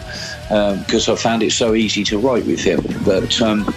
[0.80, 2.81] because I found it so easy to write with him.
[3.05, 3.71] But um,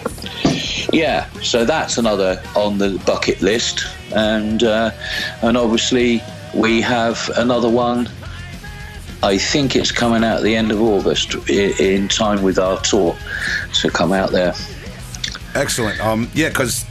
[0.93, 4.91] yeah, so that's another on the bucket list, and uh,
[5.43, 6.23] and obviously
[6.55, 8.09] we have another one.
[9.23, 13.17] I think it's coming out at the end of August in time with our tour
[13.75, 14.53] to come out there.
[15.55, 16.01] Excellent.
[16.01, 16.85] Um, yeah, because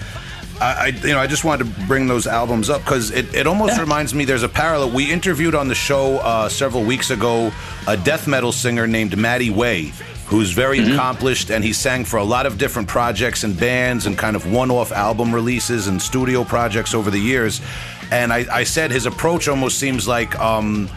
[0.62, 3.48] I, I, you know, I just wanted to bring those albums up because it, it
[3.48, 4.26] almost reminds me.
[4.26, 4.92] There's a parallel.
[4.92, 7.52] We interviewed on the show uh, several weeks ago
[7.88, 9.92] a death metal singer named Matti Way,
[10.32, 14.18] who's very accomplished, and he sang for a lot of different projects and bands and
[14.18, 17.60] kind of one-off album releases and studio projects over the years.
[18.12, 20.40] And I, I said his approach almost seems like.
[20.40, 20.90] Um,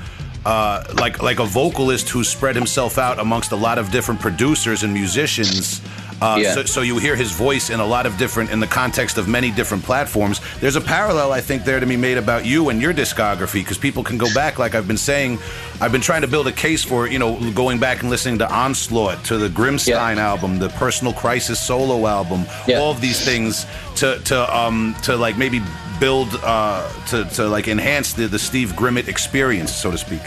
[0.46, 4.82] uh, like like a vocalist who spread himself out amongst a lot of different producers
[4.82, 5.80] and musicians.
[6.22, 6.54] Uh, Yeah.
[6.54, 9.28] so, so you hear his voice in a lot of different in the context of
[9.28, 10.40] many different platforms.
[10.60, 13.78] There's a parallel I think there to be made about you and your discography because
[13.78, 14.58] people can go back.
[14.58, 15.38] Like I've been saying,
[15.80, 18.50] I've been trying to build a case for you know going back and listening to
[18.50, 20.28] Onslaught, to the Grimmstine Yeah.
[20.28, 22.78] album, the Personal Crisis solo album, Yeah.
[22.78, 23.66] all of these things
[23.96, 25.60] to to um to like maybe
[26.00, 30.22] build uh to to like enhance the the Steve Grimmett experience, so to speak.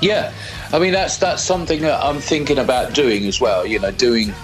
[0.00, 0.32] Yeah,
[0.72, 3.64] I mean that's that's something that I'm thinking about doing as well.
[3.66, 4.34] You know, doing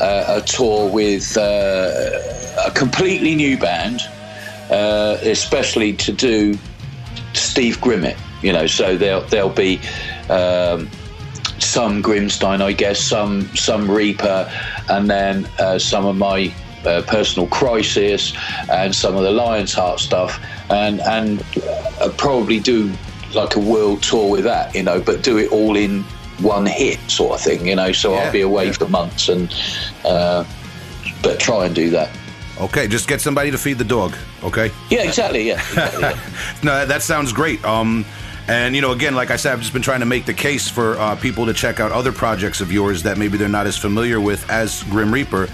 [0.00, 4.00] a tour with uh, a completely new band,
[4.70, 6.58] uh, especially to do
[7.32, 8.18] Steve Grimmett.
[8.42, 9.80] You know, so there'll there'll be.
[10.28, 10.88] Um,
[11.58, 14.50] some Grimmstine, I guess, some some Reaper,
[14.88, 16.52] and then uh, some of my
[16.84, 18.34] uh, personal crisis
[18.70, 20.40] and some of the Lionsheart stuff,
[20.70, 21.42] and and
[22.00, 22.92] uh, probably do
[23.34, 26.04] like a world tour with that, you know, but do it all in
[26.40, 27.92] one hit sort of thing, you know.
[27.92, 28.72] So Yeah, I'll be away yeah.
[28.72, 29.52] for months, and
[30.04, 30.44] uh,
[31.22, 32.10] but try and do that.
[32.60, 34.14] Okay, just get somebody to feed the dog.
[34.42, 34.70] Okay.
[34.90, 35.46] Yeah, exactly.
[35.48, 36.18] Yeah, exactly, yeah.
[36.62, 37.64] No, that- that sounds great.
[37.64, 38.04] Um,
[38.46, 40.68] and you know, again, like I said, I've just been trying to make the case
[40.68, 43.76] for uh, people to check out other projects of yours that maybe they're not as
[43.78, 45.48] familiar with as Grim Reaper.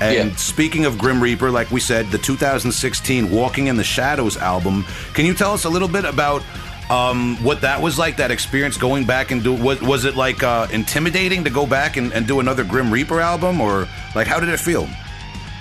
[0.00, 0.36] And Yeah.
[0.36, 4.84] speaking of Grim Reaper, like we said, the 2016 Walking in the Shadows album.
[5.14, 6.42] Can you tell us a little bit about
[6.90, 8.16] um, what that was like?
[8.18, 11.96] That experience going back and do was, was it like uh, intimidating to go back
[11.96, 14.88] and, and do another Grim Reaper album, or like how did it feel?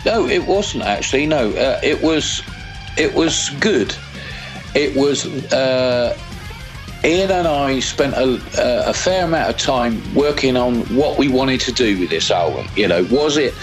[0.05, 1.25] No, it wasn't actually.
[1.25, 2.43] No, uh, it was,
[2.97, 3.95] it was good.
[4.75, 5.25] It was.
[5.51, 6.17] Uh,
[7.03, 8.41] Ian and I spent a,
[8.89, 12.67] a fair amount of time working on what we wanted to do with this album.
[12.75, 13.53] You know, was it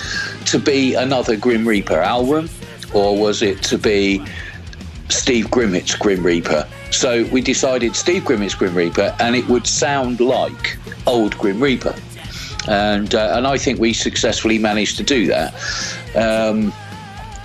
[0.46, 2.48] to be another Grim Reaper album,
[2.94, 4.24] or was it to be
[5.12, 6.66] Steve Grimmett's Grim Reaper.
[6.90, 11.94] So we decided Steve Grimmett's Grim Reaper, and it would sound like old Grim Reaper.
[12.68, 15.54] And uh, and I think we successfully managed to do that.
[16.14, 16.72] Um,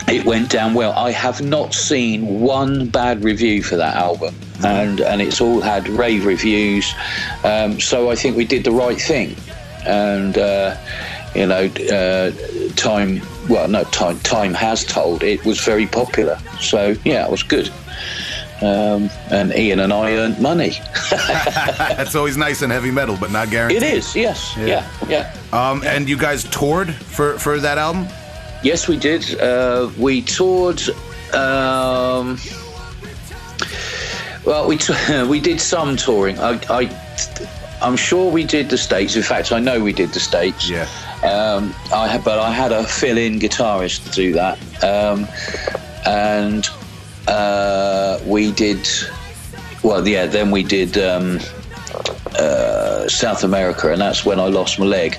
[0.07, 0.93] it went down well.
[0.93, 5.87] I have not seen one bad review for that album, and and it's all had
[5.89, 6.93] rave reviews.
[7.43, 9.35] Um, so I think we did the right thing,
[9.85, 10.77] and uh,
[11.35, 12.31] you know, uh,
[12.75, 13.21] time.
[13.49, 14.19] Well, no, time.
[14.19, 16.37] Time has told it was very popular.
[16.59, 17.69] So yeah, it was good.
[18.61, 20.79] Um, and Ian and I earned money.
[21.11, 23.83] That's always nice in heavy metal, but not guaranteed.
[23.83, 25.31] It is, yes, yeah, yeah.
[25.53, 28.07] Um, and you guys toured for for that album?
[28.63, 29.39] Yes, we did.
[29.39, 30.81] Uh, we toured.
[31.33, 32.39] Um,
[34.43, 36.39] well, we t- we did some touring.
[36.39, 39.15] I, I, I'm sure we did the states.
[39.15, 40.67] In fact, I know we did the states.
[40.67, 40.87] Yeah.
[41.23, 45.27] Um, I had, but I had a fill-in guitarist to do that, um,
[46.05, 46.67] and
[47.27, 48.87] uh, we did.
[49.83, 50.27] Well, yeah.
[50.27, 50.97] Then we did.
[50.97, 51.39] Um,
[52.37, 55.17] uh, South America, and that's when I lost my leg,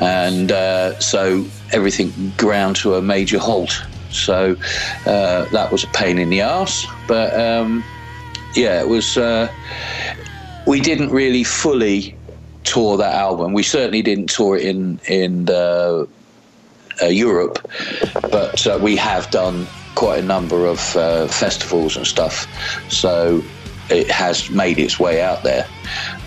[0.00, 3.82] and uh, so everything ground to a major halt.
[4.10, 4.56] So
[5.06, 7.82] uh, that was a pain in the ass, but um,
[8.54, 9.16] yeah, it was.
[9.16, 9.48] Uh,
[10.66, 12.16] we didn't really fully
[12.64, 13.52] tour that album.
[13.52, 16.06] We certainly didn't tour it in in uh,
[17.02, 17.58] Europe,
[18.30, 20.80] but we have done quite a number of
[21.30, 22.46] festivals and stuff.
[22.90, 23.42] So
[23.90, 25.66] it has made its way out there.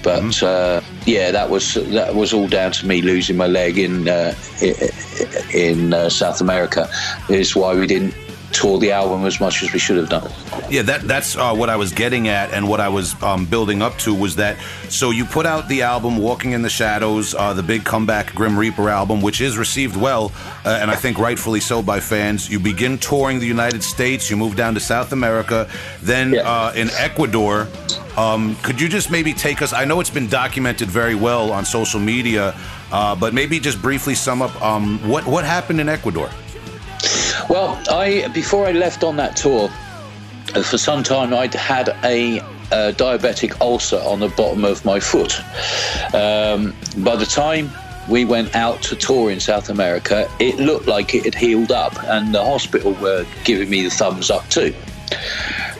[0.03, 0.45] But mm-hmm.
[0.45, 4.35] uh, yeah, that was that was all down to me losing my leg in uh,
[5.53, 6.89] in uh, South America.
[7.29, 8.13] Is why we didn't
[8.55, 10.31] tour the album as much as we should have done.
[10.69, 13.81] Yeah, that that's uh, what I was getting at, and what I was um, building
[13.81, 14.57] up to was that.
[14.89, 18.57] So you put out the album "Walking in the Shadows," uh, the big comeback Grim
[18.57, 20.31] Reaper album, which is received well,
[20.63, 22.49] uh, and I think rightfully so by fans.
[22.49, 24.29] You begin touring the United States.
[24.29, 25.69] You move down to South America,
[26.01, 26.41] then yeah.
[26.41, 27.67] Uh, in Ecuador.
[28.17, 29.73] Um, could you just maybe take us?
[29.73, 32.55] I know it's been documented very well on social media,
[32.91, 36.29] uh, but maybe just briefly sum up um, what what happened in Ecuador.
[37.49, 39.69] Well, I before I left on that tour,
[40.63, 42.39] for some time I'd had a,
[42.71, 45.39] a diabetic ulcer on the bottom of my foot.
[46.13, 47.69] Um, by the time
[48.09, 52.01] we went out to tour in South America, it looked like it had healed up,
[52.05, 54.73] and the hospital were giving me the thumbs up too.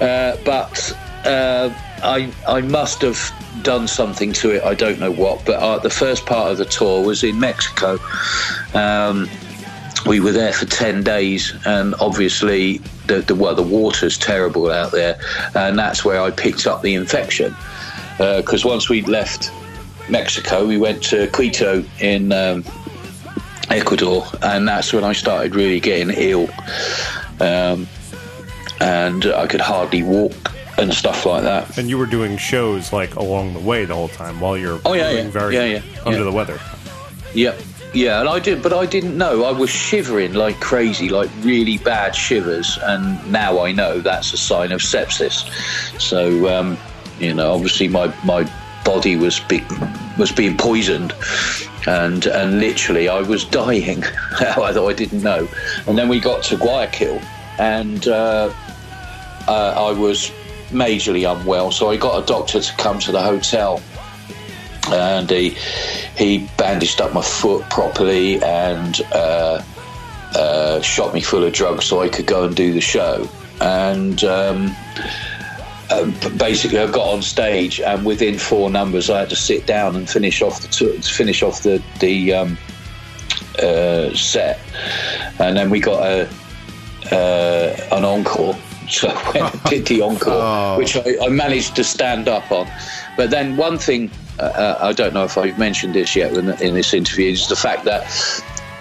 [0.02, 0.92] Uh, but
[1.26, 1.74] uh,
[2.04, 3.32] I, I must have
[3.64, 4.64] done something to it.
[4.64, 7.98] I don't know what, but uh, the first part of the tour was in Mexico.
[8.74, 9.30] Um,
[10.06, 12.78] we were there for 10 days and obviously
[13.08, 15.20] the, the well the water's terrible out there
[15.56, 17.56] and that's where i picked up the infection.
[18.18, 19.52] Because uh, once we left
[20.10, 22.64] mexico we went to quito in um,
[23.70, 26.50] ecuador and that's when i started really getting ill.
[27.40, 27.88] Um,
[28.82, 30.34] and i could hardly walk
[30.78, 31.78] and stuff like that.
[31.78, 34.94] And you were doing shows like along the way the whole time while you're oh
[34.94, 35.30] yeah, yeah.
[35.30, 36.24] very yeah, yeah, under yeah.
[36.26, 36.60] the weather.
[37.34, 37.58] Yep
[37.96, 39.46] yeah, and I did, but I didn't know.
[39.46, 44.38] I was shivering like crazy, like really bad shivers, and now I know that's a
[44.38, 45.50] sign of sepsis.
[46.00, 46.78] So, um,
[47.20, 48.52] you know, obviously my my
[48.84, 49.64] body was be,
[50.20, 51.14] was being poisoned,
[51.88, 54.04] and and literally I was dying,
[54.58, 55.48] although I didn't know.
[55.88, 57.22] And then we got to Guayaquil,
[57.60, 58.54] and uh,
[59.48, 60.32] uh, I was
[60.70, 63.82] majorly unwell, so I got a doctor to come to the hotel
[64.92, 65.50] and he
[66.18, 69.62] he bandaged up my foot properly and uh,
[70.36, 73.28] uh, shot me full of drugs so I could go and do the show.
[73.62, 74.76] And um,
[75.90, 79.96] uh, basically, I got on stage, and within four numbers, I had to sit down
[79.96, 82.58] and finish off the t- finish off the the um,
[83.60, 84.60] uh, set,
[85.40, 86.30] and then we got a
[87.12, 88.58] uh, an encore.
[88.88, 90.78] So I did the encore, oh.
[90.78, 92.68] which I, I managed to stand up on.
[93.18, 96.74] But then one thing uh, I don't know if I've mentioned this yet in, in
[96.74, 98.06] this interview, is the fact that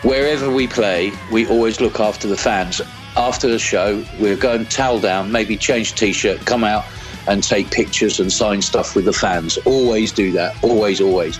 [0.02, 2.81] wherever we play, we always look after the fans.
[3.16, 6.85] After the show, we're going towel down, maybe change t-shirt, come out
[7.28, 9.56] and take pictures and sign stuff with the fans.
[9.59, 11.39] Always do that, always, always.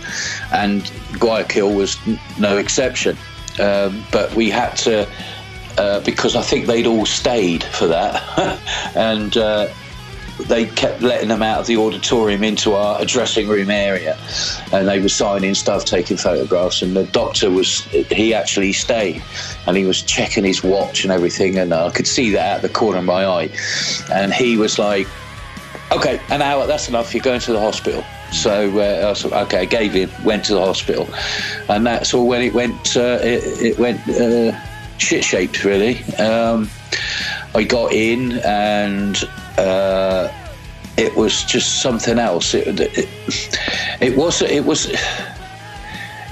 [0.53, 0.83] And
[1.19, 1.99] Guayaquil was
[2.39, 3.19] no exception.
[3.61, 5.09] Um, but we had to,
[5.77, 8.23] uh, because I think they'd all stayed for that,
[8.97, 9.69] and uh,
[10.41, 14.19] they kept letting them out of the auditorium into our dressing room area.
[14.73, 19.23] And they were signing stuff taking photographs and the doctor was he actually stayed
[19.67, 22.69] and he was checking his watch and everything and i could see that out the
[22.69, 23.51] corner of my eye.
[24.13, 25.07] And he was like
[25.93, 28.05] okay an hour that's enough you're going to the hospital.
[28.33, 31.09] So uh, I was, okay I gave in went to the hospital.
[31.69, 34.59] And that's all when it went uh, it, it, went uh,
[34.99, 36.03] shit shaped really.
[36.15, 36.69] Um,
[37.55, 39.25] I got in and
[39.59, 40.33] uh,
[40.97, 42.55] it was just something else.
[42.55, 43.09] It, it,
[44.01, 44.87] it was it was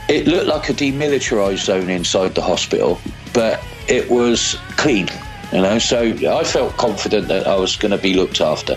[0.09, 3.01] it looked like a demilitarized zone inside the hospital,
[3.33, 5.09] but it was clean.
[5.53, 8.77] You know, so I felt confident that I was going to be looked after.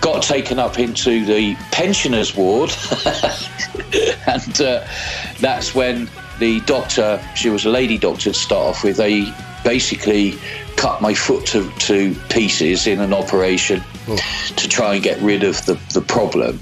[0.00, 2.70] Got taken up into the pensioners ward,
[4.26, 4.86] and uh,
[5.40, 6.08] that's when
[6.38, 9.32] the doctor, she was a lady doctor to start off with, they
[9.64, 10.38] basically
[10.76, 13.82] cut my foot to, to pieces in an operation
[14.56, 16.60] to try and get rid of the, the problem.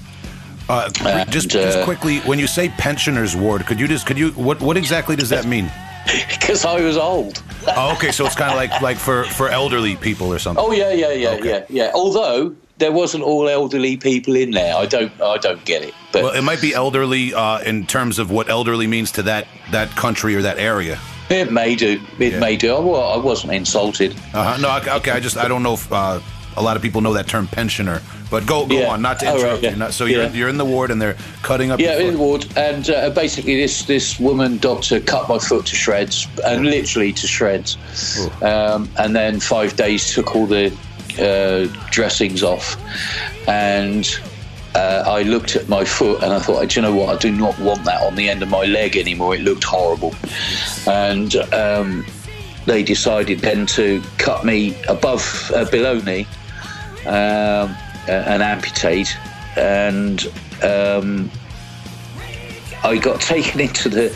[0.69, 4.17] Uh, And, just, just uh, quickly, when you say pensioners ward, could you just could
[4.19, 5.71] you what what exactly does that mean?
[6.29, 7.43] Because I was old.
[7.77, 10.63] Oh, okay, so it's kind of like like for for elderly people or something.
[10.65, 11.49] Oh yeah, yeah, yeah, Okay.
[11.49, 11.91] yeah, yeah.
[11.95, 15.95] Although there wasn't all elderly people in there, I don't, I don't get it.
[16.13, 19.47] But Well, it might be elderly uh, in terms of what elderly means to that
[19.71, 20.99] that country or that area.
[21.41, 22.39] It may do, it Yeah.
[22.41, 22.75] may do.
[22.75, 24.13] I, I wasn't insulted.
[24.33, 24.57] Uh-huh.
[24.59, 26.21] No, okay, okay, I just I don't know if uh,
[26.57, 28.01] a lot of people know that term pensioner,
[28.31, 28.89] but go go Yeah.
[28.93, 29.71] on, not to Oh, right, interrupt yeah.
[29.71, 29.77] you.
[29.77, 30.33] Not, so you're Yeah.
[30.33, 31.81] you're in the ward and they're cutting up.
[31.81, 35.67] Yeah, your in the ward, and uh, basically this this woman doctor cut my foot
[35.67, 37.77] to shreds, and literally to shreds.
[38.43, 40.73] Um, and then five days took all the
[41.19, 42.77] uh, dressings off,
[43.49, 44.07] and
[44.75, 47.15] uh, I looked at my foot and I thought, do you know what?
[47.15, 49.35] I do not want that on the end of my leg anymore.
[49.35, 50.15] It looked horrible,
[50.87, 51.35] and.
[51.53, 52.05] Um,
[52.67, 56.27] they decided then to cut me above, uh, below knee,
[57.07, 57.77] um,
[58.09, 59.17] and amputate,
[59.57, 60.27] and
[60.63, 61.31] um,
[62.83, 64.11] I got taken into the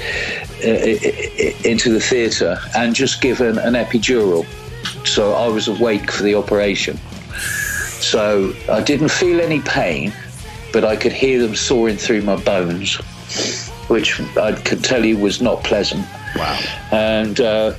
[0.65, 4.47] uh, into the theatre and just given an epidural.
[5.07, 6.99] So I was awake for the operation.
[8.01, 10.13] So I didn't feel any pain,
[10.73, 12.97] but I could hear them soaring through my bones,
[13.89, 16.07] which I could tell you was not pleasant.
[16.37, 16.61] Wow.
[16.93, 17.75] And uh,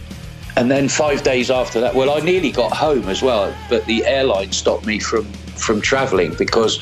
[0.56, 4.06] and then five days after that, well, I nearly got home as well, but the
[4.06, 5.26] airline stopped me from
[5.56, 6.80] from travelling because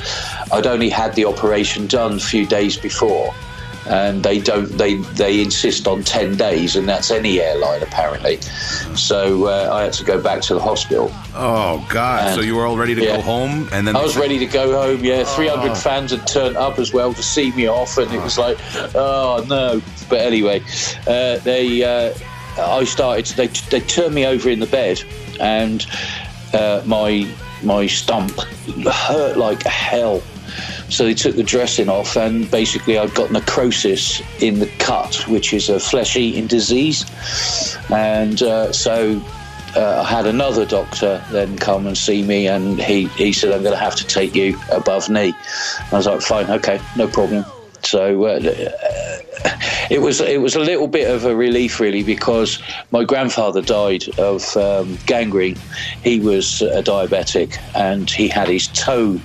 [0.51, 3.34] I'd only had the operation done a few days before,
[3.88, 8.39] and they don't they they insist on ten days, and that's any airline apparently.
[8.95, 11.11] So uh, I had to go back to the hospital.
[11.34, 12.35] Oh God!
[12.35, 13.15] so you were all ready to yeah.
[13.18, 15.03] go home, and then I was said- ready to go home.
[15.03, 15.76] Yeah, 300 Oh.
[15.76, 18.57] fans had turned up as well to see me off, and it was like,
[18.95, 19.81] oh no.
[20.09, 20.61] But anyway,
[21.07, 22.14] uh, they, uh,
[22.57, 23.26] I started.
[23.35, 25.01] They they turned me over in the bed,
[25.39, 25.85] and
[26.53, 27.27] uh, my
[27.64, 28.31] my stump
[28.85, 30.22] hurt like hell.
[30.89, 35.53] So they took the dressing off, and basically I'd got necrosis in the cut, which
[35.53, 37.05] is a flesh-eating disease,
[37.91, 39.22] and uh, so
[39.76, 43.64] uh, I had another doctor then come and see me, and he, he said, I'm
[43.64, 45.34] going to have to take you above knee.
[45.91, 47.45] I was like, fine, okay, no problem.
[47.84, 48.39] So uh,
[49.91, 52.59] it was it was a little bit of a relief, really, because
[52.91, 55.57] my grandfather died of um, gangrene.
[56.03, 59.19] He was a diabetic, and he had his toe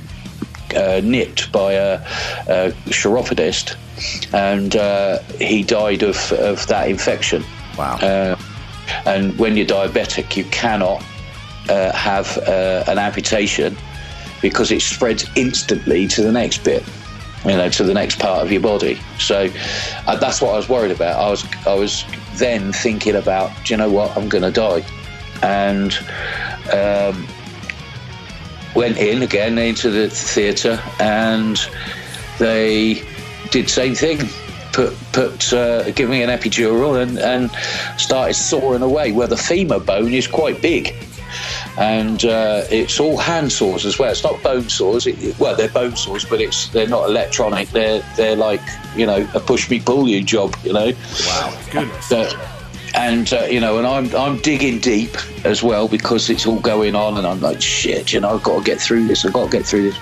[0.75, 2.01] uh, nipped by a,
[2.49, 3.77] a chiropodist,
[4.33, 7.45] and uh, he died of, of that infection.
[7.79, 7.97] Wow.
[7.97, 8.37] Uh,
[9.07, 11.05] and when you're diabetic, you cannot
[11.69, 13.77] uh, have uh, an amputation
[14.41, 16.83] because it spreads instantly to the next bit,
[17.45, 19.01] you know, to the next part of your body.
[19.19, 19.49] So
[20.07, 21.17] uh, that's what I was worried about.
[21.17, 22.05] I was I was
[22.35, 24.85] then thinking about, do you know what, I'm going to die,
[25.43, 25.93] and
[26.73, 27.27] um,
[28.75, 31.59] went in again into the theatre, and
[32.39, 33.03] they
[33.51, 34.21] did same thing.
[34.73, 37.51] Put put uh, give me an epidural and and
[37.99, 39.13] started sawing away.
[39.13, 40.95] Where the femur bone is quite big,
[41.79, 44.11] and uh, it's all hand saws as well.
[44.11, 45.07] It's not bone saws.
[45.07, 47.69] It, well, they're bone saws, but it's they're not electronic.
[47.69, 48.63] They're they're like
[48.97, 50.57] you know a push me pull you job.
[50.65, 50.93] You know.
[51.27, 51.59] wow.
[51.71, 52.09] Goodness.
[52.95, 56.95] And uh, you know, and I'm I'm digging deep as well because it's all going
[56.95, 59.25] on, and I'm like, shit, you know, I've got to get through this.
[59.25, 59.99] I've got to get through this.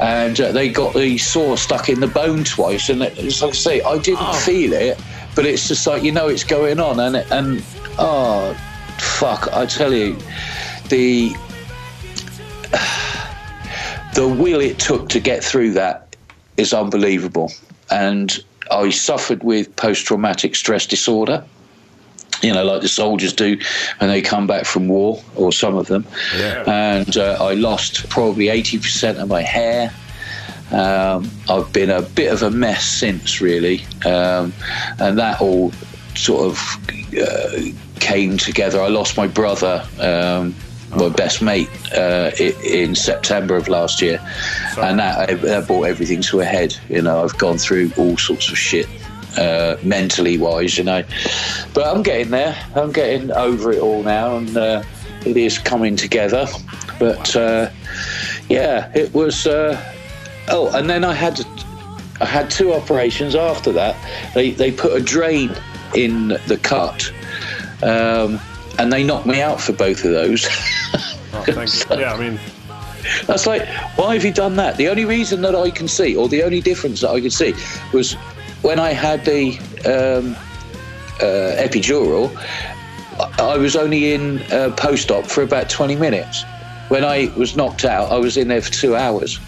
[0.00, 3.52] And uh, they got the saw stuck in the bone twice, and it- it's like
[3.52, 5.00] I say, I didn't feel it,
[5.34, 7.64] but it's just like you know, it's going on, and and
[7.98, 8.54] oh,
[8.98, 10.16] fuck, I tell you,
[10.88, 11.30] the
[14.14, 16.14] the will it took to get through that
[16.56, 17.50] is unbelievable.
[17.90, 18.38] And
[18.70, 21.44] I suffered with post traumatic stress disorder,
[22.42, 23.58] you know, like the soldiers do
[23.98, 26.06] when they come back from war, or some of them.
[26.36, 26.64] Yeah.
[26.66, 29.92] And uh, I lost probably 80% of my hair.
[30.72, 33.84] Um, I've been a bit of a mess since, really.
[34.04, 34.52] Um,
[34.98, 35.72] and that all
[36.14, 36.58] sort of
[37.16, 37.60] uh,
[38.00, 38.80] came together.
[38.80, 40.54] I lost my brother, um,
[40.96, 44.18] my best mate, uh, in September of last year.
[44.78, 46.76] And that, that brought everything to a head.
[46.88, 48.88] You know, I've gone through all sorts of shit.
[49.36, 51.02] Uh, mentally wise, you know,
[51.72, 52.54] but I'm getting there.
[52.74, 54.82] I'm getting over it all now, and uh,
[55.24, 56.46] it is coming together.
[56.98, 57.70] But uh,
[58.50, 59.46] yeah, it was.
[59.46, 59.80] Uh,
[60.48, 61.40] oh, and then I had
[62.20, 63.96] I had two operations after that.
[64.34, 65.50] They they put a drain
[65.94, 67.10] in the cut,
[67.82, 68.38] um,
[68.78, 70.46] and they knocked me out for both of those.
[71.34, 71.44] Oh.
[71.98, 72.38] Yeah, I mean,
[73.26, 74.76] That's like, why have you done that?
[74.76, 77.54] The only reason that I can see, or the only difference that I could see,
[77.92, 78.16] was
[78.62, 80.34] when I had the um,
[81.20, 82.34] uh, epidural.
[82.36, 86.44] I- I was only in uh, post-op for about 20 minutes.
[86.88, 89.38] When I was knocked out, I was in there for two hours.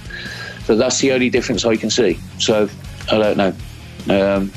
[0.66, 2.18] So that's the only difference I can see.
[2.38, 2.68] So
[3.10, 3.52] I don't know.
[4.10, 4.52] Um,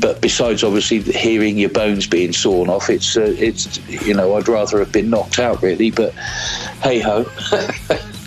[0.00, 4.48] but besides, obviously, hearing your bones being sawn off, it's uh, it's you know I'd
[4.48, 5.90] rather have been knocked out really.
[5.90, 6.12] But
[6.82, 7.24] hey ho.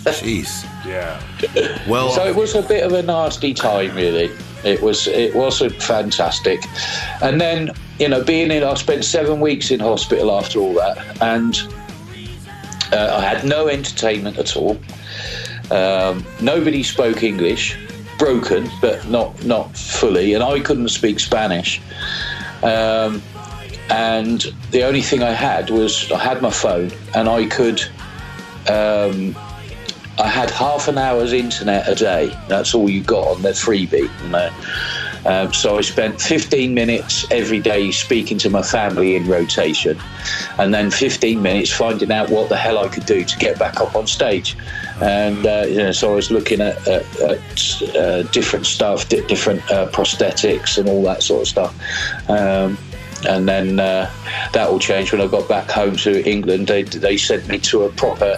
[0.08, 0.64] Jeez.
[0.86, 1.20] yeah.
[1.88, 4.30] Well, So it was a bit of a nasty time, really.
[4.64, 6.64] It was it wasn't fantastic,
[7.22, 11.22] and then you know being in, I spent seven weeks in hospital after all that,
[11.22, 11.56] and
[12.92, 14.78] uh, I had no entertainment at all.
[15.70, 17.76] Um, nobody spoke English,
[18.18, 21.80] broken, but not not fully, and I couldn't speak Spanish.
[22.62, 23.22] Um,
[23.90, 24.40] and
[24.70, 27.80] the only thing I had was I had my phone, and I could.
[28.68, 29.36] Um,
[30.18, 32.36] I had half an hour's internet a day.
[32.48, 34.08] That's all you got on the freebie.
[34.30, 34.50] Know?
[35.24, 39.98] um, so I spent 15 minutes every day speaking to my family in rotation,
[40.58, 43.80] and then 15 minutes finding out what the hell I could do to get back
[43.80, 44.56] up on stage.
[45.00, 49.24] And uh, you know, so I was looking at, at, at uh, different stuff, di-
[49.26, 52.28] different uh, prosthetics, and all that sort of stuff.
[52.28, 52.76] Um,
[53.28, 54.10] and then uh,
[54.52, 56.68] that all changed when I got back home to England.
[56.68, 58.36] They, they sent me to a proper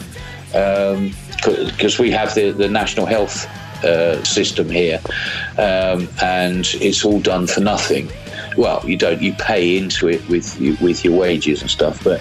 [0.53, 3.47] because we have the, the national health
[3.85, 5.01] uh, system here,
[5.59, 8.11] um, and it's all done for nothing.
[8.57, 12.21] Well, you don't you pay into it with with your wages and stuff, but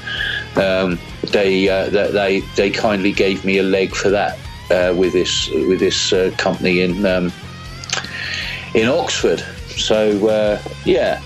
[0.55, 0.99] um,
[1.31, 4.37] they, uh, they they they kindly gave me a leg for that
[4.71, 7.31] uh, with this with this uh, company in um,
[8.73, 9.43] in Oxford.
[9.69, 11.21] So uh, yeah,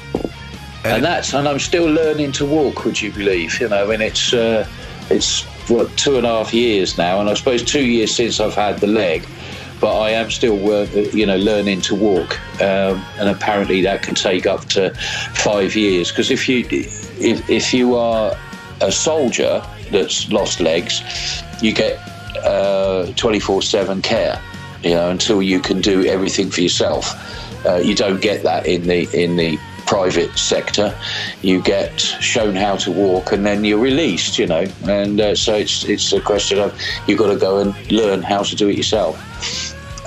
[0.83, 2.85] and that's and I'm still learning to walk.
[2.85, 3.59] Would you believe?
[3.59, 4.67] You know, and it's uh,
[5.09, 8.55] it's what two and a half years now, and I suppose two years since I've
[8.55, 9.25] had the leg.
[9.79, 14.15] But I am still, uh, you know, learning to walk, um, and apparently that can
[14.15, 14.93] take up to
[15.33, 16.09] five years.
[16.09, 18.33] Because if you if, if you are
[18.79, 19.61] a soldier
[19.91, 21.03] that's lost legs,
[21.61, 21.99] you get
[23.17, 24.41] twenty four seven care,
[24.83, 27.13] you know, until you can do everything for yourself.
[27.65, 30.95] Uh, you don't get that in the in the private sector.
[31.41, 34.39] You get shown how to walk, and then you're released.
[34.39, 36.77] You know, and uh, so it's it's a question of
[37.07, 39.17] you've got to go and learn how to do it yourself.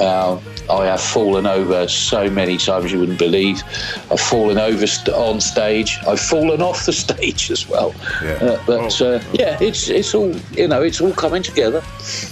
[0.00, 0.38] Uh,
[0.68, 3.62] I have fallen over so many times you wouldn't believe.
[4.10, 5.98] I've fallen over st- on stage.
[6.06, 7.94] I've fallen off the stage as well.
[8.22, 8.32] Yeah.
[8.32, 10.82] Uh, but uh, yeah, it's it's all you know.
[10.82, 11.82] It's all coming together.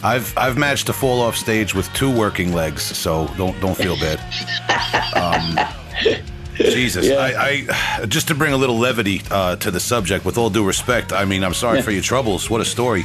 [0.02, 3.96] I've I've managed to fall off stage with two working legs, so don't don't feel
[3.96, 4.20] bad.
[5.14, 5.56] Um,
[6.56, 7.16] Jesus, Yeah.
[7.16, 7.66] I,
[8.00, 10.24] I just to bring a little levity uh, to the subject.
[10.24, 11.84] With all due respect, I mean, I'm sorry Yeah.
[11.84, 12.48] for your troubles.
[12.50, 13.04] What a story.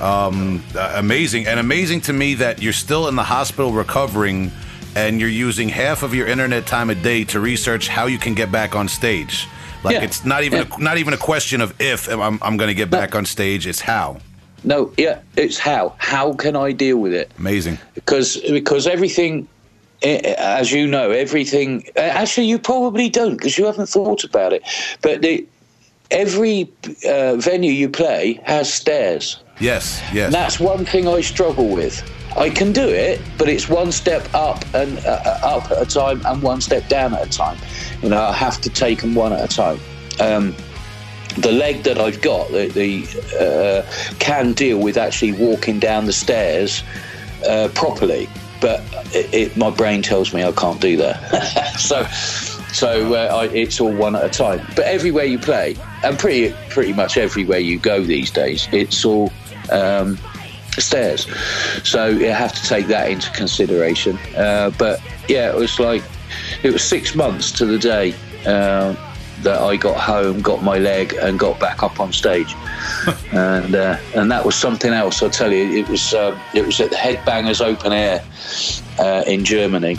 [0.00, 4.50] Um, uh, amazing and amazing to me that you're still in the hospital recovering,
[4.96, 8.34] and you're using half of your internet time a day to research how you can
[8.34, 9.46] get back on stage.
[9.84, 10.02] Like Yeah.
[10.04, 12.90] it's not even a, not even a question of if I'm, I'm going to get
[12.90, 13.66] back on stage.
[13.66, 14.18] It's how.
[14.64, 15.94] No, yeah, it's how.
[15.98, 17.30] How can I deal with it?
[17.38, 17.78] Amazing.
[17.94, 19.48] because because everything
[20.04, 24.62] as you know everything eh, actually you probably don't because you haven't thought about it.
[25.00, 25.46] But the,
[26.10, 26.70] every
[27.08, 29.38] uh, venue you play has stairs.
[29.60, 30.02] Yes.
[30.12, 30.26] Yes.
[30.26, 32.02] and that's one thing i struggle with.
[32.36, 36.24] I can do it but it's one step up and uh, up at a time
[36.26, 37.58] and one step down at a time.
[38.02, 39.78] You know i have to take them one at a time.
[40.20, 40.54] Um,
[41.38, 43.06] the leg that I've got, the, the
[43.40, 46.82] uh, can deal with actually walking down the stairs
[47.48, 48.28] uh, properly,
[48.62, 48.80] but
[49.14, 51.74] it, it, my brain tells me I can't do that.
[51.78, 52.04] so,
[52.72, 54.66] so uh, I, it's all one at a time.
[54.74, 59.30] But everywhere you play, and pretty pretty much everywhere you go these days, it's all.
[59.70, 60.18] Um,
[60.78, 61.26] stairs
[61.84, 64.98] so you have to take that into consideration uh, but
[65.28, 66.02] yeah it was like
[66.62, 68.14] it was six months to the day
[68.46, 68.94] uh,
[69.42, 72.54] that I got home, got my leg, and got back up on stage,
[73.32, 75.22] and uh, and that was something else.
[75.22, 78.24] I tell you, it was uh, it was at the Headbangers Open Air
[78.98, 79.94] uh, in Germany,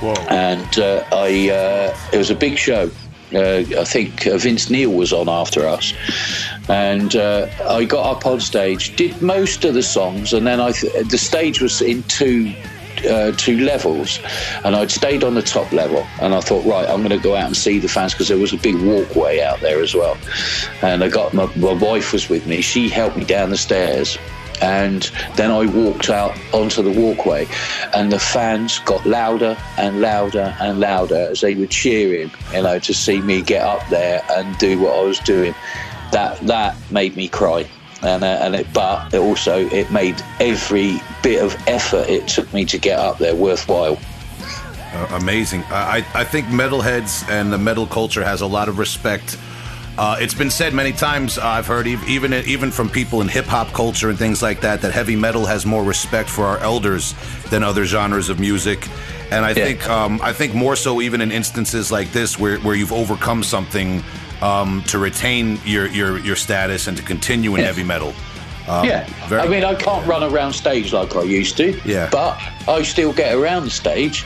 [0.00, 0.14] Whoa.
[0.28, 2.90] and uh, I uh, it was a big show.
[3.34, 5.92] Uh, I think uh, Vince Neil was on after us,
[6.68, 10.70] and uh, I got up on stage, did most of the songs, and then I
[10.70, 12.54] th- the stage was in two
[13.06, 14.18] uh, two levels,
[14.64, 17.36] and I'd stayed on the top level, and I thought, right, I'm going to go
[17.36, 20.16] out and see the fans because there was a big walkway out there as well,
[20.82, 22.60] and I got my, my wife was with me.
[22.60, 24.18] She helped me down the stairs,
[24.60, 27.46] And then I walked out onto the walkway,
[27.92, 32.78] and the fans got louder and louder and louder as they were cheering, you know,
[32.78, 35.54] to see me get up there and do what I was doing.
[36.12, 37.66] That that made me cry,
[38.02, 42.52] and uh, and it, but it also it made every bit of effort it took
[42.52, 43.98] me to get up there worthwhile.
[44.92, 45.62] Uh, amazing.
[45.70, 49.36] I, I think metalheads and the metal culture has a lot of respect.
[49.96, 51.38] Uh, it's been said many times.
[51.38, 54.82] Uh, I've heard even even from people in hip hop culture and things like that
[54.82, 57.14] that heavy metal has more respect for our elders
[57.50, 58.88] than other genres of music.
[59.30, 59.64] And I Yeah.
[59.66, 63.42] think um, I think more so even in instances like this where, where you've overcome
[63.44, 64.02] something
[64.44, 67.66] um, to retain your, your your status and to continue in Yeah.
[67.66, 68.12] heavy metal.
[68.68, 71.78] Um, yeah, very- I mean, I can't run around stage like I used to.
[71.84, 72.08] Yeah.
[72.10, 72.38] but
[72.68, 74.24] I still get around the stage.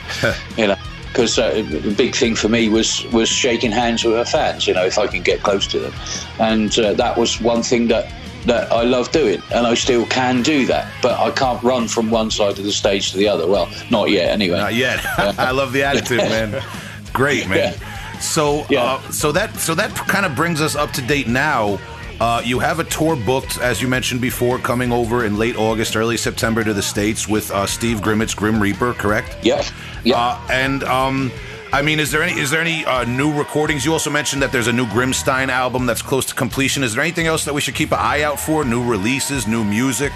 [0.57, 0.77] you know,
[1.07, 4.67] because uh, the big thing for me was was shaking hands with our fans.
[4.67, 5.93] You know, if I can get close to them,
[6.39, 8.05] and uh, that was one thing that.
[8.45, 12.09] That I love doing, and I still can do that, but I can't run from
[12.09, 13.45] one side of the stage to the other.
[13.45, 14.57] Well, not yet, anyway.
[14.57, 15.05] Not yet.
[15.37, 16.63] I love the attitude, man.
[17.13, 17.73] Great, man.
[18.19, 18.83] So, Yeah.
[18.83, 21.79] uh, so that so that kind of brings us up to date now.
[22.19, 25.95] Uh, you have a tour booked, as you mentioned before, coming over in late August,
[25.95, 29.37] early September to the states with uh, Steve Grimmett's Grim Reaper, correct?
[29.41, 29.71] Yes.
[30.03, 30.17] Yep.
[30.17, 31.31] Uh, and um,
[31.71, 33.85] I mean, is there any is there any uh, new recordings?
[33.85, 36.83] You also mentioned that there's a new Grimmstine album that's close to completion.
[36.83, 38.65] Is there anything else that we should keep an eye out for?
[38.65, 40.11] New releases, new music?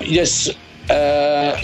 [0.00, 0.48] Yes,
[0.88, 1.60] uh,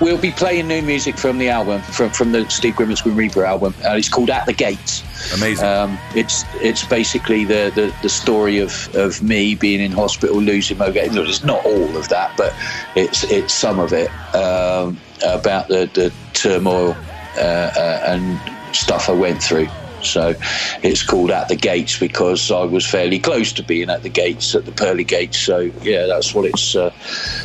[0.00, 3.44] we'll be playing new music from the album, from from the Steve Grimmett's Grim Reaper
[3.44, 3.74] album.
[3.84, 5.02] Uh, it's called At the Gates.
[5.34, 5.66] Amazing.
[5.66, 10.78] Um, it's it's basically the, the, the story of, of me being in hospital, losing
[10.78, 11.16] my game.
[11.16, 12.54] It's not all of that, but
[12.96, 16.96] it's it's some of it um, about the the turmoil
[17.36, 18.40] uh, uh, and
[18.74, 19.68] stuff I went through.
[20.02, 20.34] So
[20.82, 24.54] it's called At the Gates because I was fairly close to being at the gates,
[24.54, 25.38] at the pearly gates.
[25.38, 26.92] So yeah, that's what it's uh,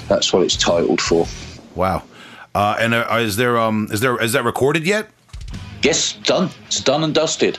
[0.07, 1.25] that's what it's titled for.
[1.75, 2.03] Wow.
[2.55, 5.09] Uh, and uh, is there um is there is that recorded yet?
[5.81, 6.49] Yes, done.
[6.67, 7.57] It's done and dusted.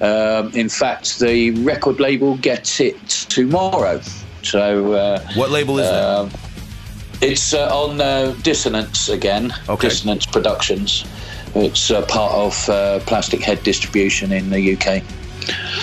[0.00, 4.00] Um, in fact, the record label gets it tomorrow.
[4.42, 6.04] So uh, What label is that?
[6.04, 6.30] um,
[7.20, 9.52] it's uh, on uh, Dissonance again.
[9.68, 9.88] Okay.
[9.88, 11.04] Dissonance Productions.
[11.56, 15.02] It's uh, part of uh, Plastic Head Distribution in the UK.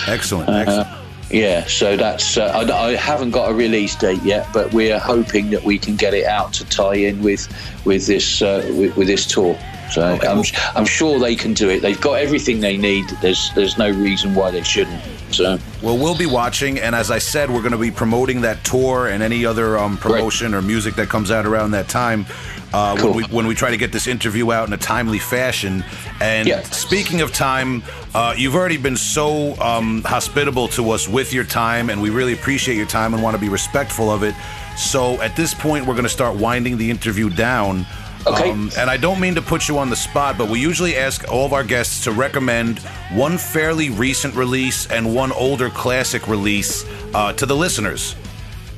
[0.08, 0.48] Excellent.
[0.48, 0.88] Uh, excellent.
[1.30, 2.36] Yeah, so that's.
[2.36, 5.96] Uh, I, I haven't got a release date yet, but we're hoping that we can
[5.96, 7.48] get it out to tie in with
[7.84, 9.58] with this uh, with, with this tour.
[9.90, 10.42] So I'm,
[10.74, 11.80] I'm sure they can do it.
[11.80, 13.08] They've got everything they need.
[13.20, 15.02] There's there's no reason why they shouldn't.
[15.30, 18.64] So Well, we'll be watching, and as I said, we're going to be promoting that
[18.64, 22.26] tour and any other um, promotion or music that comes out around that time.
[22.74, 23.10] Uh, Cool.
[23.10, 25.84] when, we, when we try to get this interview out in a timely fashion.
[26.20, 26.62] And Yeah.
[26.62, 27.84] speaking of time,
[28.16, 32.32] uh, you've already been so um, hospitable to us with your time, and we really
[32.32, 34.34] appreciate your time and want to be respectful of it.
[34.76, 37.86] So at this point, we're going to start winding the interview down.
[38.26, 38.50] Okay.
[38.50, 41.44] and I don't mean to put you on the spot, but we usually ask all
[41.44, 42.78] of our guests to recommend
[43.12, 48.16] one fairly recent release and one older classic release uh, to the listeners.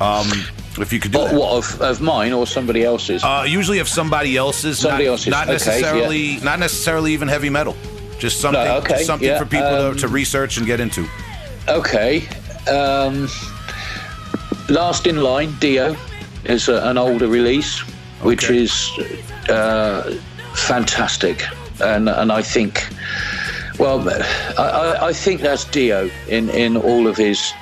[0.01, 0.29] Um,
[0.83, 1.39] if you could do what, that.
[1.39, 3.25] what of, of mine or somebody else's?
[3.25, 7.51] Uh, usually of somebody else's, Somebody not, else's, not okay, necessarily, not necessarily even heavy
[7.51, 7.77] metal.
[8.19, 11.07] Just something, No, okay, something yeah, for people um, to, to research and get into.
[11.69, 12.27] Okay.
[12.71, 13.29] Um,
[14.69, 15.97] Last in Line, Dio,
[16.45, 17.81] is a, an older release,
[18.23, 18.91] which is
[19.49, 20.19] uh,
[20.55, 21.45] fantastic.
[21.81, 22.89] And, and I think,
[23.79, 24.09] well,
[24.59, 27.53] I, I, I think that's Dio in, in all of his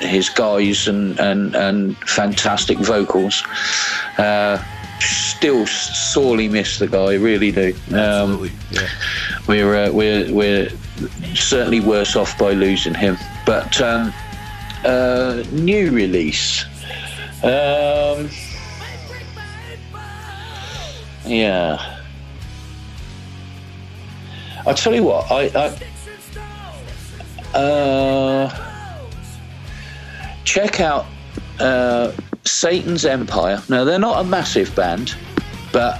[0.00, 3.42] his guys and, and, and fantastic vocals.
[4.18, 4.62] Uh,
[5.00, 7.74] still sorely miss the guy, really do.
[7.94, 8.88] Um, yeah.
[9.46, 10.70] we're uh, we're we're
[11.34, 13.18] certainly worse off by losing him.
[13.44, 14.12] But um,
[14.84, 16.64] uh, new release,
[17.42, 18.30] um,
[21.26, 22.00] yeah.
[24.66, 25.78] I tell you what, I, I
[27.58, 28.73] uh,
[30.44, 31.06] check out
[31.60, 32.12] uh,
[32.44, 33.62] Satan's Empire.
[33.68, 35.14] Now they're not a massive band,
[35.72, 35.98] but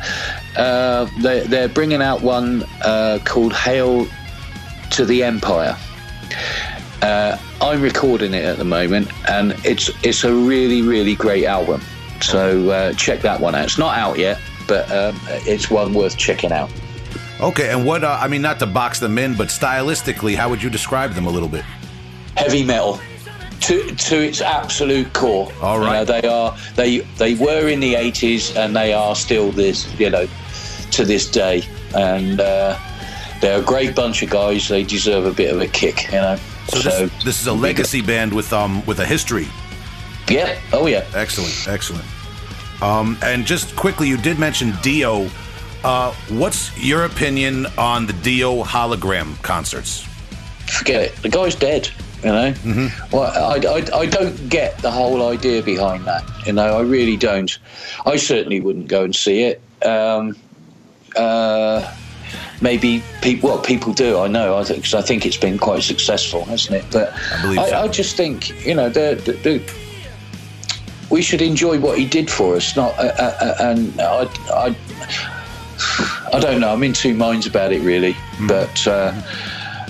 [0.56, 4.06] uh, they, they're bringing out one uh, called Hail
[4.92, 5.76] to the Empire.
[7.02, 11.82] Uh, I'm recording it at the moment, and it's it's a really really great album.
[12.20, 13.64] So uh, check that one out.
[13.64, 16.70] It's not out yet, but um, it's one worth checking out.
[17.40, 18.04] Okay, and what?
[18.04, 21.26] Uh, I mean, not to box them in, but stylistically, how would you describe them
[21.26, 21.64] a little bit?
[22.36, 22.98] heavy metal
[23.60, 25.50] to to its absolute core.
[25.62, 26.00] All right.
[26.00, 29.92] You know, they are they they were in the eighties and they are still this
[29.98, 30.26] you know
[30.92, 31.62] to this day
[31.94, 32.78] and uh,
[33.40, 34.68] they're a great bunch of guys.
[34.68, 36.36] They deserve a bit of a kick, you know.
[36.68, 39.48] So this, this is a legacy band with um with a history.
[40.28, 40.58] Yeah.
[40.72, 41.04] Oh yeah.
[41.14, 42.04] Excellent, excellent.
[42.82, 45.28] Um, and just quickly, you did mention Dio.
[45.82, 50.06] Uh, what's your opinion on the Dio hologram concerts?
[50.66, 51.16] Forget it.
[51.16, 51.90] The guy's dead.
[52.24, 52.52] You know.
[52.52, 53.16] Mm-hmm.
[53.16, 56.24] Well, I, I, I don't get the whole idea behind that.
[56.46, 57.58] You know, I really don't.
[58.06, 59.60] I certainly wouldn't go and see it.
[59.84, 60.34] Um,
[61.16, 61.94] uh,
[62.62, 64.18] maybe people, well, people do.
[64.18, 64.56] I know.
[64.56, 66.86] I think because I think it's been quite successful, hasn't it?
[66.90, 67.76] But I I, so.
[67.82, 69.72] I just think you know the, the, the
[71.10, 72.74] we should enjoy what he did for us.
[72.74, 74.76] Not uh, uh, uh, and I, I
[76.32, 76.72] I don't know.
[76.72, 78.16] I'm in two minds about it really,
[78.48, 78.86] but.
[78.86, 79.12] Uh,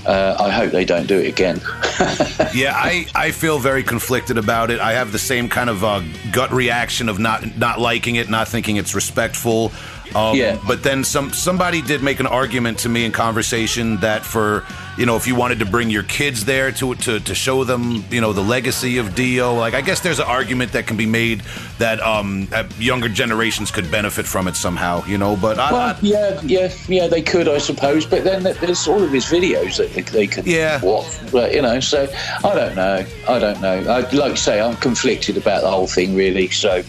[0.07, 1.61] uh, I hope they don't do it again.
[2.55, 4.81] yeah, I, I feel very conflicted about it.
[4.81, 6.03] I have the same kind of uh,
[6.33, 9.73] gut reaction of not not liking it, not thinking it's respectful.
[10.15, 10.59] Um, Yeah.
[10.67, 14.65] But then some somebody did make an argument to me in conversation that for
[14.97, 18.05] you know if you wanted to bring your kids there to to to show them
[18.11, 21.07] you know the legacy of Dio, like I guess there's an argument that can be
[21.07, 21.43] made
[21.79, 25.37] that um that younger generations could benefit from it somehow, you know.
[25.37, 28.07] But I, Well, I, yeah, yeah, yeah, they could, I suppose.
[28.07, 30.81] But then there's all of his videos that they, they could Yeah.
[30.83, 31.07] watch.
[31.33, 32.09] But you know, so
[32.45, 33.05] I don't know.
[33.29, 33.79] I don't know.
[33.91, 36.49] I, like you say, I'm conflicted about the whole thing, really.
[36.51, 36.83] So,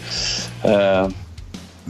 [0.64, 1.14] um,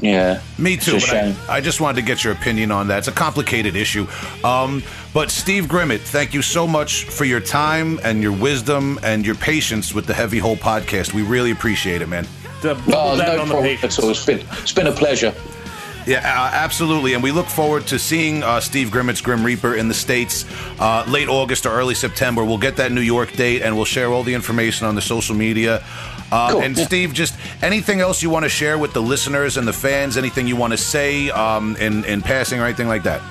[0.00, 0.96] yeah, Me too.
[0.96, 1.56] It's a But I.
[1.56, 2.98] I just wanted to get your opinion on that.
[2.98, 4.06] It's a complicated issue.
[4.44, 4.82] Um,
[5.14, 9.34] but Steve Grimmett, thank you so much for your time and your wisdom and your
[9.36, 11.14] patience with the Heavy Hole podcast.
[11.14, 12.26] We really appreciate it, man.
[12.62, 13.98] Double Oh, no on problem patience.
[13.98, 14.10] at all.
[14.10, 15.34] It's been, it's been a pleasure.
[16.06, 17.14] Yeah, uh, absolutely.
[17.14, 20.44] And we look forward to seeing uh, Steve Grimmett's Grim Reaper in the States
[20.78, 22.44] uh, late August or early September.
[22.44, 25.34] We'll get that New York date and we'll share all the information on the social
[25.34, 25.82] media.
[26.32, 26.84] Uh, Cool, And yeah.
[26.84, 30.16] Steve, just anything else you want to share with the listeners and the fans?
[30.16, 33.22] Anything you want to say um, in, in passing or anything like that?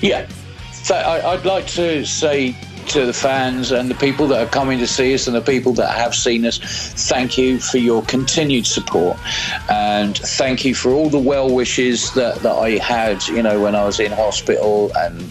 [0.00, 0.28] Yeah.
[0.72, 2.56] So I, I'd like to say
[2.88, 5.72] to the fans and the people that are coming to see us and the people
[5.74, 6.58] that have seen us,
[7.08, 9.16] thank you for your continued support.
[9.70, 13.74] And thank you for all the well wishes that, that I had, you know, when
[13.74, 15.24] I was in hospital and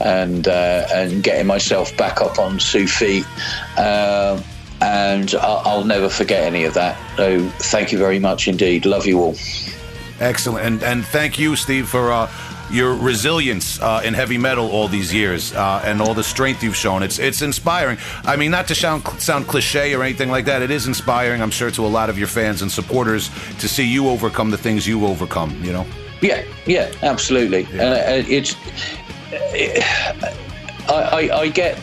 [0.00, 3.24] and uh, and getting myself back up on two feet.
[3.78, 4.42] Um,
[4.80, 6.96] and I'll, I'll never forget any of that.
[7.16, 8.86] So thank you very much indeed.
[8.86, 9.36] Love you all.
[10.20, 12.30] Excellent, and and thank you, Steve, for uh,
[12.70, 16.76] your resilience uh, in heavy metal all these years uh, and all the strength you've
[16.76, 17.02] shown.
[17.02, 17.98] It's it's inspiring.
[18.24, 20.60] I mean, not to sound sound cliche or anything like that.
[20.62, 23.30] It is inspiring, I'm sure, to a lot of your fans and supporters
[23.60, 25.62] to see you overcome the things you overcome.
[25.62, 25.86] You know.
[26.20, 27.64] Yeah, yeah, absolutely.
[27.72, 28.56] And uh, it's,
[30.88, 31.78] I, I, I get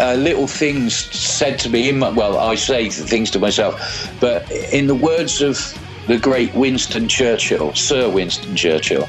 [0.00, 4.50] uh, little things said to me in my, well, I say things to myself, but
[4.72, 5.58] in the words of
[6.06, 9.08] the great Winston Churchill, Sir Winston Churchill,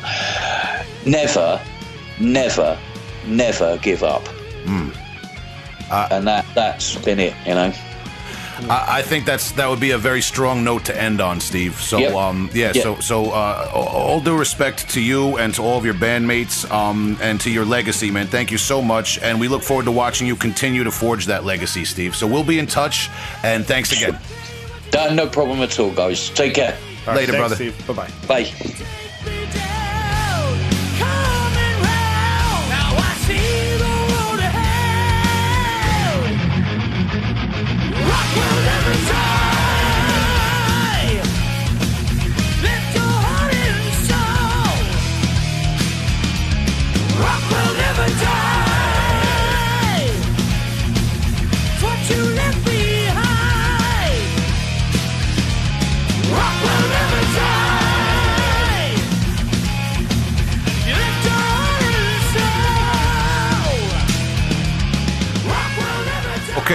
[1.06, 1.62] never,
[2.20, 2.78] never,
[3.26, 4.28] never give up.
[6.12, 7.74] and that that's been it, you know.
[8.70, 11.76] I, I think that's that would be a very strong note to end on, Steve.
[11.82, 12.16] So, Yep.
[12.16, 12.72] um, yeah.
[12.74, 12.84] Yep.
[12.84, 17.18] So, so uh, all due respect to you and to all of your bandmates, um,
[17.22, 18.28] and to your legacy, man.
[18.28, 21.44] Thank you so much, and we look forward to watching you continue to forge that
[21.46, 22.16] legacy, Steve.
[22.16, 23.10] So we'll be in touch,
[23.44, 24.18] and thanks again.
[25.16, 26.30] No problem at all, guys.
[26.30, 26.78] Take care.
[27.08, 27.56] All right, Later, thanks, brother.
[27.56, 27.88] Steve.
[27.88, 28.12] Bye bye.
[28.44, 28.86] Bye.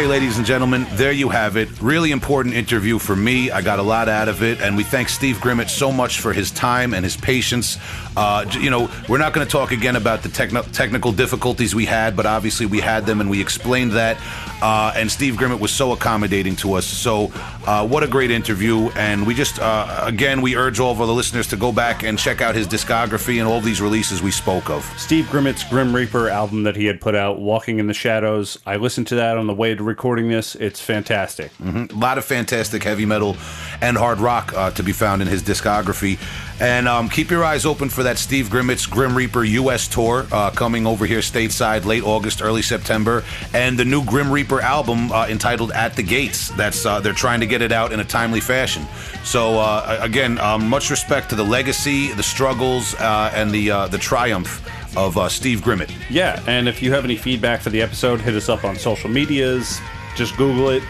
[0.06, 1.68] Ladies and gentlemen, there you have it.
[1.82, 3.50] Really important interview for me.
[3.50, 6.32] I got a lot out of it, and we thank Steve Grimmett so much for
[6.32, 7.76] his time and his patience.
[8.16, 11.84] Uh, you know, we're not going to talk again about the techno- technical difficulties we
[11.84, 14.16] had, but obviously we had them, and we explained that.
[14.62, 16.86] Uh, and Steve Grimmett was so accommodating to us.
[16.86, 17.30] So,
[17.66, 18.88] uh, what a great interview!
[18.96, 22.18] And we just, uh, again, we urge all of the listeners to go back and
[22.18, 24.84] check out his discography and all these releases we spoke of.
[24.96, 28.58] Steve Grimmett's Grim Reaper album that he had put out, Walking in the Shadows.
[28.64, 30.54] I listened to that on the way to recording this.
[30.54, 31.50] It's fantastic.
[31.62, 33.36] A lot of fantastic heavy metal
[33.80, 36.18] and hard rock uh, to be found in his discography.
[36.58, 39.86] And um, keep your eyes open for that Steve Grimmett's Grim Reaper U.S.
[39.88, 44.62] tour uh, coming over here stateside late August, early September, and the new Grim Reaper
[44.62, 48.00] album uh, entitled "At the Gates." That's uh, they're trying to get it out in
[48.00, 48.86] a timely fashion.
[49.22, 53.88] So uh, again, um, much respect to the legacy, the struggles, uh, and the uh,
[53.88, 54.66] the triumph
[54.96, 55.92] of Steve Grimmett.
[56.08, 59.10] Yeah, and if you have any feedback for the episode, hit us up on social
[59.10, 59.78] medias.
[60.14, 60.82] Just Google it.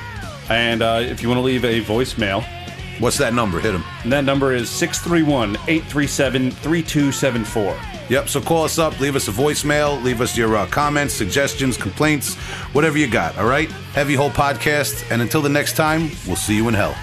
[0.48, 0.80] And
[1.10, 2.46] if you want to leave a voicemail,
[2.98, 3.60] What's that number?
[3.60, 3.84] Hit him.
[4.02, 7.76] And that number is 631 837 3274.
[8.08, 8.28] Yep.
[8.28, 12.34] So call us up, leave us a voicemail, leave us your uh, comments, suggestions, complaints,
[12.72, 13.36] whatever you got.
[13.36, 13.70] All right.
[13.92, 15.10] Heavy Hole Podcast.
[15.10, 16.94] And until the next time, we'll see you in hell.